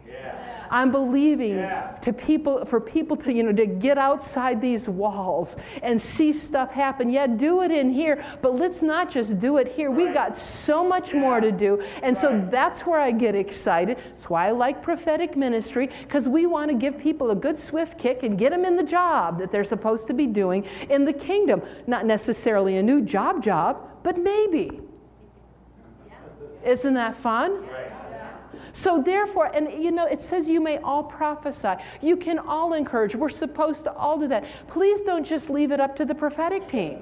Yeah. 0.70 0.78
I'm 0.78 0.90
believing 0.90 1.56
Yeah. 1.56 1.92
to 2.02 2.12
people 2.12 2.64
for 2.64 2.80
people 2.80 3.16
to 3.18 3.32
you 3.32 3.42
know 3.42 3.52
to 3.52 3.66
get 3.66 3.98
outside 3.98 4.60
these 4.60 4.88
walls 4.88 5.56
and 5.82 6.00
see 6.00 6.32
stuff 6.32 6.72
happen. 6.72 7.10
Yeah, 7.10 7.26
do 7.26 7.62
it 7.62 7.70
in 7.70 7.90
here, 7.90 8.22
but 8.42 8.54
let's 8.54 8.82
not 8.82 9.08
just 9.08 9.38
do 9.38 9.56
it 9.56 9.68
here. 9.68 9.90
We 9.90 10.04
Right. 10.06 10.14
got 10.14 10.36
so 10.36 10.84
much 10.84 11.14
more 11.14 11.40
to 11.40 11.50
do. 11.52 11.80
And 12.02 12.16
so 12.16 12.40
that's 12.50 12.86
where 12.86 13.00
I 13.00 13.10
get 13.10 13.34
excited. 13.34 13.98
That's 14.10 14.28
why 14.30 14.48
I 14.48 14.50
like 14.50 14.82
prophetic 14.82 15.36
ministry 15.36 15.90
cuz 16.08 16.28
we 16.28 16.46
want 16.46 16.70
to 16.70 16.76
give 16.76 16.98
people 16.98 17.30
a 17.30 17.34
good 17.34 17.58
swift 17.58 17.98
kick 17.98 18.22
and 18.22 18.36
get 18.38 18.50
them 18.50 18.64
in 18.64 18.76
the 18.76 18.82
job 18.82 19.38
that 19.38 19.50
they're 19.50 19.64
supposed 19.64 20.06
to 20.08 20.14
be 20.14 20.26
doing 20.26 20.64
in 20.88 21.04
the 21.04 21.12
kingdom. 21.12 21.62
Not 21.86 22.06
necessarily 22.06 22.76
a 22.76 22.82
new 22.82 23.00
job 23.00 23.42
job, 23.42 23.78
but 24.02 24.18
maybe. 24.18 24.80
Isn't 26.64 26.94
that 26.94 27.14
fun? 27.14 27.62
Right. 27.62 27.92
So, 28.78 29.02
therefore, 29.02 29.50
and 29.52 29.82
you 29.82 29.90
know, 29.90 30.06
it 30.06 30.20
says 30.20 30.48
you 30.48 30.60
may 30.60 30.78
all 30.78 31.02
prophesy. 31.02 31.74
You 32.00 32.16
can 32.16 32.38
all 32.38 32.74
encourage. 32.74 33.16
We're 33.16 33.28
supposed 33.28 33.82
to 33.84 33.92
all 33.92 34.20
do 34.20 34.28
that. 34.28 34.44
Please 34.68 35.02
don't 35.02 35.26
just 35.26 35.50
leave 35.50 35.72
it 35.72 35.80
up 35.80 35.96
to 35.96 36.04
the 36.04 36.14
prophetic 36.14 36.68
team. 36.68 37.00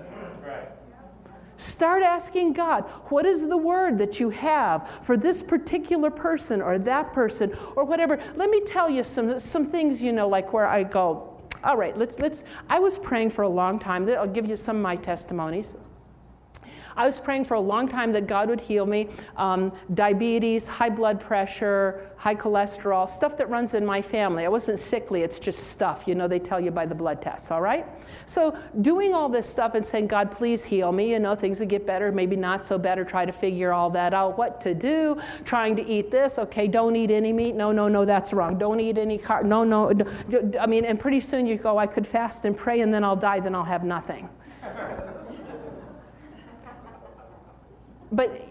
Start 1.59 2.03
asking 2.03 2.55
God, 2.55 2.85
what 3.11 3.27
is 3.27 3.47
the 3.47 3.59
word 3.59 3.99
that 3.99 4.19
you 4.19 4.31
have 4.31 4.89
for 5.03 5.19
this 5.19 5.43
particular 5.43 6.11
person 6.11 6.63
or 6.63 6.79
that 6.79 7.13
person 7.13 7.55
or 7.77 7.85
whatever? 7.85 8.19
Let 8.37 8.49
me 8.49 8.63
tell 8.63 8.89
you 8.89 9.03
some, 9.03 9.39
some 9.39 9.67
things, 9.67 10.01
you 10.01 10.13
know, 10.13 10.31
like 10.31 10.55
where 10.55 10.67
I 10.67 10.83
go, 10.83 11.39
all 11.63 11.77
right, 11.77 11.95
let's, 11.95 12.19
let's, 12.19 12.43
I 12.71 12.79
was 12.79 12.99
praying 12.99 13.33
for 13.33 13.43
a 13.43 13.51
long 13.51 13.79
time. 13.79 14.09
I'll 14.09 14.27
give 14.27 14.47
you 14.47 14.57
some 14.57 14.77
of 14.77 14.83
my 14.83 14.97
testimonies. 14.97 15.75
I 16.97 17.07
was 17.07 17.21
praying 17.21 17.45
for 17.45 17.55
a 17.55 17.61
long 17.61 17.89
time 17.89 18.13
that 18.13 18.27
God 18.27 18.49
would 18.49 18.61
heal 18.61 18.87
me. 18.87 19.09
Um, 19.37 19.73
diabetes, 19.95 20.67
high 20.67 20.91
blood 20.91 21.21
pressure, 21.21 22.11
high 22.17 22.35
cholesterol, 22.35 23.09
stuff 23.09 23.37
that 23.37 23.49
runs 23.49 23.75
in 23.75 23.85
my 23.85 24.01
family. 24.01 24.45
I 24.45 24.49
wasn't 24.49 24.81
sickly, 24.81 25.23
it's 25.23 25.39
just 25.39 25.69
stuff. 25.69 26.05
You 26.07 26.15
know, 26.15 26.27
they 26.27 26.39
tell 26.39 26.59
you 26.59 26.71
by 26.71 26.87
the 26.87 26.95
blood 26.95 27.21
tests, 27.23 27.51
all 27.51 27.61
right? 27.61 27.87
So, 28.25 28.57
doing 28.81 29.15
all 29.15 29.29
this 29.29 29.49
stuff 29.49 29.75
and 29.75 29.87
saying, 29.87 30.09
God, 30.09 30.31
please 30.31 30.65
heal 30.65 30.91
me, 30.91 31.13
you 31.13 31.19
know, 31.19 31.35
things 31.35 31.61
would 31.61 31.69
get 31.69 31.87
better, 31.87 32.11
maybe 32.11 32.35
not 32.35 32.65
so 32.65 32.79
better, 32.79 33.05
try 33.05 33.25
to 33.25 33.33
figure 33.33 33.73
all 33.73 33.91
that 33.91 34.15
out, 34.15 34.39
what 34.39 34.61
to 34.63 34.75
do, 34.75 35.21
trying 35.45 35.77
to 35.77 35.87
eat 35.87 36.11
this, 36.11 36.39
okay, 36.39 36.67
don't 36.67 36.97
eat 36.97 37.11
any 37.11 37.33
meat. 37.33 37.55
No, 37.55 37.71
no, 37.71 37.89
no, 37.89 38.05
that's 38.05 38.33
wrong. 38.33 38.59
Don't 38.59 38.81
eat 38.81 38.99
any 38.99 39.19
car. 39.19 39.43
No, 39.43 39.63
no. 39.63 39.93
I 40.59 40.67
mean, 40.67 40.85
and 40.85 40.99
pretty 40.99 41.21
soon 41.21 41.47
you 41.47 41.57
go, 41.57 41.79
I 41.79 41.87
could 41.87 42.07
fast 42.07 42.45
and 42.45 42.57
pray 42.57 42.81
and 42.81 42.93
then 42.93 43.05
I'll 43.05 43.17
die, 43.17 43.41
then 43.41 43.55
I'll 43.55 43.65
have 43.65 43.85
nothing. 43.85 44.29
But 48.17 48.47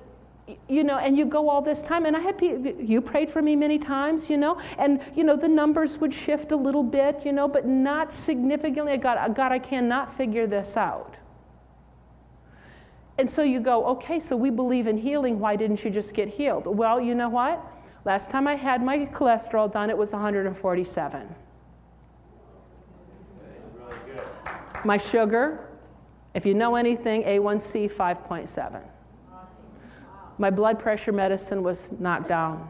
you 0.68 0.84
know 0.84 0.98
and 0.98 1.18
you 1.18 1.26
go 1.26 1.50
all 1.50 1.62
this 1.62 1.82
time 1.82 2.06
and 2.06 2.16
i 2.16 2.20
had 2.20 2.40
you 2.80 3.02
prayed 3.02 3.30
for 3.30 3.42
me 3.42 3.56
many 3.56 3.80
times 3.80 4.30
you 4.30 4.38
know 4.38 4.62
and 4.78 5.02
you 5.16 5.24
know 5.24 5.36
the 5.36 5.48
numbers 5.48 5.98
would 5.98 6.14
shift 6.14 6.52
a 6.52 6.56
little 6.56 6.84
bit 6.84 7.26
you 7.26 7.34
know 7.34 7.48
but 7.48 7.66
not 7.66 8.14
significantly. 8.14 8.96
God 8.98 9.36
god 9.36 9.52
i 9.52 9.60
cannot 9.60 10.14
figure 10.14 10.48
this 10.48 10.78
out. 10.78 11.16
And 13.18 13.32
so 13.32 13.44
you 13.44 13.60
go 13.60 13.86
okay 13.88 14.20
so 14.20 14.36
we 14.36 14.50
believe 14.50 14.88
in 14.88 14.98
healing. 14.98 15.40
Why 15.40 15.56
didn't 15.56 15.84
you 15.86 15.90
just 15.90 16.14
get 16.14 16.28
healed? 16.28 16.68
Well 16.68 17.02
you 17.02 17.16
know 17.16 17.30
what? 17.30 17.66
Last 18.04 18.30
time 18.30 18.48
i 18.48 18.56
had 18.56 18.84
my 18.84 19.00
cholesterol 19.00 19.72
done 19.72 19.90
it 19.90 19.98
was 19.98 20.14
147 20.14 21.36
Really 23.40 24.22
my 24.84 24.98
sugar 24.98 25.70
if 26.36 26.46
you 26.46 26.54
know 26.54 26.76
anything 26.76 27.24
a1c 27.24 27.92
5.7 27.92 28.95
my 30.38 30.50
blood 30.50 30.80
pressure 30.80 31.12
medicine 31.12 31.64
was 31.64 31.92
knocked 32.00 32.28
down 32.28 32.70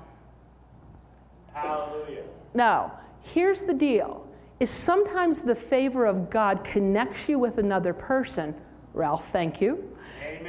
Hallelujah. 1.56 2.24
Now, 2.54 3.00
here's 3.22 3.64
the 3.64 3.74
deal 3.74 4.22
is 4.60 4.70
sometimes 4.70 5.42
the 5.42 5.56
favor 5.56 6.06
of 6.06 6.30
God 6.30 6.64
connects 6.64 7.28
you 7.28 7.38
with 7.40 7.58
another 7.58 7.94
person. 7.94 8.56
Ralph, 8.94 9.32
thank 9.32 9.60
you. 9.60 9.92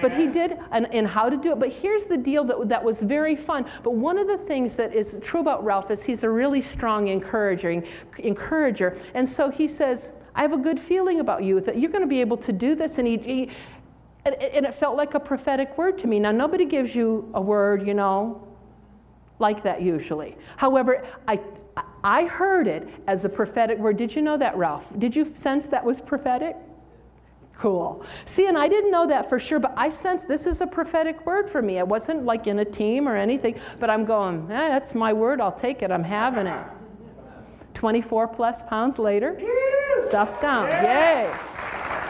But 0.00 0.12
he 0.12 0.26
did, 0.26 0.58
and, 0.72 0.92
and 0.92 1.06
how 1.06 1.30
to 1.30 1.36
do 1.36 1.52
it. 1.52 1.58
But 1.58 1.72
here's 1.72 2.04
the 2.04 2.18
deal 2.18 2.44
that, 2.44 2.68
that 2.68 2.84
was 2.84 3.00
very 3.00 3.34
fun. 3.34 3.64
But 3.82 3.94
one 3.94 4.18
of 4.18 4.26
the 4.26 4.36
things 4.36 4.76
that 4.76 4.94
is 4.94 5.18
true 5.22 5.40
about 5.40 5.64
Ralph 5.64 5.90
is 5.90 6.04
he's 6.04 6.22
a 6.22 6.28
really 6.28 6.60
strong 6.60 7.08
encourager. 7.08 7.82
encourager. 8.18 8.98
And 9.14 9.26
so 9.26 9.48
he 9.48 9.66
says, 9.66 10.12
I 10.34 10.42
have 10.42 10.52
a 10.52 10.58
good 10.58 10.78
feeling 10.78 11.20
about 11.20 11.44
you, 11.44 11.60
that 11.60 11.78
you're 11.78 11.90
going 11.90 12.02
to 12.02 12.08
be 12.08 12.20
able 12.20 12.36
to 12.38 12.52
do 12.52 12.74
this. 12.74 12.98
And 12.98 13.08
he, 13.08 13.16
he 13.16 13.50
and, 14.26 14.34
and 14.42 14.66
it 14.66 14.74
felt 14.74 14.96
like 14.96 15.14
a 15.14 15.20
prophetic 15.20 15.78
word 15.78 15.98
to 15.98 16.08
me. 16.08 16.18
Now, 16.18 16.32
nobody 16.32 16.64
gives 16.64 16.94
you 16.94 17.30
a 17.34 17.40
word, 17.40 17.86
you 17.86 17.94
know, 17.94 18.46
like 19.38 19.62
that 19.62 19.80
usually. 19.80 20.36
However, 20.56 21.04
I, 21.28 21.40
I 22.02 22.24
heard 22.24 22.66
it 22.66 22.88
as 23.06 23.24
a 23.24 23.28
prophetic 23.28 23.78
word. 23.78 23.96
Did 23.96 24.14
you 24.14 24.22
know 24.22 24.36
that, 24.36 24.56
Ralph? 24.56 24.90
Did 24.98 25.14
you 25.14 25.32
sense 25.36 25.68
that 25.68 25.84
was 25.84 26.00
prophetic? 26.00 26.56
Cool. 27.56 28.04
See, 28.24 28.48
and 28.48 28.58
I 28.58 28.68
didn't 28.68 28.90
know 28.90 29.06
that 29.06 29.28
for 29.28 29.38
sure, 29.38 29.60
but 29.60 29.72
I 29.76 29.88
sensed 29.88 30.28
this 30.28 30.46
is 30.46 30.60
a 30.60 30.66
prophetic 30.66 31.24
word 31.24 31.48
for 31.48 31.62
me. 31.62 31.78
It 31.78 31.86
wasn't 31.86 32.24
like 32.24 32.48
in 32.48 32.58
a 32.58 32.64
team 32.64 33.08
or 33.08 33.16
anything, 33.16 33.58
but 33.78 33.88
I'm 33.88 34.04
going, 34.04 34.50
eh, 34.50 34.68
that's 34.68 34.94
my 34.94 35.12
word. 35.12 35.40
I'll 35.40 35.52
take 35.52 35.82
it. 35.82 35.90
I'm 35.90 36.04
having 36.04 36.48
it. 36.48 36.66
24 37.74 38.28
plus 38.28 38.62
pounds 38.64 38.98
later, 38.98 39.40
stuff's 40.02 40.38
down. 40.38 40.66
Yay. 40.68 41.30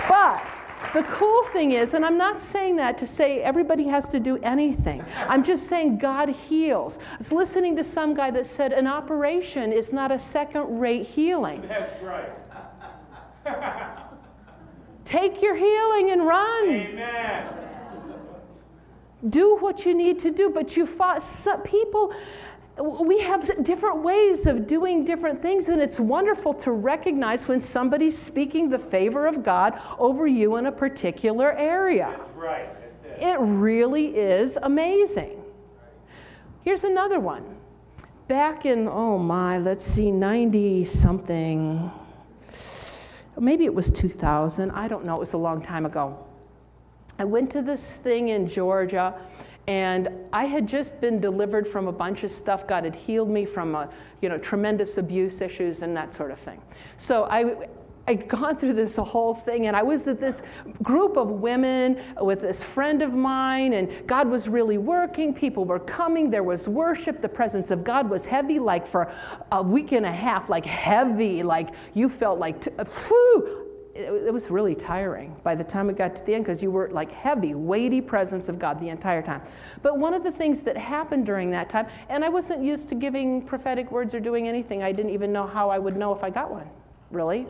But 0.09 0.56
the 0.97 1.03
cool 1.03 1.43
thing 1.45 1.73
is, 1.73 1.93
and 1.93 2.07
I'm 2.07 2.17
not 2.17 2.41
saying 2.41 2.77
that 2.77 2.97
to 2.99 3.07
say 3.07 3.43
everybody 3.43 3.85
has 3.85 4.09
to 4.09 4.19
do 4.19 4.39
anything. 4.39 5.05
I'm 5.29 5.45
just 5.45 5.67
saying 5.69 5.99
God 5.99 6.31
heals. 6.31 6.99
I 7.13 7.19
was 7.19 7.33
listening 7.33 7.77
to 7.77 7.85
some 7.85 8.15
guy 8.15 8.31
that 8.31 8.47
said 8.47 8.73
an 8.73 8.87
operation 8.87 9.73
is 9.73 9.93
not 9.93 10.11
a 10.11 10.19
second 10.19 10.81
rate 10.81 11.07
healing. 11.07 11.63
That's 11.69 12.03
right. 12.03 12.33
Take 15.05 15.43
your 15.43 15.55
healing 15.55 16.13
and 16.13 16.27
run. 16.27 16.71
Amen. 16.71 17.53
Do 19.29 19.57
what 19.59 19.85
you 19.85 19.95
need 19.95 20.19
to 20.21 20.31
do, 20.31 20.49
but 20.49 20.79
you 20.79 20.87
fought 20.87 21.23
some 21.23 21.61
people. 21.61 22.15
We 22.79 23.21
have 23.21 23.65
different 23.65 24.03
ways 24.03 24.47
of 24.47 24.67
doing 24.67 25.05
different 25.05 25.41
things, 25.41 25.69
and 25.69 25.81
it's 25.81 25.99
wonderful 25.99 26.53
to 26.55 26.73
recognize 26.73 27.49
when 27.49 27.59
somebody's 27.59 28.19
speaking 28.19 28.69
the 28.69 28.79
favor 28.79 29.27
of 29.27 29.43
God 29.43 29.81
over 29.99 30.27
you 30.27 30.57
in 30.57 30.67
a 30.67 30.73
particular 30.73 31.53
area. 31.53 32.15
That's 32.19 32.37
right. 32.37 32.69
That's 33.03 33.23
it. 33.23 33.29
It 33.29 33.39
really 33.39 34.17
is 34.17 34.59
amazing. 34.63 35.43
Here's 36.65 36.85
another 36.85 37.19
one. 37.19 37.57
Back 38.29 38.67
in, 38.67 38.89
oh 38.89 39.19
my, 39.19 39.57
let's 39.57 39.85
see, 39.85 40.11
90 40.11 40.85
something, 40.85 41.91
maybe 43.39 43.65
it 43.65 43.75
was 43.75 43.91
2000, 43.91 44.71
I 44.73 44.89
don't 44.89 45.05
know, 45.05 45.15
it 45.15 45.21
was 45.21 45.33
a 45.33 45.39
long 45.39 45.63
time 45.63 45.87
ago. 45.87 46.19
I 47.19 47.25
went 47.25 47.51
to 47.53 47.63
this 47.63 47.97
thing 47.97 48.29
in 48.29 48.49
Georgia, 48.49 49.15
and 49.67 50.09
I 50.33 50.45
had 50.45 50.67
just 50.67 51.01
been 51.01 51.21
delivered 51.21 51.67
from 51.67 51.89
a 51.89 51.93
bunch 51.93 52.23
of 52.25 52.31
stuff. 52.31 52.67
God 52.67 52.85
had 52.85 52.95
healed 52.95 53.29
me 53.29 53.45
from, 53.45 53.75
a, 53.75 53.89
you 54.23 54.29
know, 54.29 54.39
tremendous 54.39 54.97
abuse 54.99 55.41
issues 55.41 55.83
and 55.83 55.97
that 55.97 56.13
sort 56.13 56.31
of 56.31 56.39
thing. 56.39 56.63
So 56.97 57.25
I, 57.25 57.69
I'd 58.09 58.29
gone 58.29 58.57
through 58.57 58.75
this 58.75 58.95
whole 58.95 59.35
thing, 59.35 59.67
and 59.67 59.77
I 59.77 59.83
was 59.83 60.07
at 60.07 60.21
this 60.21 60.43
group 60.83 61.17
of 61.17 61.31
women 61.31 62.01
with 62.21 62.43
this 62.43 62.63
friend 62.63 63.03
of 63.03 63.13
mine, 63.13 63.73
and 63.73 64.07
God 64.07 64.29
was 64.29 64.49
really 64.49 64.79
working. 64.79 65.35
People 65.35 65.65
were 65.65 65.81
coming. 65.81 66.31
There 66.31 66.45
was 66.45 66.69
worship. 66.69 67.21
The 67.21 67.29
presence 67.29 67.73
of 67.73 67.83
God 67.83 68.09
was 68.09 68.25
heavy, 68.25 68.61
like 68.61 68.87
for 68.87 69.13
a 69.51 69.61
week 69.61 69.91
and 69.91 70.07
a 70.07 70.13
half, 70.13 70.49
like 70.49 70.65
heavy, 70.65 71.43
like 71.43 71.71
you 71.95 72.09
felt 72.09 72.39
like, 72.39 72.63
whew, 73.09 73.66
it, 73.97 74.33
was 74.33 74.51
really 74.51 74.75
tiring 74.75 75.35
by 75.43 75.55
the 75.55 75.65
time 75.65 75.91
it 75.91 75.97
got 75.97 76.15
to 76.17 76.25
the 76.25 76.35
end 76.35 76.45
because 76.45 76.63
you 76.63 76.71
were 76.71 76.89
like 76.91 77.11
heavy, 77.11 77.55
weighty 77.55 78.01
presence 78.01 78.49
of 78.49 78.59
God 78.59 78.81
the 78.81 78.89
entire 78.89 79.23
time. 79.23 79.43
But 79.83 79.99
one 79.99 80.15
of 80.15 80.23
the 80.23 80.31
things 80.31 80.63
that 80.63 80.77
happened 80.77 81.27
during 81.27 81.51
that 81.51 81.69
time, 81.69 81.87
and 82.09 82.25
I 82.25 82.29
wasn't 82.29 82.63
used 82.63 82.89
to 82.91 82.95
giving 82.95 83.43
prophetic 83.43 83.91
words 83.91 84.15
or 84.15 84.21
doing 84.21 84.49
anything, 84.49 84.83
I 84.83 84.93
didn't 84.93 85.13
even 85.13 85.33
know 85.33 85.47
how 85.47 85.71
I 85.71 85.79
would 85.79 85.97
know 85.97 86.15
if 86.15 86.23
I 86.23 86.31
got 86.31 86.51
one, 86.51 86.69
really, 87.11 87.47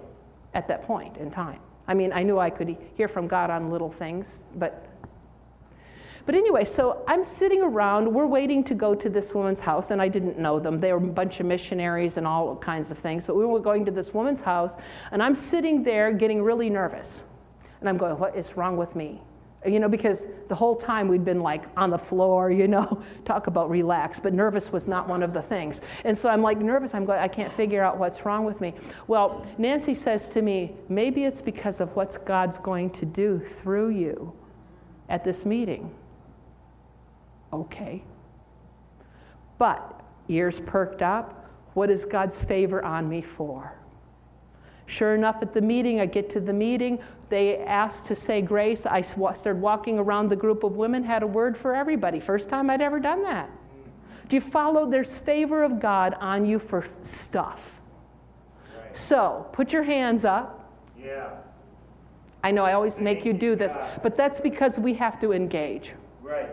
at 0.55 0.69
that 0.69 0.83
point 0.83 1.17
in 1.17 1.31
time. 1.31 1.61
I 1.89 1.95
mean, 1.95 2.13
I 2.13 2.23
knew 2.23 2.39
I 2.39 2.51
could 2.51 2.77
hear 2.97 3.09
from 3.09 3.29
God 3.29 3.51
on 3.51 3.71
little 3.71 3.91
things, 3.91 4.43
but 4.57 4.86
but 6.27 6.35
anyway, 6.35 6.65
so 6.65 7.05
I'm 7.07 7.23
sitting 7.23 7.63
around, 7.63 8.13
we're 8.13 8.27
waiting 8.27 8.65
to 8.65 8.75
go 8.75 8.97
to 8.97 9.09
this 9.09 9.33
woman's 9.33 9.61
house, 9.61 9.93
and 9.93 10.03
I 10.03 10.09
didn't 10.09 10.39
know 10.39 10.59
them. 10.59 10.81
They 10.81 10.93
were 10.93 10.99
a 10.99 11.01
bunch 11.01 11.39
of 11.39 11.47
missionaries 11.47 12.17
and 12.17 12.27
all 12.27 12.57
kinds 12.57 12.91
of 12.91 12.99
things, 12.99 13.25
but 13.25 13.37
we 13.37 13.47
were 13.47 13.61
going 13.61 13.85
to 13.85 13.93
this 13.93 14.13
woman's 14.13 14.41
house, 14.41 14.75
and 15.13 15.23
I'm 15.23 15.37
sitting 15.37 15.85
there 15.85 16.13
getting 16.13 16.43
really 16.43 16.69
nervous. 16.69 17.23
And 17.81 17.89
I'm 17.89 17.97
going, 17.97 18.19
What 18.19 18.37
is 18.37 18.57
wrong 18.57 18.77
with 18.77 18.97
me? 18.97 19.23
You 19.65 19.79
know, 19.79 19.89
because 19.89 20.27
the 20.49 20.55
whole 20.55 20.75
time 20.75 21.07
we'd 21.07 21.25
been 21.25 21.41
like 21.41 21.65
on 21.77 21.91
the 21.91 21.99
floor, 21.99 22.51
you 22.51 22.67
know, 22.67 23.03
talk 23.25 23.47
about 23.47 23.71
relax, 23.71 24.19
but 24.19 24.33
nervous 24.33 24.73
was 24.73 24.89
not 24.89 25.09
one 25.09 25.23
of 25.23 25.33
the 25.33 25.43
things. 25.43 25.81
And 26.05 26.19
so 26.19 26.29
I'm 26.29 26.43
like 26.43 26.59
nervous, 26.59 26.93
I'm 26.93 27.05
going, 27.05 27.21
I 27.21 27.29
can't 27.29 27.53
figure 27.53 27.85
out 27.85 27.99
what's 27.99 28.25
wrong 28.25 28.45
with 28.45 28.61
me. 28.61 28.75
Well, 29.07 29.47
Nancy 29.59 29.95
says 29.95 30.29
to 30.31 30.43
me, 30.43 30.75
maybe 30.89 31.25
it's 31.25 31.43
because 31.43 31.81
of 31.81 31.95
what 31.95 32.19
God's 32.25 32.59
going 32.59 32.91
to 32.91 33.07
do 33.07 33.39
through 33.39 33.91
you 33.91 34.33
at 35.09 35.23
this 35.23 35.47
meeting. 35.47 35.93
Okay. 37.53 38.03
But 39.59 40.03
ears 40.29 40.61
perked 40.61 41.03
up, 41.03 41.51
what 41.75 41.91
is 41.91 42.05
God's 42.05 42.43
favor 42.43 42.85
on 42.85 43.09
me 43.09 43.23
for? 43.23 43.77
Sure 44.87 45.15
enough, 45.15 45.39
at 45.43 45.53
the 45.53 45.61
meeting, 45.61 46.01
I 46.01 46.07
get 46.07 46.31
to 46.31 46.41
the 46.41 46.53
meeting. 46.53 46.99
They 47.29 47.59
asked 47.59 48.07
to 48.07 48.15
say 48.15 48.41
grace. 48.41 48.87
I 48.87 49.01
started 49.01 49.61
walking 49.61 49.99
around 49.99 50.29
the 50.29 50.37
group 50.37 50.63
of 50.63 50.77
women, 50.77 51.03
had 51.03 51.23
a 51.23 51.27
word 51.27 51.57
for 51.59 51.75
everybody. 51.75 52.21
First 52.21 52.49
time 52.49 52.71
I'd 52.71 52.81
ever 52.81 53.01
done 53.01 53.23
that. 53.25 53.51
Do 54.29 54.37
you 54.37 54.41
follow? 54.41 54.89
There's 54.89 55.19
favor 55.19 55.65
of 55.65 55.81
God 55.81 56.15
on 56.21 56.47
you 56.47 56.59
for 56.59 56.89
stuff. 57.03 57.81
Right. 58.77 58.97
So 58.97 59.47
put 59.53 59.73
your 59.73 59.83
hands 59.83 60.25
up. 60.25 60.73
Yeah. 61.01 61.31
I 62.43 62.53
know 62.53 62.65
I 62.65 62.75
always 62.75 63.01
make 63.01 63.25
you 63.25 63.33
do 63.33 63.57
this, 63.57 63.77
but 64.03 64.17
that's 64.17 64.41
because 64.41 64.79
we 64.79 64.95
have 64.95 65.21
to 65.21 65.33
engage. 65.33 65.95
Right. 66.23 66.49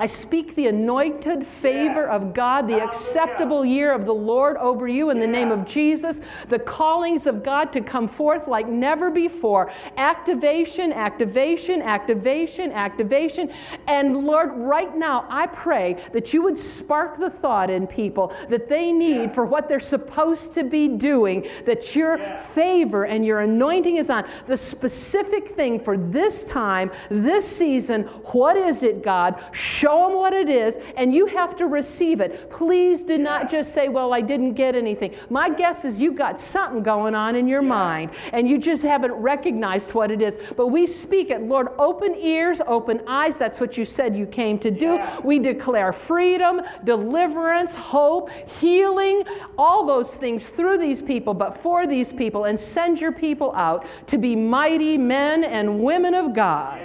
I 0.00 0.06
speak 0.06 0.54
the 0.54 0.68
anointed 0.68 1.46
favor 1.46 2.08
of 2.08 2.32
God, 2.32 2.66
the 2.66 2.82
acceptable 2.82 3.66
year 3.66 3.92
of 3.92 4.06
the 4.06 4.14
Lord 4.14 4.56
over 4.56 4.88
you 4.88 5.10
in 5.10 5.20
the 5.20 5.26
name 5.26 5.52
of 5.52 5.66
Jesus, 5.66 6.22
the 6.48 6.58
callings 6.58 7.26
of 7.26 7.42
God 7.42 7.70
to 7.74 7.82
come 7.82 8.08
forth 8.08 8.48
like 8.48 8.66
never 8.66 9.10
before. 9.10 9.70
Activation, 9.98 10.90
activation, 10.94 11.82
activation, 11.82 12.72
activation. 12.72 13.52
And 13.86 14.24
Lord, 14.24 14.52
right 14.54 14.96
now, 14.96 15.26
I 15.28 15.46
pray 15.48 15.98
that 16.12 16.32
you 16.32 16.40
would 16.44 16.58
spark 16.58 17.18
the 17.18 17.28
thought 17.28 17.68
in 17.68 17.86
people 17.86 18.34
that 18.48 18.68
they 18.68 18.92
need 18.92 19.32
for 19.32 19.44
what 19.44 19.68
they're 19.68 19.80
supposed 19.80 20.54
to 20.54 20.64
be 20.64 20.88
doing, 20.88 21.46
that 21.66 21.94
your 21.94 22.16
favor 22.38 23.04
and 23.04 23.22
your 23.22 23.40
anointing 23.40 23.98
is 23.98 24.08
on. 24.08 24.26
The 24.46 24.56
specific 24.56 25.48
thing 25.48 25.78
for 25.78 25.98
this 25.98 26.42
time, 26.44 26.90
this 27.10 27.46
season, 27.46 28.04
what 28.32 28.56
is 28.56 28.82
it, 28.82 29.02
God? 29.02 29.44
Show 29.52 29.89
Show 29.90 30.06
them 30.06 30.16
what 30.16 30.32
it 30.32 30.48
is, 30.48 30.78
and 30.96 31.12
you 31.12 31.26
have 31.26 31.56
to 31.56 31.66
receive 31.66 32.20
it. 32.20 32.48
Please 32.48 33.02
do 33.02 33.18
not 33.18 33.50
just 33.50 33.74
say, 33.74 33.88
Well, 33.88 34.14
I 34.14 34.20
didn't 34.20 34.52
get 34.52 34.76
anything. 34.76 35.16
My 35.30 35.50
guess 35.50 35.84
is 35.84 36.00
you've 36.00 36.14
got 36.14 36.38
something 36.38 36.80
going 36.80 37.16
on 37.16 37.34
in 37.34 37.48
your 37.48 37.60
mind, 37.60 38.12
and 38.32 38.48
you 38.48 38.56
just 38.56 38.84
haven't 38.84 39.10
recognized 39.10 39.92
what 39.92 40.12
it 40.12 40.22
is. 40.22 40.38
But 40.56 40.68
we 40.68 40.86
speak 40.86 41.30
it. 41.30 41.42
Lord, 41.42 41.70
open 41.76 42.14
ears, 42.14 42.60
open 42.68 43.00
eyes. 43.08 43.36
That's 43.36 43.58
what 43.58 43.76
you 43.76 43.84
said 43.84 44.14
you 44.14 44.26
came 44.26 44.60
to 44.60 44.70
do. 44.70 45.00
We 45.24 45.40
declare 45.40 45.92
freedom, 45.92 46.62
deliverance, 46.84 47.74
hope, 47.74 48.30
healing, 48.60 49.24
all 49.58 49.84
those 49.84 50.14
things 50.14 50.48
through 50.48 50.78
these 50.78 51.02
people, 51.02 51.34
but 51.34 51.56
for 51.56 51.88
these 51.88 52.12
people, 52.12 52.44
and 52.44 52.60
send 52.60 53.00
your 53.00 53.12
people 53.12 53.52
out 53.56 53.86
to 54.06 54.18
be 54.18 54.36
mighty 54.36 54.96
men 54.96 55.42
and 55.42 55.80
women 55.80 56.14
of 56.14 56.32
God. 56.32 56.80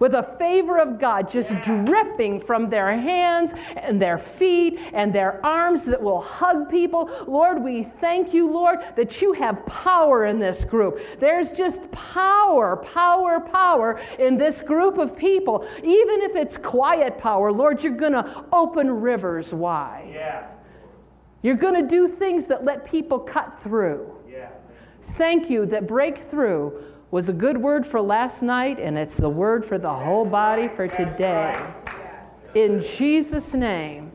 Yeah 0.00 0.08
with 0.08 0.14
a 0.14 0.22
favor 0.22 0.78
of 0.78 0.98
God 0.98 1.28
just 1.28 1.60
dripping 1.62 2.40
from 2.40 2.70
their 2.70 2.96
hands 2.96 3.54
and 3.76 4.00
their 4.00 4.18
feet 4.18 4.80
and 4.92 5.12
their 5.12 5.44
arms 5.44 5.84
that 5.86 6.00
will 6.00 6.20
hug 6.20 6.68
people. 6.68 7.10
Lord, 7.26 7.62
we 7.62 7.82
thank 7.82 8.32
you, 8.34 8.50
Lord, 8.50 8.78
that 8.96 9.20
you 9.20 9.32
have 9.34 9.64
power 9.66 10.24
in 10.24 10.38
this 10.38 10.64
group. 10.64 11.00
There's 11.18 11.52
just 11.52 11.90
power, 11.92 12.76
power, 12.76 13.40
power 13.40 14.00
in 14.18 14.36
this 14.36 14.62
group 14.62 14.98
of 14.98 15.16
people. 15.16 15.66
Even 15.78 16.22
if 16.22 16.36
it's 16.36 16.56
quiet 16.56 17.18
power, 17.18 17.52
Lord, 17.52 17.82
you're 17.82 17.92
going 17.94 18.12
to 18.12 18.44
open 18.52 18.90
rivers 19.00 19.52
wide. 19.52 20.10
Yeah. 20.14 20.48
You're 21.42 21.56
going 21.56 21.74
to 21.74 21.86
do 21.86 22.08
things 22.08 22.48
that 22.48 22.64
let 22.64 22.84
people 22.84 23.18
cut 23.18 23.58
through. 23.58 24.12
Yeah. 24.28 24.50
Thank 25.02 25.48
you 25.48 25.66
that 25.66 25.86
breakthrough 25.86 26.72
was 27.10 27.28
a 27.28 27.32
good 27.32 27.56
word 27.56 27.86
for 27.86 28.00
last 28.00 28.42
night, 28.42 28.78
and 28.78 28.98
it's 28.98 29.16
the 29.16 29.28
word 29.28 29.64
for 29.64 29.78
the 29.78 29.92
whole 29.92 30.24
body 30.24 30.68
for 30.68 30.86
today. 30.86 31.58
In 32.54 32.80
Jesus' 32.80 33.54
name, 33.54 34.12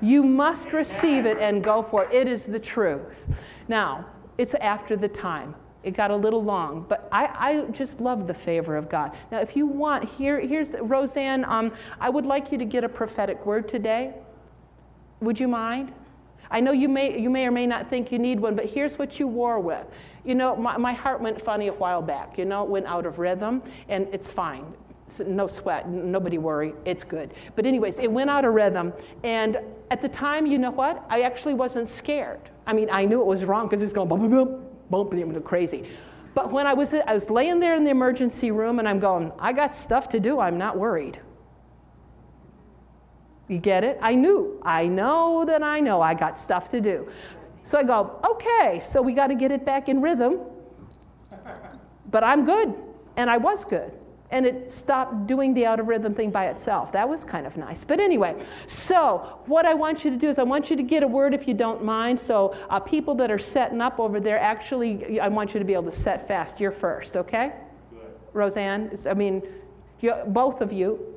you 0.00 0.22
must 0.22 0.72
receive 0.72 1.26
it 1.26 1.38
and 1.38 1.62
go 1.62 1.82
for 1.82 2.04
it. 2.04 2.12
It 2.12 2.28
is 2.28 2.46
the 2.46 2.58
truth. 2.58 3.26
Now, 3.68 4.06
it's 4.38 4.54
after 4.54 4.96
the 4.96 5.08
time. 5.08 5.54
It 5.82 5.92
got 5.92 6.12
a 6.12 6.16
little 6.16 6.42
long, 6.42 6.86
but 6.88 7.08
I, 7.10 7.26
I 7.36 7.70
just 7.72 8.00
love 8.00 8.28
the 8.28 8.34
favor 8.34 8.76
of 8.76 8.88
God. 8.88 9.16
Now, 9.32 9.40
if 9.40 9.56
you 9.56 9.66
want, 9.66 10.04
here, 10.04 10.40
here's 10.40 10.70
the, 10.70 10.82
Roseanne. 10.82 11.44
Um, 11.44 11.72
I 12.00 12.08
would 12.08 12.26
like 12.26 12.52
you 12.52 12.58
to 12.58 12.64
get 12.64 12.84
a 12.84 12.88
prophetic 12.88 13.44
word 13.44 13.68
today. 13.68 14.14
Would 15.20 15.40
you 15.40 15.48
mind? 15.48 15.92
I 16.52 16.60
know 16.60 16.72
you 16.72 16.88
may, 16.88 17.18
you 17.18 17.30
may 17.30 17.46
or 17.46 17.50
may 17.50 17.66
not 17.66 17.88
think 17.88 18.12
you 18.12 18.18
need 18.18 18.38
one, 18.38 18.54
but 18.54 18.66
here's 18.66 18.98
what 18.98 19.18
you 19.18 19.26
wore 19.26 19.58
with. 19.58 19.86
You 20.24 20.34
know, 20.34 20.54
my, 20.54 20.76
my 20.76 20.92
heart 20.92 21.20
went 21.20 21.40
funny 21.40 21.68
a 21.68 21.72
while 21.72 22.02
back. 22.02 22.36
You 22.36 22.44
know, 22.44 22.62
it 22.62 22.68
went 22.68 22.86
out 22.86 23.06
of 23.06 23.18
rhythm, 23.18 23.62
and 23.88 24.06
it's 24.12 24.30
fine. 24.30 24.74
It's 25.06 25.20
no 25.20 25.46
sweat, 25.46 25.88
nobody 25.88 26.38
worry, 26.38 26.74
it's 26.84 27.04
good. 27.04 27.34
But, 27.56 27.66
anyways, 27.66 27.98
it 27.98 28.12
went 28.12 28.30
out 28.30 28.44
of 28.44 28.52
rhythm, 28.52 28.92
and 29.24 29.58
at 29.90 30.00
the 30.02 30.08
time, 30.08 30.46
you 30.46 30.58
know 30.58 30.70
what? 30.70 31.04
I 31.08 31.22
actually 31.22 31.54
wasn't 31.54 31.88
scared. 31.88 32.50
I 32.66 32.74
mean, 32.74 32.88
I 32.92 33.06
knew 33.06 33.20
it 33.20 33.26
was 33.26 33.44
wrong 33.44 33.66
because 33.66 33.82
it's 33.82 33.92
going 33.92 34.08
bump, 34.08 34.30
bump, 34.30 34.62
bump, 34.90 35.10
bump, 35.10 35.44
crazy. 35.44 35.88
But 36.34 36.52
when 36.52 36.66
I 36.66 36.74
was, 36.74 36.94
I 36.94 37.14
was 37.14 37.28
laying 37.30 37.60
there 37.60 37.74
in 37.74 37.84
the 37.84 37.90
emergency 37.90 38.50
room 38.50 38.78
and 38.78 38.88
I'm 38.88 38.98
going, 38.98 39.32
I 39.38 39.52
got 39.52 39.74
stuff 39.74 40.08
to 40.10 40.20
do, 40.20 40.40
I'm 40.40 40.56
not 40.56 40.78
worried. 40.78 41.20
You 43.52 43.58
get 43.58 43.84
it? 43.84 43.98
I 44.00 44.14
knew. 44.14 44.58
I 44.62 44.86
know 44.86 45.44
that 45.44 45.62
I 45.62 45.78
know 45.78 46.00
I 46.00 46.14
got 46.14 46.38
stuff 46.38 46.70
to 46.70 46.80
do. 46.80 47.06
So 47.64 47.78
I 47.78 47.84
go, 47.84 48.18
okay, 48.28 48.80
so 48.80 49.02
we 49.02 49.12
got 49.12 49.26
to 49.26 49.34
get 49.34 49.52
it 49.52 49.66
back 49.66 49.90
in 49.90 50.00
rhythm. 50.00 50.40
But 52.10 52.24
I'm 52.24 52.46
good. 52.46 52.74
And 53.18 53.28
I 53.28 53.36
was 53.36 53.66
good. 53.66 53.98
And 54.30 54.46
it 54.46 54.70
stopped 54.70 55.26
doing 55.26 55.52
the 55.52 55.66
out 55.66 55.80
of 55.80 55.86
rhythm 55.86 56.14
thing 56.14 56.30
by 56.30 56.46
itself. 56.46 56.92
That 56.92 57.06
was 57.06 57.24
kind 57.24 57.46
of 57.46 57.58
nice. 57.58 57.84
But 57.84 58.00
anyway, 58.00 58.42
so 58.66 59.40
what 59.44 59.66
I 59.66 59.74
want 59.74 60.02
you 60.02 60.10
to 60.10 60.16
do 60.16 60.30
is 60.30 60.38
I 60.38 60.44
want 60.44 60.70
you 60.70 60.76
to 60.76 60.82
get 60.82 61.02
a 61.02 61.06
word 61.06 61.34
if 61.34 61.46
you 61.46 61.52
don't 61.52 61.84
mind. 61.84 62.18
So 62.18 62.56
uh, 62.70 62.80
people 62.80 63.14
that 63.16 63.30
are 63.30 63.38
setting 63.38 63.82
up 63.82 64.00
over 64.00 64.18
there, 64.18 64.38
actually, 64.38 65.20
I 65.20 65.28
want 65.28 65.52
you 65.52 65.58
to 65.58 65.66
be 65.66 65.74
able 65.74 65.84
to 65.84 65.92
set 65.92 66.26
fast. 66.26 66.58
You're 66.58 66.70
first, 66.70 67.18
okay? 67.18 67.52
Good. 67.90 68.00
Roseanne, 68.32 68.96
I 69.06 69.12
mean, 69.12 69.42
you, 70.00 70.14
both 70.28 70.62
of 70.62 70.72
you. 70.72 71.11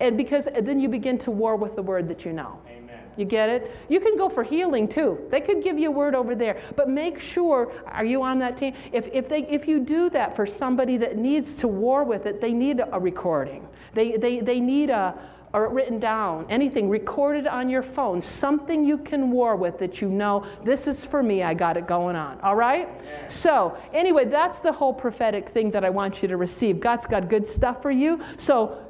And 0.00 0.16
because 0.16 0.48
then 0.60 0.80
you 0.80 0.88
begin 0.88 1.18
to 1.18 1.30
war 1.30 1.56
with 1.56 1.76
the 1.76 1.82
word 1.82 2.08
that 2.08 2.24
you 2.24 2.32
know. 2.32 2.60
Amen. 2.68 2.98
You 3.16 3.24
get 3.24 3.48
it? 3.48 3.76
You 3.88 4.00
can 4.00 4.16
go 4.16 4.28
for 4.28 4.42
healing 4.42 4.88
too. 4.88 5.18
They 5.30 5.40
could 5.40 5.62
give 5.62 5.78
you 5.78 5.88
a 5.88 5.92
word 5.92 6.14
over 6.14 6.34
there. 6.34 6.60
But 6.76 6.88
make 6.88 7.20
sure, 7.20 7.72
are 7.86 8.04
you 8.04 8.22
on 8.22 8.38
that 8.40 8.56
team? 8.56 8.74
If, 8.92 9.08
if, 9.12 9.28
they, 9.28 9.42
if 9.46 9.68
you 9.68 9.80
do 9.80 10.10
that 10.10 10.34
for 10.34 10.46
somebody 10.46 10.96
that 10.98 11.16
needs 11.16 11.58
to 11.58 11.68
war 11.68 12.04
with 12.04 12.26
it, 12.26 12.40
they 12.40 12.52
need 12.52 12.80
a 12.80 12.98
recording. 12.98 13.68
They, 13.92 14.16
they, 14.16 14.40
they 14.40 14.58
need 14.58 14.90
a, 14.90 15.16
or 15.52 15.68
written 15.68 16.00
down, 16.00 16.44
anything 16.48 16.88
recorded 16.90 17.46
on 17.46 17.70
your 17.70 17.82
phone, 17.82 18.20
something 18.20 18.84
you 18.84 18.98
can 18.98 19.30
war 19.30 19.54
with 19.54 19.78
that 19.78 20.00
you 20.00 20.08
know, 20.08 20.44
this 20.64 20.88
is 20.88 21.04
for 21.04 21.22
me, 21.22 21.44
I 21.44 21.54
got 21.54 21.76
it 21.76 21.86
going 21.86 22.16
on. 22.16 22.40
All 22.40 22.56
right? 22.56 22.88
So, 23.30 23.78
anyway, 23.92 24.24
that's 24.24 24.60
the 24.60 24.72
whole 24.72 24.92
prophetic 24.92 25.48
thing 25.48 25.70
that 25.70 25.84
I 25.84 25.90
want 25.90 26.22
you 26.22 26.28
to 26.28 26.36
receive. 26.36 26.80
God's 26.80 27.06
got 27.06 27.28
good 27.28 27.46
stuff 27.46 27.80
for 27.80 27.92
you. 27.92 28.20
So, 28.36 28.84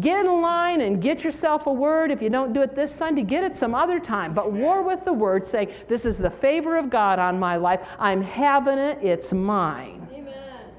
Get 0.00 0.26
in 0.26 0.40
line 0.40 0.80
and 0.80 1.00
get 1.00 1.22
yourself 1.22 1.68
a 1.68 1.72
word. 1.72 2.10
If 2.10 2.20
you 2.20 2.28
don't 2.28 2.52
do 2.52 2.62
it 2.62 2.74
this 2.74 2.92
Sunday, 2.92 3.22
get 3.22 3.44
it 3.44 3.54
some 3.54 3.74
other 3.74 4.00
time. 4.00 4.34
But 4.34 4.52
war 4.52 4.82
with 4.82 5.04
the 5.04 5.12
word, 5.12 5.46
say, 5.46 5.72
This 5.86 6.04
is 6.04 6.18
the 6.18 6.30
favor 6.30 6.76
of 6.76 6.90
God 6.90 7.20
on 7.20 7.38
my 7.38 7.56
life. 7.56 7.96
I'm 8.00 8.20
having 8.20 8.78
it, 8.78 8.98
it's 9.02 9.32
mine. 9.32 10.08
Amen. 10.12 10.34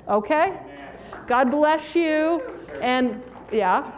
Okay? 0.09 0.47
Amen. 0.47 0.97
God 1.27 1.49
bless 1.49 1.95
you. 1.95 2.43
And 2.81 3.23
yeah. 3.53 3.89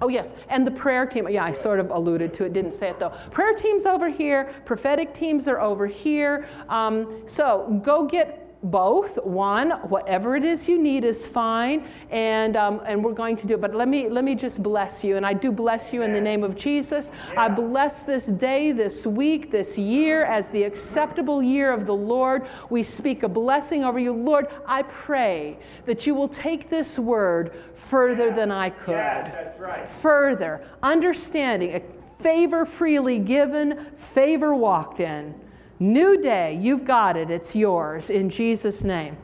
Oh, 0.00 0.08
yes, 0.08 0.32
and 0.48 0.66
the 0.66 0.70
prayer 0.70 1.06
team. 1.06 1.28
Yeah, 1.28 1.44
I 1.44 1.52
sort 1.52 1.78
of 1.78 1.90
alluded 1.92 2.34
to 2.34 2.44
it, 2.44 2.52
didn't 2.52 2.72
say 2.72 2.88
it 2.88 2.98
though. 2.98 3.10
Prayer 3.30 3.54
team's 3.54 3.86
over 3.86 4.08
here, 4.08 4.52
prophetic 4.64 5.14
teams 5.14 5.46
are 5.46 5.60
over 5.60 5.86
here. 5.86 6.48
Um, 6.68 7.22
so 7.28 7.80
go 7.84 8.04
get 8.04 8.41
both. 8.62 9.16
One, 9.24 9.70
whatever 9.88 10.36
it 10.36 10.44
is 10.44 10.68
you 10.68 10.80
need 10.80 11.04
is 11.04 11.26
fine, 11.26 11.88
and, 12.10 12.56
um, 12.56 12.80
and 12.86 13.04
we're 13.04 13.12
going 13.12 13.36
to 13.38 13.46
do 13.46 13.54
it. 13.54 13.60
But 13.60 13.74
let 13.74 13.88
me, 13.88 14.08
let 14.08 14.24
me 14.24 14.34
just 14.34 14.62
bless 14.62 15.02
you, 15.02 15.16
and 15.16 15.26
I 15.26 15.32
do 15.32 15.50
bless 15.50 15.92
you 15.92 16.02
in 16.02 16.12
the 16.12 16.20
name 16.20 16.44
of 16.44 16.56
Jesus. 16.56 17.10
I 17.36 17.48
bless 17.48 18.04
this 18.04 18.26
day, 18.26 18.72
this 18.72 19.06
week, 19.06 19.50
this 19.50 19.76
year 19.76 20.24
as 20.24 20.50
the 20.50 20.62
acceptable 20.62 21.42
year 21.42 21.72
of 21.72 21.86
the 21.86 21.94
Lord. 21.94 22.46
We 22.70 22.82
speak 22.82 23.22
a 23.22 23.28
blessing 23.28 23.84
over 23.84 23.98
you. 23.98 24.12
Lord, 24.12 24.48
I 24.66 24.82
pray 24.82 25.58
that 25.86 26.06
you 26.06 26.14
will 26.14 26.28
take 26.28 26.68
this 26.68 26.98
word 26.98 27.54
further 27.74 28.30
than 28.30 28.50
I 28.50 28.70
could. 28.70 28.92
Yes, 28.92 29.32
that's 29.32 29.58
right. 29.58 29.88
Further, 29.88 30.64
understanding, 30.82 31.82
favor 32.18 32.64
freely 32.64 33.18
given, 33.18 33.86
favor 33.96 34.54
walked 34.54 35.00
in. 35.00 35.34
New 35.82 36.16
day, 36.16 36.56
you've 36.60 36.84
got 36.84 37.16
it, 37.16 37.28
it's 37.28 37.56
yours 37.56 38.08
in 38.08 38.30
Jesus' 38.30 38.84
name. 38.84 39.16